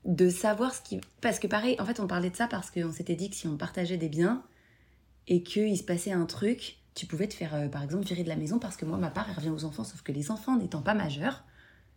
de 0.05 0.29
savoir 0.29 0.73
ce 0.73 0.81
qui. 0.81 0.99
Parce 1.21 1.39
que 1.39 1.47
pareil, 1.47 1.75
en 1.79 1.85
fait, 1.85 1.99
on 1.99 2.07
parlait 2.07 2.29
de 2.29 2.35
ça 2.35 2.47
parce 2.47 2.69
qu'on 2.71 2.91
s'était 2.91 3.15
dit 3.15 3.29
que 3.29 3.35
si 3.35 3.47
on 3.47 3.57
partageait 3.57 3.97
des 3.97 4.09
biens 4.09 4.43
et 5.27 5.41
qu'il 5.43 5.77
se 5.77 5.83
passait 5.83 6.11
un 6.11 6.25
truc, 6.25 6.77
tu 6.95 7.05
pouvais 7.07 7.27
te 7.27 7.33
faire, 7.33 7.55
euh, 7.55 7.67
par 7.67 7.81
exemple, 7.81 8.05
virer 8.05 8.23
de 8.23 8.29
la 8.29 8.35
maison 8.35 8.59
parce 8.59 8.77
que 8.77 8.85
moi, 8.85 8.97
ma 8.97 9.09
part, 9.09 9.25
elle 9.29 9.35
revient 9.35 9.49
aux 9.49 9.63
enfants. 9.65 9.83
Sauf 9.83 10.01
que 10.03 10.11
les 10.11 10.29
enfants 10.29 10.57
n'étant 10.57 10.81
pas 10.81 10.93
majeurs, 10.93 11.43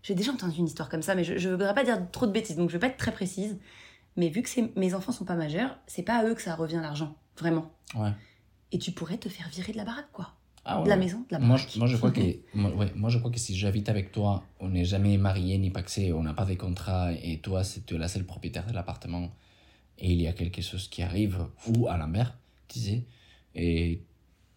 j'ai 0.03 0.14
déjà 0.14 0.33
entendu 0.33 0.59
une 0.59 0.66
histoire 0.66 0.88
comme 0.88 1.03
ça, 1.03 1.14
mais 1.14 1.25
je, 1.25 1.37
je 1.37 1.49
voudrais 1.51 1.75
pas 1.75 1.85
dire 1.85 1.99
trop 2.12 2.27
de 2.27 2.33
bêtises, 2.33 2.57
donc 2.57 2.69
je 2.71 2.75
vais 2.75 2.79
pas 2.81 2.87
être 2.87 2.97
très 2.97 3.12
précise. 3.12 3.59
Mais 4.16 4.29
vu 4.29 4.42
que 4.42 4.79
mes 4.79 4.94
enfants 4.94 5.12
sont 5.12 5.24
pas 5.24 5.35
majeurs, 5.37 5.76
c'est 5.87 6.02
pas 6.02 6.16
à 6.18 6.24
eux 6.24 6.35
que 6.35 6.42
ça 6.42 6.55
revient 6.55 6.81
l'argent, 6.83 7.14
vraiment. 7.38 7.70
Ouais. 7.94 8.11
Et 8.72 8.79
tu 8.79 8.92
pourrais 8.92 9.18
te 9.18 9.29
faire 9.29 9.48
virer 9.50 9.72
de 9.72 9.76
la 9.76 9.85
baraque, 9.85 10.11
quoi. 10.12 10.33
Ah, 10.64 10.79
ouais. 10.79 10.85
De 10.85 10.88
la 10.88 10.96
maison, 10.96 11.18
de 11.20 11.26
la 11.33 11.38
Moi, 11.38 11.57
baraque. 11.57 11.70
je- 11.72 11.79
moi, 11.79 11.87
je 11.87 11.96
crois 11.96 12.11
que, 12.11 12.20
moi, 12.55 12.74
ouais, 12.74 12.90
moi, 12.96 13.11
je 13.11 13.18
crois 13.18 13.31
que 13.31 13.38
si 13.38 13.57
j'habite 13.57 13.88
avec 13.88 14.11
toi, 14.12 14.42
on 14.59 14.68
n'est 14.70 14.85
jamais 14.85 15.16
marié 15.18 15.59
ni 15.59 15.70
paxé, 15.70 16.12
on 16.12 16.22
n'a 16.22 16.35
pas 16.35 16.44
de 16.44 16.55
contrat, 16.55 17.12
et 17.12 17.38
toi, 17.40 17.62
c'est 17.62 17.90
la 17.92 18.09
seule 18.09 18.24
propriétaire 18.24 18.66
de 18.66 18.72
l'appartement, 18.72 19.31
et 19.98 20.11
il 20.12 20.20
y 20.20 20.26
a 20.26 20.33
quelque 20.33 20.62
chose 20.62 20.88
qui 20.88 21.02
arrive, 21.02 21.46
ou 21.68 21.87
à 21.88 21.96
l'inverse, 21.96 22.33
tu 22.68 22.81
sais, 22.81 23.05
et 23.55 24.02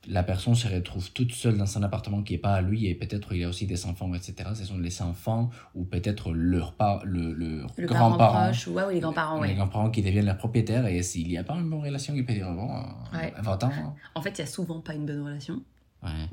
la 0.07 0.23
personne 0.23 0.55
se 0.55 0.67
retrouve 0.67 1.11
toute 1.11 1.33
seule 1.33 1.57
dans 1.57 1.77
un 1.77 1.83
appartement 1.83 2.23
qui 2.23 2.33
n'est 2.33 2.39
pas 2.39 2.53
à 2.53 2.61
lui, 2.61 2.87
et 2.87 2.95
peut-être 2.95 3.33
il 3.33 3.39
y 3.41 3.43
a 3.43 3.49
aussi 3.49 3.67
des 3.67 3.85
enfants, 3.85 4.13
etc. 4.13 4.33
Ce 4.55 4.63
sont 4.65 4.77
les 4.77 5.01
enfants, 5.01 5.49
ou 5.75 5.83
peut-être 5.83 6.31
leur, 6.31 6.73
par, 6.73 7.05
le, 7.05 7.33
le, 7.33 7.63
Le 7.77 7.87
parent 7.87 8.09
grand-parent. 8.09 8.45
proche, 8.47 8.67
ou, 8.67 8.71
ouais, 8.73 8.83
ou 8.85 8.89
les 8.91 8.99
grands-parents, 9.01 9.41
Les 9.43 9.49
ouais. 9.49 9.55
grands-parents 9.55 9.89
qui 9.91 10.01
deviennent 10.01 10.25
leurs 10.25 10.37
propriétaires, 10.37 10.87
et 10.87 11.03
s'il 11.03 11.27
n'y 11.27 11.37
a 11.37 11.43
pas 11.43 11.55
une 11.55 11.69
bonne 11.69 11.81
relation, 11.83 12.13
ils 12.15 12.25
peuvent 12.25 12.35
dire 12.35 12.51
bon, 12.51 12.69
euh, 12.75 13.17
Ouais. 13.17 13.33
va-t'en. 13.41 13.67
hein. 13.67 13.93
En 14.15 14.21
fait, 14.21 14.31
il 14.31 14.39
y 14.39 14.43
a 14.43 14.47
souvent 14.47 14.79
pas 14.79 14.93
une 14.95 15.05
bonne 15.05 15.21
relation 15.21 15.61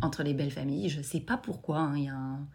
entre 0.00 0.22
les 0.22 0.32
belles 0.32 0.52
familles. 0.52 0.88
Je 0.88 1.02
sais 1.02 1.20
pas 1.20 1.36
pourquoi, 1.36 1.78
hein, 1.80 1.96
il 1.96 2.04
y 2.04 2.08
a 2.08 2.14
un, 2.14 2.46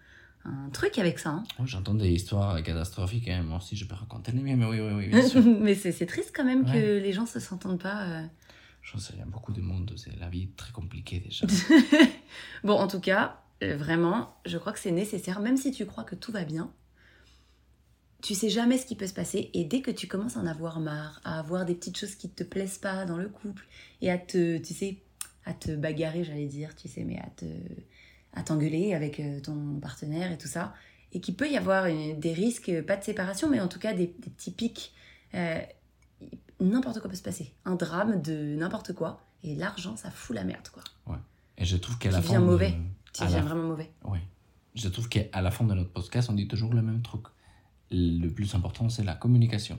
un 0.45 0.69
truc 0.71 0.97
avec 0.97 1.19
ça. 1.19 1.31
hein. 1.31 1.43
Oh, 1.59 1.63
J'entends 1.65 1.93
des 1.93 2.09
histoires 2.09 2.63
catastrophiques, 2.63 3.27
hein. 3.27 3.43
moi 3.43 3.57
aussi 3.57 3.75
je 3.75 3.85
peux 3.85 3.95
raconter 3.95 4.31
les 4.31 4.41
miennes, 4.41 4.59
mais 4.59 4.65
oui, 4.65 4.79
oui, 4.79 4.93
oui, 4.93 5.07
bien 5.09 5.21
sûr. 5.27 5.43
Mais 5.43 5.75
c'est 5.75 5.91
c'est 5.91 6.05
triste 6.05 6.31
quand 6.33 6.45
même 6.45 6.63
que 6.65 6.99
les 6.99 7.11
gens 7.11 7.25
se 7.25 7.39
s'entendent 7.41 7.81
pas. 7.81 8.03
euh. 8.07 8.23
J'en 8.81 8.99
sais 8.99 9.13
rien, 9.13 9.25
beaucoup 9.25 9.53
de 9.53 9.61
monde, 9.61 9.93
c'est 9.95 10.15
la 10.19 10.29
vie 10.29 10.43
est 10.43 10.55
très 10.55 10.71
compliquée 10.71 11.19
déjà. 11.19 11.45
Bon, 12.63 12.73
en 12.73 12.87
tout 12.87 12.99
cas, 12.99 13.41
euh, 13.63 13.77
vraiment, 13.77 14.35
je 14.45 14.57
crois 14.57 14.73
que 14.73 14.79
c'est 14.79 14.91
nécessaire, 14.91 15.39
même 15.39 15.57
si 15.57 15.71
tu 15.71 15.85
crois 15.85 16.03
que 16.03 16.15
tout 16.15 16.31
va 16.31 16.43
bien. 16.45 16.73
Tu 18.21 18.35
sais 18.35 18.49
jamais 18.49 18.77
ce 18.77 18.85
qui 18.85 18.95
peut 18.95 19.07
se 19.07 19.13
passer 19.13 19.49
et 19.53 19.65
dès 19.65 19.81
que 19.81 19.89
tu 19.89 20.07
commences 20.07 20.37
à 20.37 20.41
en 20.41 20.45
avoir 20.45 20.79
marre, 20.79 21.21
à 21.23 21.39
avoir 21.39 21.65
des 21.65 21.73
petites 21.73 21.97
choses 21.97 22.13
qui 22.15 22.29
te 22.29 22.43
plaisent 22.43 22.77
pas 22.77 23.05
dans 23.05 23.17
le 23.17 23.29
couple 23.29 23.65
et 24.01 24.11
à 24.11 24.17
te, 24.19 24.57
tu 24.59 24.73
sais, 24.75 24.97
à 25.45 25.53
te 25.53 25.71
bagarrer, 25.75 26.23
j'allais 26.23 26.45
dire, 26.45 26.75
tu 26.75 26.87
sais, 26.87 27.03
mais 27.03 27.17
à 27.19 27.29
te, 27.35 27.45
à 28.33 28.43
t'engueuler 28.43 28.93
avec 28.93 29.19
euh, 29.19 29.39
ton 29.39 29.79
partenaire 29.79 30.31
et 30.31 30.37
tout 30.37 30.47
ça, 30.47 30.73
et 31.13 31.19
qu'il 31.19 31.35
peut 31.35 31.49
y 31.49 31.57
avoir 31.57 31.85
des 31.85 32.33
risques, 32.33 32.71
pas 32.83 32.95
de 32.95 33.03
séparation, 33.03 33.49
mais 33.49 33.59
en 33.59 33.67
tout 33.67 33.79
cas 33.79 33.93
des, 33.93 34.07
des 34.07 34.29
petits 34.29 34.51
pics. 34.51 34.93
euh, 35.33 35.59
n'importe 36.63 36.99
quoi 36.99 37.09
peut 37.09 37.15
se 37.15 37.21
passer, 37.23 37.53
un 37.65 37.75
drame 37.75 38.21
de 38.21 38.55
n'importe 38.55 38.93
quoi, 38.93 39.19
et 39.43 39.55
l'argent, 39.55 39.95
ça 39.95 40.11
fout 40.11 40.35
la 40.35 40.43
merde, 40.43 40.67
quoi. 40.69 40.83
Et 41.57 41.65
je 41.65 41.77
trouve 41.77 41.97
qu'à 41.99 42.09
la 42.11 42.21
Qui 42.21 42.29
fin. 42.29 42.39
de- 42.39 42.45
mauvais. 42.45 42.73
Tu 43.13 43.21
à 43.21 43.25
deviens 43.25 43.39
la- 43.41 43.45
vraiment 43.45 43.67
mauvais. 43.67 43.91
Oui. 44.05 44.19
Je 44.73 44.87
trouve 44.87 45.09
qu'à 45.09 45.41
la 45.41 45.51
fin 45.51 45.65
de 45.65 45.73
notre 45.73 45.91
podcast, 45.91 46.29
on 46.29 46.33
dit 46.33 46.47
toujours 46.47 46.73
le 46.73 46.81
même 46.81 47.01
truc. 47.01 47.23
Le 47.91 48.29
plus 48.29 48.55
important, 48.55 48.87
c'est 48.89 49.03
la 49.03 49.15
communication. 49.15 49.77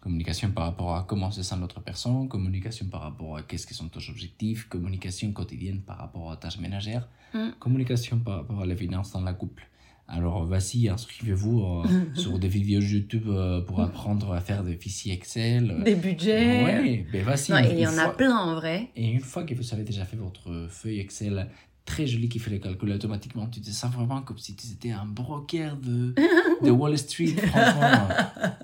Communication 0.00 0.50
par 0.50 0.64
rapport 0.64 0.96
à 0.96 1.02
comment 1.04 1.30
se 1.30 1.42
sent 1.42 1.56
l'autre 1.60 1.80
personne, 1.80 2.26
communication 2.28 2.86
par 2.86 3.02
rapport 3.02 3.36
à 3.36 3.42
qu'est-ce 3.42 3.66
que 3.66 3.74
sont 3.74 3.88
tes 3.88 4.08
objectifs, 4.08 4.66
communication 4.68 5.30
quotidienne 5.32 5.82
par 5.82 5.98
rapport 5.98 6.32
à 6.32 6.36
tâches 6.38 6.58
ménagères, 6.58 7.06
Mm. 7.34 7.50
communication 7.60 8.18
par 8.18 8.38
rapport 8.38 8.62
à 8.62 8.66
les 8.66 8.76
finances 8.76 9.12
dans 9.12 9.20
la 9.20 9.34
couple. 9.34 9.68
Alors, 10.12 10.44
vas-y, 10.44 10.88
inscrivez-vous 10.88 11.60
euh, 11.60 11.88
sur 12.14 12.38
des 12.38 12.48
vidéos 12.48 12.80
YouTube 12.80 13.28
euh, 13.28 13.60
pour 13.60 13.80
apprendre 13.80 14.32
à 14.32 14.40
faire 14.40 14.64
des 14.64 14.74
fichiers 14.74 15.12
Excel. 15.12 15.82
Des 15.84 15.94
budgets. 15.94 16.64
Ouais, 16.64 17.06
mais 17.12 17.22
vas-y. 17.22 17.72
Il 17.72 17.78
y 17.78 17.86
en 17.86 17.96
a 17.96 18.08
plein 18.08 18.36
en 18.36 18.54
vrai. 18.56 18.88
et 18.96 19.08
une 19.08 19.20
fois 19.20 19.44
que 19.44 19.54
vous 19.54 19.72
avez 19.72 19.84
déjà 19.84 20.04
fait 20.04 20.16
votre 20.16 20.66
feuille 20.68 20.98
Excel 20.98 21.48
très 21.84 22.06
jolie 22.06 22.28
qui 22.28 22.38
fait 22.38 22.50
les 22.50 22.60
calculs 22.60 22.92
automatiquement, 22.92 23.46
tu 23.46 23.60
te 23.60 23.70
sens 23.70 23.92
vraiment 23.92 24.22
comme 24.22 24.38
si 24.38 24.54
tu 24.54 24.66
étais 24.66 24.90
un 24.90 25.06
broker 25.06 25.76
de, 25.76 26.14
de 26.62 26.70
Wall 26.70 26.98
Street. 26.98 27.28
Franchement, 27.28 28.08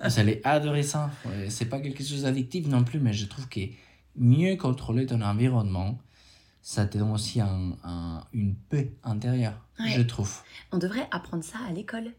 vous 0.05 0.21
allez 0.21 0.41
adorer 0.45 0.83
ça. 0.83 1.11
C'est 1.49 1.69
pas 1.69 1.81
quelque 1.81 2.03
chose 2.05 2.23
d'addictif 2.23 2.67
non 2.67 2.85
plus, 2.85 2.99
mais 2.99 3.13
je 3.13 3.27
trouve 3.27 3.49
que 3.49 3.61
mieux 4.17 4.57
contrôler 4.57 5.07
ton 5.07 5.21
environnement, 5.23 5.99
ça 6.69 6.85
te 6.85 6.99
donne 6.99 7.13
aussi 7.13 7.41
un, 7.41 7.77
un- 7.85 8.25
une 8.33 8.57
paix 8.57 8.93
intérieure, 9.05 9.65
Ouais. 9.79 9.89
je 9.91 10.03
trouve. 10.03 10.43
On 10.73 10.79
devrait 10.79 11.07
apprendre 11.13 11.45
ça 11.45 11.59
à 11.69 11.71
l'école. 11.71 12.13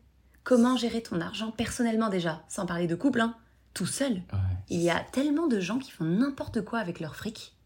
Comment 0.45 0.77
gérer 0.77 1.03
ton 1.03 1.19
argent 1.19 1.51
personnellement 1.51 2.09
déjà, 2.09 2.45
sans 2.47 2.65
parler 2.65 2.87
de 2.87 2.95
couple, 2.95 3.19
hein, 3.19 3.35
tout 3.73 3.85
seul. 3.85 4.13
Ouais. 4.13 4.39
Il 4.69 4.79
y 4.79 4.89
a 4.89 5.01
tellement 5.01 5.47
de 5.47 5.59
gens 5.59 5.79
qui 5.79 5.91
font 5.91 6.05
n'importe 6.05 6.61
quoi 6.61 6.79
avec 6.79 7.01
leur 7.01 7.17
fric. 7.17 7.57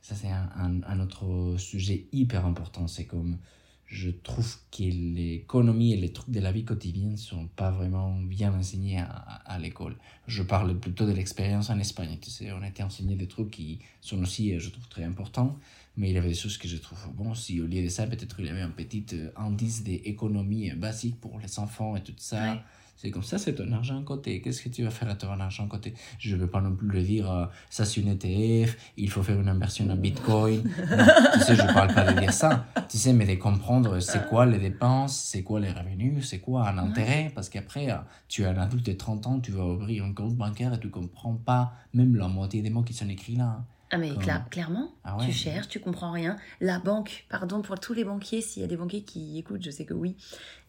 Ça, 0.00 0.14
c'est 0.14 0.30
un, 0.30 0.80
un- 0.86 1.00
autre 1.00 1.56
sujet 1.58 2.06
hyper 2.12 2.46
important. 2.46 2.88
C'est 2.88 3.04
comme, 3.04 3.36
je 3.84 4.08
trouve 4.08 4.56
que 4.72 4.84
l'économie 4.84 5.92
et 5.92 5.96
les 5.98 6.12
trucs 6.14 6.30
de 6.30 6.40
la 6.40 6.50
vie 6.52 6.64
quotidienne 6.64 7.18
sont 7.18 7.46
pas 7.48 7.70
vraiment 7.70 8.16
bien 8.20 8.54
enseignés 8.54 9.00
à, 9.00 9.04
à- 9.04 9.52
à 9.54 9.58
l'école. 9.58 9.96
Je 10.26 10.42
parle 10.42 10.78
plutôt 10.80 11.04
de 11.06 11.12
l'expérience 11.12 11.68
en 11.68 11.78
Espagne. 11.78 12.16
Tu 12.22 12.30
sais, 12.30 12.50
on 12.52 12.62
a 12.62 12.68
été 12.68 12.82
enseigné 12.82 13.16
des 13.16 13.28
trucs 13.28 13.50
qui 13.50 13.80
sont 14.00 14.22
aussi, 14.22 14.54
euh, 14.54 14.58
je 14.58 14.70
trouve, 14.70 14.88
très 14.88 15.04
importants. 15.04 15.58
Mais 15.96 16.10
il 16.10 16.16
avait 16.16 16.28
des 16.28 16.34
choses 16.34 16.56
que 16.56 16.68
je 16.68 16.76
trouve 16.76 16.98
bon. 17.14 17.34
Si 17.34 17.60
au 17.60 17.66
lieu 17.66 17.82
de 17.82 17.88
ça, 17.88 18.06
peut-être 18.06 18.40
il 18.40 18.48
avait 18.48 18.60
un 18.60 18.70
petit 18.70 19.04
euh, 19.12 19.30
indice 19.36 19.82
d'économie 19.82 20.70
euh, 20.70 20.76
basique 20.76 21.20
pour 21.20 21.38
les 21.38 21.58
enfants 21.58 21.96
et 21.96 22.02
tout 22.02 22.14
ça. 22.16 22.52
Ouais. 22.52 22.60
C'est 23.02 23.10
comme 23.10 23.22
ça, 23.22 23.38
c'est 23.38 23.54
ton 23.54 23.72
argent 23.72 23.98
à 23.98 24.04
côté. 24.04 24.42
Qu'est-ce 24.42 24.60
que 24.60 24.68
tu 24.68 24.82
vas 24.82 24.90
faire 24.90 25.08
à 25.08 25.14
ton 25.14 25.28
argent 25.40 25.64
à 25.64 25.68
côté? 25.68 25.94
Je 26.18 26.36
ne 26.36 26.42
veux 26.42 26.46
pas 26.46 26.60
non 26.60 26.76
plus 26.76 26.86
le 26.86 27.02
dire, 27.02 27.30
euh, 27.30 27.46
ça 27.70 27.86
c'est 27.86 28.02
une 28.02 28.08
ETF, 28.08 28.76
il 28.98 29.08
faut 29.08 29.22
faire 29.22 29.40
une 29.40 29.48
inversion 29.48 29.88
en 29.88 29.96
Bitcoin. 29.96 30.62
Non, 30.90 31.06
tu 31.32 31.40
sais, 31.40 31.56
je 31.56 31.62
ne 31.62 31.72
parle 31.72 31.94
pas 31.94 32.12
de 32.12 32.20
dire 32.20 32.34
ça. 32.34 32.66
Tu 32.90 32.98
sais, 32.98 33.14
mais 33.14 33.24
de 33.24 33.40
comprendre 33.40 34.00
c'est 34.00 34.28
quoi 34.28 34.44
les 34.44 34.58
dépenses, 34.58 35.16
c'est 35.16 35.42
quoi 35.42 35.60
les 35.60 35.72
revenus, 35.72 36.28
c'est 36.28 36.40
quoi 36.40 36.68
un 36.68 36.76
intérêt? 36.76 37.32
Parce 37.34 37.48
qu'après, 37.48 37.88
tu 38.28 38.42
es 38.42 38.44
un 38.44 38.58
adulte 38.58 38.84
de 38.84 38.92
30 38.92 39.26
ans, 39.26 39.40
tu 39.40 39.50
vas 39.50 39.64
ouvrir 39.64 40.04
un 40.04 40.12
compte 40.12 40.36
bancaire 40.36 40.74
et 40.74 40.78
tu 40.78 40.88
ne 40.88 40.92
comprends 40.92 41.36
pas 41.36 41.72
même 41.94 42.14
la 42.16 42.28
moitié 42.28 42.60
des 42.60 42.68
mots 42.68 42.82
qui 42.82 42.92
sont 42.92 43.08
écrits 43.08 43.36
là. 43.36 43.64
Ah 43.92 43.98
mais 43.98 44.10
cla- 44.12 44.48
clairement, 44.50 44.94
Ah 45.04 45.16
ouais. 45.16 45.26
tu 45.26 45.32
cherches, 45.32 45.68
tu 45.68 45.80
comprends 45.80 46.12
rien. 46.12 46.36
La 46.60 46.78
banque, 46.78 47.26
pardon 47.28 47.60
pour 47.60 47.78
tous 47.80 47.92
les 47.92 48.04
banquiers, 48.04 48.40
s'il 48.40 48.62
y 48.62 48.64
a 48.64 48.68
des 48.68 48.76
banquiers 48.76 49.02
qui 49.02 49.36
écoutent, 49.38 49.62
je 49.64 49.70
sais 49.70 49.84
que 49.84 49.94
oui. 49.94 50.16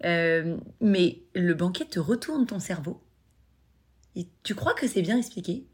Euh, 0.05 0.57
mais 0.79 1.21
le 1.35 1.53
banquier 1.53 1.85
te 1.85 1.99
retourne 1.99 2.45
ton 2.47 2.59
cerveau. 2.59 3.01
Et 4.15 4.27
tu 4.43 4.55
crois 4.55 4.73
que 4.73 4.87
c'est 4.87 5.01
bien 5.01 5.17
expliqué. 5.17 5.67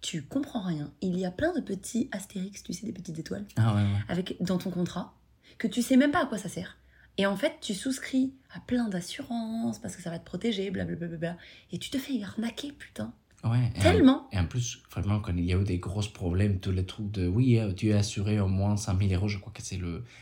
tu 0.00 0.22
comprends 0.22 0.62
rien. 0.62 0.92
Il 1.00 1.18
y 1.18 1.24
a 1.24 1.30
plein 1.30 1.52
de 1.54 1.60
petits 1.60 2.08
astérix, 2.12 2.62
tu 2.62 2.72
sais, 2.74 2.84
des 2.86 2.92
petites 2.92 3.18
étoiles, 3.18 3.46
Ah 3.56 3.74
ouais, 3.74 3.80
ouais. 3.82 3.98
avec, 4.08 4.36
dans 4.42 4.58
ton 4.58 4.70
contrat, 4.70 5.14
que 5.56 5.66
tu 5.66 5.80
sais 5.80 5.96
même 5.96 6.10
pas 6.10 6.22
à 6.24 6.26
quoi 6.26 6.36
ça 6.38 6.48
sert. 6.50 6.76
Et 7.16 7.24
en 7.26 7.36
fait, 7.36 7.54
tu 7.62 7.72
souscris 7.74 8.34
à 8.54 8.60
plein 8.60 8.88
d'assurances 8.88 9.78
parce 9.78 9.94
que 9.96 10.02
ça 10.02 10.10
va 10.10 10.18
te 10.18 10.24
protéger, 10.26 10.70
blablabla. 10.70 11.36
Et 11.70 11.78
tu 11.78 11.88
te 11.90 11.96
fais 11.98 12.20
arnaquer, 12.22 12.72
putain. 12.72 13.14
Ouais, 13.44 13.70
et 13.74 13.78
en- 13.78 13.82
Tellement. 13.82 14.28
Et 14.32 14.38
en 14.38 14.46
plus, 14.46 14.80
vraiment, 14.90 15.20
quand 15.20 15.32
il 15.36 15.44
y 15.44 15.52
a 15.52 15.56
eu 15.56 15.64
des 15.64 15.78
gros 15.78 16.00
problèmes, 16.12 16.58
tous 16.60 16.70
les 16.72 16.84
trucs 16.86 17.10
de 17.10 17.26
oui, 17.28 17.58
euh, 17.58 17.72
tu 17.72 17.88
es 17.90 17.92
assuré 17.92 18.40
au 18.40 18.48
moins 18.48 18.76
100 18.76 18.98
000 18.98 19.12
euros, 19.12 19.28
je 19.28 19.38
crois 19.38 19.52
que 19.52 19.62
c'est 19.62 19.78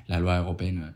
la 0.09 0.19
loi 0.19 0.39
européenne. 0.39 0.83
euh, 0.87 0.91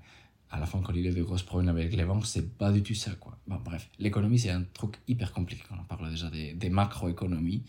À 0.51 0.59
la 0.61 0.67
fin, 0.67 0.81
quand 0.81 0.93
il 0.95 1.03
y 1.03 1.07
a 1.07 1.11
eu 1.11 1.15
des 1.15 1.21
gros 1.23 1.37
problèmes 1.37 1.69
avec 1.69 1.95
les 1.95 2.05
banques, 2.05 2.27
c'est 2.27 2.57
pas 2.57 2.71
du 2.73 2.83
tout 2.83 2.95
ça, 2.95 3.11
quoi. 3.21 3.37
Bon, 3.47 3.59
bref, 3.65 3.89
l'économie, 3.99 4.39
c'est 4.39 4.51
un 4.51 4.65
truc 4.75 4.95
hyper 5.09 5.33
compliqué. 5.33 5.63
On 5.71 5.79
en 5.81 5.85
parle 5.85 6.11
déjà 6.11 6.29
des, 6.31 6.53
des 6.55 6.69
macroéconomies. 6.71 7.63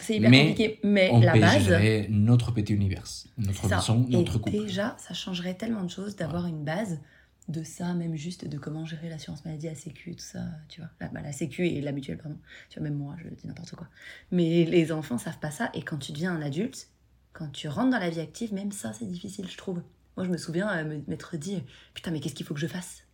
C'est 0.00 0.16
hyper 0.16 0.30
Mais 0.30 0.48
compliqué. 0.48 0.80
Mais 0.82 1.08
On 1.12 1.20
la 1.20 1.32
peut 1.32 1.40
base, 1.40 1.62
gérer 1.64 2.06
notre 2.10 2.50
petit 2.52 2.72
univers, 2.72 3.04
notre 3.38 3.68
maison, 3.68 4.06
notre 4.10 4.38
couple. 4.38 4.56
déjà, 4.58 4.96
ça 4.98 5.14
changerait 5.14 5.54
tellement 5.54 5.84
de 5.84 5.90
choses 5.90 6.16
d'avoir 6.16 6.46
une 6.46 6.64
base 6.64 7.00
de 7.48 7.62
ça, 7.64 7.92
même 7.94 8.14
juste 8.16 8.46
de 8.46 8.58
comment 8.58 8.84
gérer 8.84 9.08
l'assurance 9.08 9.44
maladie, 9.44 9.66
la 9.66 9.74
sécu, 9.74 10.14
tout 10.14 10.22
ça, 10.22 10.44
tu 10.68 10.80
vois. 10.80 10.90
La, 11.00 11.08
bah, 11.08 11.20
la 11.20 11.32
sécu 11.32 11.66
et 11.66 11.80
la 11.80 11.92
mutuelle, 11.92 12.18
pardon. 12.18 12.38
Tu 12.68 12.78
vois, 12.78 12.88
même 12.88 12.98
moi, 12.98 13.16
je 13.18 13.28
dis 13.28 13.46
n'importe 13.46 13.74
quoi. 13.74 13.88
Mais 14.30 14.64
les 14.64 14.92
enfants 14.92 15.18
savent 15.18 15.38
pas 15.38 15.50
ça. 15.50 15.70
Et 15.74 15.82
quand 15.82 15.98
tu 15.98 16.12
deviens 16.12 16.32
un 16.32 16.42
adulte, 16.42 16.88
quand 17.32 17.48
tu 17.48 17.68
rentres 17.68 17.90
dans 17.90 17.98
la 17.98 18.10
vie 18.10 18.20
active, 18.20 18.54
même 18.54 18.72
ça, 18.72 18.92
c'est 18.92 19.06
difficile, 19.06 19.48
je 19.48 19.56
trouve. 19.56 19.82
Moi, 20.16 20.26
je 20.26 20.30
me 20.30 20.36
souviens 20.36 20.70
euh, 20.70 21.00
m'être 21.08 21.36
dit, 21.36 21.62
putain, 21.94 22.10
mais 22.10 22.20
qu'est-ce 22.20 22.34
qu'il 22.34 22.46
faut 22.46 22.54
que 22.54 22.60
je 22.60 22.66
fasse? 22.66 23.04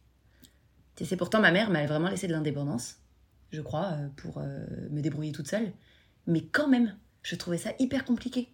Sais, 1.05 1.17
pourtant, 1.17 1.41
ma 1.41 1.53
mère 1.53 1.71
m'a 1.71 1.87
vraiment 1.87 2.09
laissé 2.09 2.27
de 2.27 2.33
l'indépendance, 2.33 2.97
je 3.53 3.61
crois, 3.61 3.93
euh, 3.93 4.09
pour 4.17 4.39
euh, 4.39 4.67
me 4.91 5.01
débrouiller 5.01 5.31
toute 5.31 5.47
seule. 5.47 5.73
Mais 6.27 6.43
quand 6.43 6.67
même, 6.69 6.97
je 7.23 7.37
trouvais 7.37 7.59
ça 7.59 7.71
hyper 7.79 8.05
compliqué. 8.05 8.53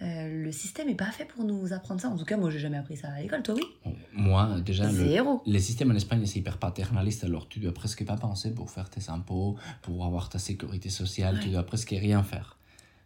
Euh, 0.00 0.44
le 0.44 0.52
système 0.52 0.88
est 0.88 0.94
pas 0.94 1.10
fait 1.10 1.24
pour 1.24 1.42
nous 1.44 1.72
apprendre 1.72 2.00
ça. 2.00 2.08
En 2.08 2.16
tout 2.16 2.24
cas, 2.24 2.36
moi, 2.36 2.50
j'ai 2.50 2.60
jamais 2.60 2.76
appris 2.76 2.96
ça 2.96 3.08
à 3.08 3.20
l'école. 3.20 3.42
Toi, 3.42 3.56
oui 3.56 3.64
Bon, 3.84 3.96
Moi, 4.12 4.60
déjà, 4.60 4.86
le, 4.92 5.08
Zéro. 5.08 5.42
Le 5.44 5.58
système 5.58 5.90
en 5.90 5.94
Espagne, 5.94 6.24
c'est 6.24 6.38
hyper 6.38 6.58
paternaliste, 6.58 7.24
alors 7.24 7.48
tu 7.48 7.58
dois 7.58 7.74
presque 7.74 8.04
pas 8.04 8.16
penser 8.16 8.54
pour 8.54 8.70
faire 8.70 8.88
tes 8.90 9.10
impôts, 9.10 9.56
pour 9.82 10.04
avoir 10.04 10.28
ta 10.28 10.38
sécurité 10.38 10.88
sociale, 10.88 11.38
tu 11.40 11.46
Ouais. 11.48 11.52
dois 11.54 11.64
presque 11.64 11.90
rien 11.90 12.22
faire. 12.22 12.56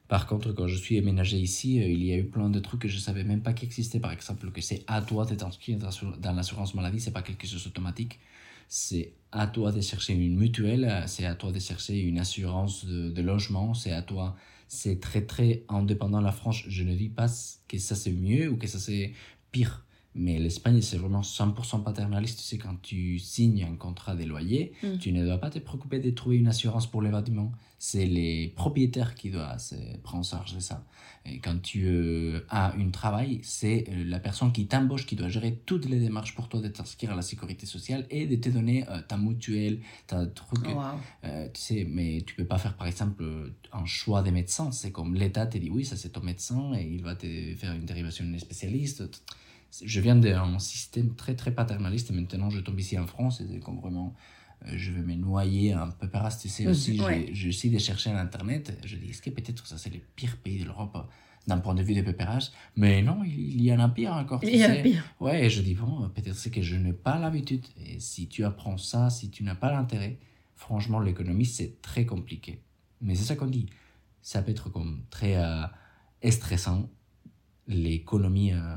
Par 0.09 0.27
contre, 0.27 0.53
quand 0.53 0.67
je 0.67 0.77
suis 0.77 0.99
aménagé 0.99 1.39
ici, 1.39 1.81
euh, 1.81 1.87
il 1.89 2.05
y 2.05 2.13
a 2.13 2.19
eu 2.19 2.25
plein 2.25 2.51
de 2.51 2.59
trucs 2.59 2.83
que 2.83 2.89
je 2.89 2.99
savais 2.99 3.25
même 3.25 3.41
pas 3.41 3.55
qu'ils 3.55 3.71
Par 4.01 4.13
exemple, 4.13 4.51
que 4.51 4.61
c'est 4.61 4.85
à 4.87 5.01
toi 5.01 5.25
de 5.25 5.35
t'inscrire 5.35 5.79
dans 5.79 5.87
l'assur- 5.87 6.19
dans 6.19 6.33
l'assurance 6.33 6.75
maladie, 6.75 7.01
c'est 7.01 7.11
pas 7.13 7.23
quelque 7.23 7.47
chose 7.47 7.65
d'automatique. 7.65 8.19
C'est 8.69 9.13
à 9.33 9.47
toi 9.47 9.73
de 9.73 9.81
chercher 9.81 10.13
une 10.13 10.37
mutuelle, 10.37 11.05
c'est 11.07 11.25
à 11.25 11.35
toi 11.35 11.53
de 11.53 11.59
chercher 11.59 11.99
une 12.01 12.19
assurance 12.19 12.85
de, 12.85 13.09
de 13.11 13.23
logement, 13.23 13.73
c'est 13.73 13.93
à 13.93 14.03
toi. 14.03 14.37
C'est 14.75 15.01
très 15.01 15.27
très 15.27 15.65
indépendant 15.69 16.23
la 16.23 16.33
France. 16.33 16.63
Je 16.67 16.83
ne 16.83 16.95
dis 16.95 17.11
pas 17.11 17.27
que 17.69 17.77
ça 17.77 17.95
c'est 17.95 18.11
mieux 18.11 18.49
ou 18.49 18.57
que 18.57 18.67
ça 18.67 18.79
c'est 18.79 19.13
pire. 19.51 19.85
Mais 20.15 20.39
l'Espagne, 20.39 20.83
c'est 20.83 20.99
vraiment 20.99 21.23
100% 21.23 21.83
paternaliste. 21.83 22.39
Tu 22.39 22.45
sais, 22.45 22.59
quand 22.59 22.77
tu 22.83 23.19
signes 23.19 23.65
un 23.65 23.77
contrat 23.77 24.15
de 24.15 24.25
loyer, 24.25 24.73
Mm. 24.83 24.99
tu 24.99 25.13
ne 25.13 25.25
dois 25.25 25.39
pas 25.39 25.49
te 25.51 25.59
préoccuper 25.59 26.01
de 26.01 26.11
trouver 26.11 26.37
une 26.37 26.49
assurance 26.49 26.87
pour 26.87 27.01
les 27.03 27.11
bâtiments. 27.11 27.53
C'est 27.79 28.07
les 28.07 28.49
propriétaires 28.55 29.15
qui 29.15 29.31
doivent 29.31 29.59
se 29.59 29.75
prendre 30.03 30.21
en 30.21 30.23
charge 30.23 30.55
de 30.55 30.61
ça. 30.61 30.85
Et 31.25 31.39
quand 31.39 31.61
tu 31.63 31.85
euh, 31.87 32.41
as 32.49 32.75
un 32.77 32.91
travail, 32.91 33.41
c'est 33.43 33.85
euh, 33.89 34.05
la 34.05 34.19
personne 34.21 34.53
qui 34.53 34.67
t'embauche 34.67 35.07
qui 35.07 35.17
doit 35.17 35.29
gérer 35.29 35.61
toutes 35.67 35.87
les 35.89 35.99
démarches 35.99 36.35
pour 36.35 36.49
toi 36.49 36.61
de 36.61 36.69
t'inscrire 36.69 37.13
à 37.13 37.17
la 37.17 37.23
sécurité 37.23 37.65
sociale 37.65 38.07
et 38.11 38.27
de 38.27 38.37
te 38.37 38.49
donner 38.51 38.85
euh, 38.89 39.01
ta 39.07 39.17
mutuelle, 39.17 39.81
ta 40.07 40.27
truc. 40.27 40.65
Euh, 41.25 41.49
tu 41.55 41.61
sais, 41.61 41.87
mais 41.89 42.23
tu 42.27 42.35
peux 42.35 42.45
pas 42.45 42.59
faire 42.59 42.77
par 42.77 42.87
exemple 42.87 43.23
euh, 43.23 43.49
un 43.73 43.87
choix 43.87 44.23
des 44.23 44.33
médecins. 44.33 44.71
C'est 44.73 44.91
comme 44.93 45.15
l'État 45.15 45.47
te 45.47 45.59
dit 45.59 45.71
oui, 45.71 45.85
ça 45.85 45.97
c'est 45.97 46.11
ton 46.11 46.23
médecin 46.23 46.73
et 46.75 46.83
il 46.87 47.03
va 47.03 47.15
te 47.15 47.27
faire 47.57 47.73
une 47.73 47.85
dérivation 47.85 48.25
de 48.29 48.37
spécialiste. 48.39 49.03
Je 49.85 50.01
viens 50.01 50.17
d'un 50.17 50.59
système 50.59 51.15
très 51.15 51.35
très 51.35 51.51
paternaliste 51.53 52.11
et 52.11 52.15
maintenant 52.15 52.51
je 52.51 52.61
tombe 52.61 52.79
ici 52.79 52.99
en 52.99 53.07
France 53.07 53.41
et 53.41 53.47
c'est 53.51 53.59
comme 53.61 53.79
vraiment 53.81 54.15
euh, 54.67 54.73
je 54.77 54.93
vais 54.93 55.01
me 55.03 55.15
noyer 55.15 55.73
un 55.73 55.89
peu 55.91 56.09
par 56.09 56.37
tu 56.37 56.49
sais 56.49 56.67
aussi 56.67 56.97
je- 56.99 57.03
ouais. 57.03 57.31
j'essaie 57.33 57.71
de 57.71 57.79
chercher 57.79 58.11
à 58.11 58.21
internet 58.21 58.79
je 58.85 58.97
dis 58.97 59.09
est-ce 59.11 59.23
que 59.23 59.31
peut-être 59.31 59.67
ça 59.67 59.79
c'est 59.79 59.91
le 59.91 60.01
pire 60.15 60.37
pays 60.37 60.59
de 60.61 60.65
l'Europe 60.67 60.97
d'un 61.47 61.59
point 61.59 61.75
de 61.75 61.83
vue 61.83 61.95
des 61.95 62.03
pépérages 62.03 62.51
mais 62.77 63.01
non 63.03 63.25
il, 63.25 63.63
y 63.63 63.73
en 63.73 63.81
a 63.81 63.89
pire 63.89 64.13
encore 64.13 64.41
Il 64.45 64.57
y 64.57 64.63
a 64.63 64.75
sais. 64.75 64.83
pire. 64.83 65.05
Ouais, 65.21 65.47
et 65.47 65.51
je 65.51 65.61
dis, 65.63 65.75
bon, 65.75 66.09
peut-être 66.11 66.37
c'est 66.37 66.51
que 66.51 66.63
je 66.63 66.77
n'ai 66.77 66.93
pas 66.93 67.19
l'habitude. 67.19 67.65
Et 67.85 67.99
si 67.99 68.29
tu 68.29 68.45
apprends 68.45 68.77
ça, 68.79 69.11
si 69.11 69.29
tu 69.31 69.43
n'as 69.43 69.55
pas 69.57 69.73
l'intérêt, 69.73 70.19
franchement, 70.55 71.01
l'économie, 71.01 71.45
c'est 71.47 71.81
très 71.83 72.07
compliqué. 72.07 72.61
Mais 73.01 73.15
c'est 73.17 73.25
ça 73.25 73.35
qu'on 73.37 73.47
dit. 73.47 73.67
Ça 74.21 74.43
peut 74.43 74.53
être 74.53 74.69
comme 74.71 75.03
très 75.11 75.35
euh, 75.37 75.65
stressant. 76.31 76.89
L'économie, 77.67 78.53
euh, 78.53 78.77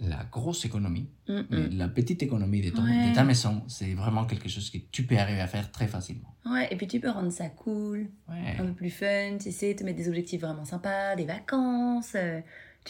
la 0.00 0.24
grosse 0.30 0.64
économie, 0.64 1.08
Mm, 1.28 1.40
mais 1.50 1.68
la 1.68 1.88
petite 1.88 2.22
économie 2.22 2.60
de, 2.62 2.70
ton, 2.70 2.82
Ouais. 2.82 3.08
de 3.10 3.14
ta 3.14 3.22
maison, 3.22 3.62
c'est 3.68 3.94
vraiment 3.94 4.24
quelque 4.24 4.48
chose 4.48 4.68
que 4.70 4.78
tu 4.90 5.04
peux 5.04 5.16
arriver 5.16 5.40
à 5.40 5.46
faire 5.46 5.70
très 5.70 5.86
facilement. 5.86 6.34
Ouais, 6.46 6.66
et 6.72 6.76
puis 6.76 6.86
tu 6.88 6.98
peux 7.00 7.10
rendre 7.10 7.30
ça 7.30 7.48
cool, 7.50 8.08
Ouais. 8.28 8.56
un 8.58 8.66
peu 8.66 8.72
plus 8.72 8.90
fun, 8.90 9.36
tu 9.40 9.52
sais, 9.52 9.74
te 9.74 9.84
mettre 9.84 9.98
des 9.98 10.08
objectifs 10.08 10.40
vraiment 10.40 10.64
sympas, 10.64 11.14
des 11.16 11.24
vacances. 11.26 12.12
euh, 12.16 12.40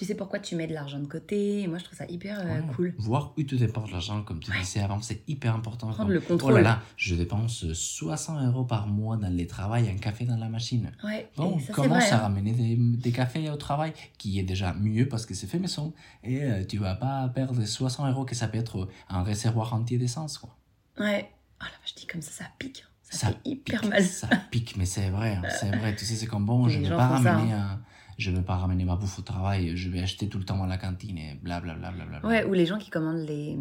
tu 0.01 0.07
sais 0.07 0.15
pourquoi 0.15 0.39
tu 0.39 0.57
mets 0.57 0.67
de 0.67 0.73
l'argent 0.73 0.99
de 0.99 1.07
côté. 1.07 1.61
Et 1.61 1.67
moi, 1.69 1.77
je 1.77 1.85
trouve 1.85 1.99
ça 1.99 2.07
hyper 2.09 2.41
euh, 2.41 2.45
Ouais. 2.45 2.63
cool. 2.75 2.95
Voir 2.97 3.35
où 3.37 3.43
tu 3.43 3.57
dépenses 3.57 3.91
l'argent, 3.91 4.23
comme 4.23 4.41
tu 4.41 4.51
disais 4.51 4.81
avant, 4.81 5.03
c'est 5.03 5.23
hyper 5.29 5.55
important. 5.55 5.89
Prendre 5.89 6.05
Comme, 6.05 6.13
le 6.13 6.21
contrôle. 6.23 6.53
Oh 6.53 6.57
là 6.57 6.63
là, 6.63 6.83
je 6.97 7.15
dépense 7.15 7.71
60 7.71 8.43
euros 8.47 8.65
par 8.65 8.87
mois 8.87 9.19
dans 9.19 9.29
les 9.29 9.47
travail, 9.47 9.91
un 9.91 9.99
café 9.99 10.25
dans 10.25 10.39
la 10.39 10.49
machine. 10.49 10.91
Ouais, 11.05 11.29
Bon, 11.37 11.59
ça 11.61 11.75
commence 11.75 11.99
vrai. 12.05 12.11
à 12.13 12.17
hein. 12.17 12.23
ramener 12.23 12.53
des, 12.53 12.77
des 12.77 13.13
cafés 13.13 13.51
au 13.51 13.57
travail, 13.57 13.93
qui 14.17 14.39
est 14.39 14.43
déjà 14.43 14.73
mieux 14.73 15.07
parce 15.07 15.27
que 15.27 15.35
c'est 15.35 15.47
fait 15.47 15.59
maison. 15.59 15.93
Et 16.25 16.43
euh, 16.45 16.65
tu 16.65 16.79
vas 16.79 16.95
pas 16.95 17.29
perdre 17.29 17.63
60 17.63 18.09
euros 18.11 18.25
que 18.25 18.35
ça 18.35 18.49
peut 18.49 18.57
être 18.59 18.89
un 19.11 19.23
réservoir 19.23 19.75
entier 19.75 19.99
d'essence. 19.99 20.39
quoi. 20.39 20.57
Ouais. 20.99 21.29
Oh 21.61 21.65
là, 21.65 21.71
je 21.85 21.93
dis 21.95 22.07
comme 22.07 22.23
ça, 22.23 22.31
ça 22.31 22.45
pique. 22.59 22.85
Ça, 23.03 23.19
Ça 23.19 23.27
fait 23.29 23.37
hyper 23.45 23.81
pique, 23.83 23.91
mal. 23.91 24.03
Ça 24.05 24.29
pique, 24.51 24.77
mais 24.79 24.87
c'est 24.87 25.11
vrai, 25.11 25.35
hein, 25.35 25.43
c'est 25.61 25.75
vrai. 25.77 25.95
Tu 25.95 26.07
sais, 26.07 26.15
c'est 26.15 26.27
comme 26.27 26.47
bon, 26.47 26.69
je 26.71 26.79
ne 26.79 26.85
vais 26.85 26.91
pas 26.97 27.09
ça, 27.09 27.17
hein. 27.17 27.23
ramener 27.37 27.53
un- 27.53 27.81
je 28.21 28.31
vais 28.31 28.43
pas 28.43 28.57
ramener 28.57 28.85
ma 28.85 28.97
bouffe 28.97 29.19
au 29.19 29.23
travail, 29.23 29.77
je 29.77 29.89
vais 29.89 30.01
acheter 30.03 30.29
tout 30.29 30.39
le 30.39 30.45
temps 30.45 30.63
à 30.63 30.67
la 30.67 30.79
cantine 30.79 31.19
et 31.19 31.35
blablabla. 31.43 31.91
Bla, 31.91 32.05
bla, 32.05 32.05
bla, 32.07 32.21
bla. 32.21 32.29
Ouais, 32.29 32.45
ou 32.45 32.53
les 32.53 32.67
gens 32.67 32.79
qui 32.79 32.91
commandent 32.91 33.27
les. 33.27 33.59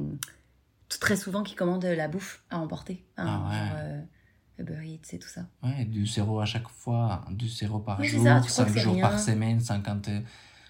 Très 1.00 1.16
souvent, 1.16 1.44
qui 1.44 1.56
commandent 1.56 1.86
la 1.86 2.08
bouffe 2.08 2.44
à 2.50 2.58
emporter. 2.60 3.06
hein, 3.18 3.26
Ah 3.28 3.50
ouais. 3.50 3.58
genre, 3.58 3.78
euh, 3.78 4.02
Uber 4.60 4.86
Eats 4.88 5.14
et 5.16 5.20
tout 5.20 5.28
ça. 5.30 5.42
Ouais, 5.64 5.86
du 5.86 6.06
zéro 6.06 6.40
à 6.42 6.46
chaque 6.46 6.68
fois, 6.68 7.24
du 7.32 7.48
zéro 7.48 7.80
par 7.80 8.00
Oui, 8.00 8.08
jour, 8.08 8.24
ça, 8.24 8.42
tu 8.42 8.50
crois 8.52 8.66
5 8.66 8.66
que 8.66 8.72
c'est 8.74 8.80
jours 8.80 8.94
rien. 8.96 9.02
par 9.10 9.20
semaine, 9.20 9.60
50, 9.60 10.10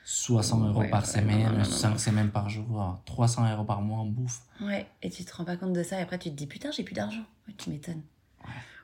60 0.05 0.63
euros 0.67 0.79
Ouais, 0.81 0.89
par 0.89 1.01
ouais, 1.01 1.07
semaine, 1.07 1.43
non, 1.43 1.51
non, 1.51 1.57
non, 1.59 1.63
5 1.63 1.89
non. 1.91 1.97
semaines 1.97 2.31
par 2.31 2.49
jour, 2.49 3.01
300 3.05 3.49
euros 3.51 3.63
par 3.63 3.81
mois 3.81 3.99
en 3.99 4.05
bouffe. 4.05 4.41
Ouais, 4.61 4.87
et 5.01 5.09
tu 5.09 5.23
te 5.23 5.33
rends 5.35 5.45
pas 5.45 5.57
compte 5.57 5.73
de 5.73 5.83
ça, 5.83 5.97
et 5.99 6.01
après 6.03 6.19
tu 6.19 6.29
te 6.29 6.35
dis 6.35 6.47
putain, 6.47 6.69
j'ai 6.71 6.83
plus 6.83 6.93
d'argent. 6.95 7.23
Ouais, 7.47 7.53
tu 7.57 7.69
m'étonnes. 7.69 8.03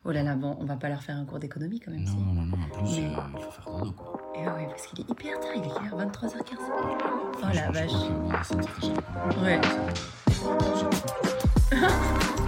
Oh 0.08 0.12
là 0.12 0.22
là, 0.22 0.36
bon, 0.36 0.56
on 0.60 0.66
va 0.66 0.76
pas 0.76 0.88
leur 0.88 1.02
faire 1.02 1.18
un 1.18 1.26
cours 1.26 1.40
d'économie 1.40 1.80
quand 1.80 1.90
même. 1.92 2.04
Non, 2.04 2.12
si. 2.12 2.18
non, 2.18 2.34
non, 2.34 2.58
en 2.64 2.70
plus, 2.78 3.00
Mais- 3.02 3.08
euh, 3.08 3.20
il 3.36 3.42
faut 3.42 3.50
faire 3.52 3.66
dodo, 3.80 3.92
quoi. 3.92 4.22
Et 4.36 4.40
ouais, 4.40 4.46
ouais, 4.54 4.68
parce 4.70 4.86
qu'il 4.88 5.00
est 5.00 5.10
hyper 5.10 5.40
tard, 5.40 5.50
il 5.56 5.62
est 5.62 5.64
quelle 5.64 5.88
heure? 6.00 6.08
23h15. 6.08 6.58
Oh 7.42 7.48
la 7.54 7.72
vache. 7.72 7.92
Ouais. 9.44 9.62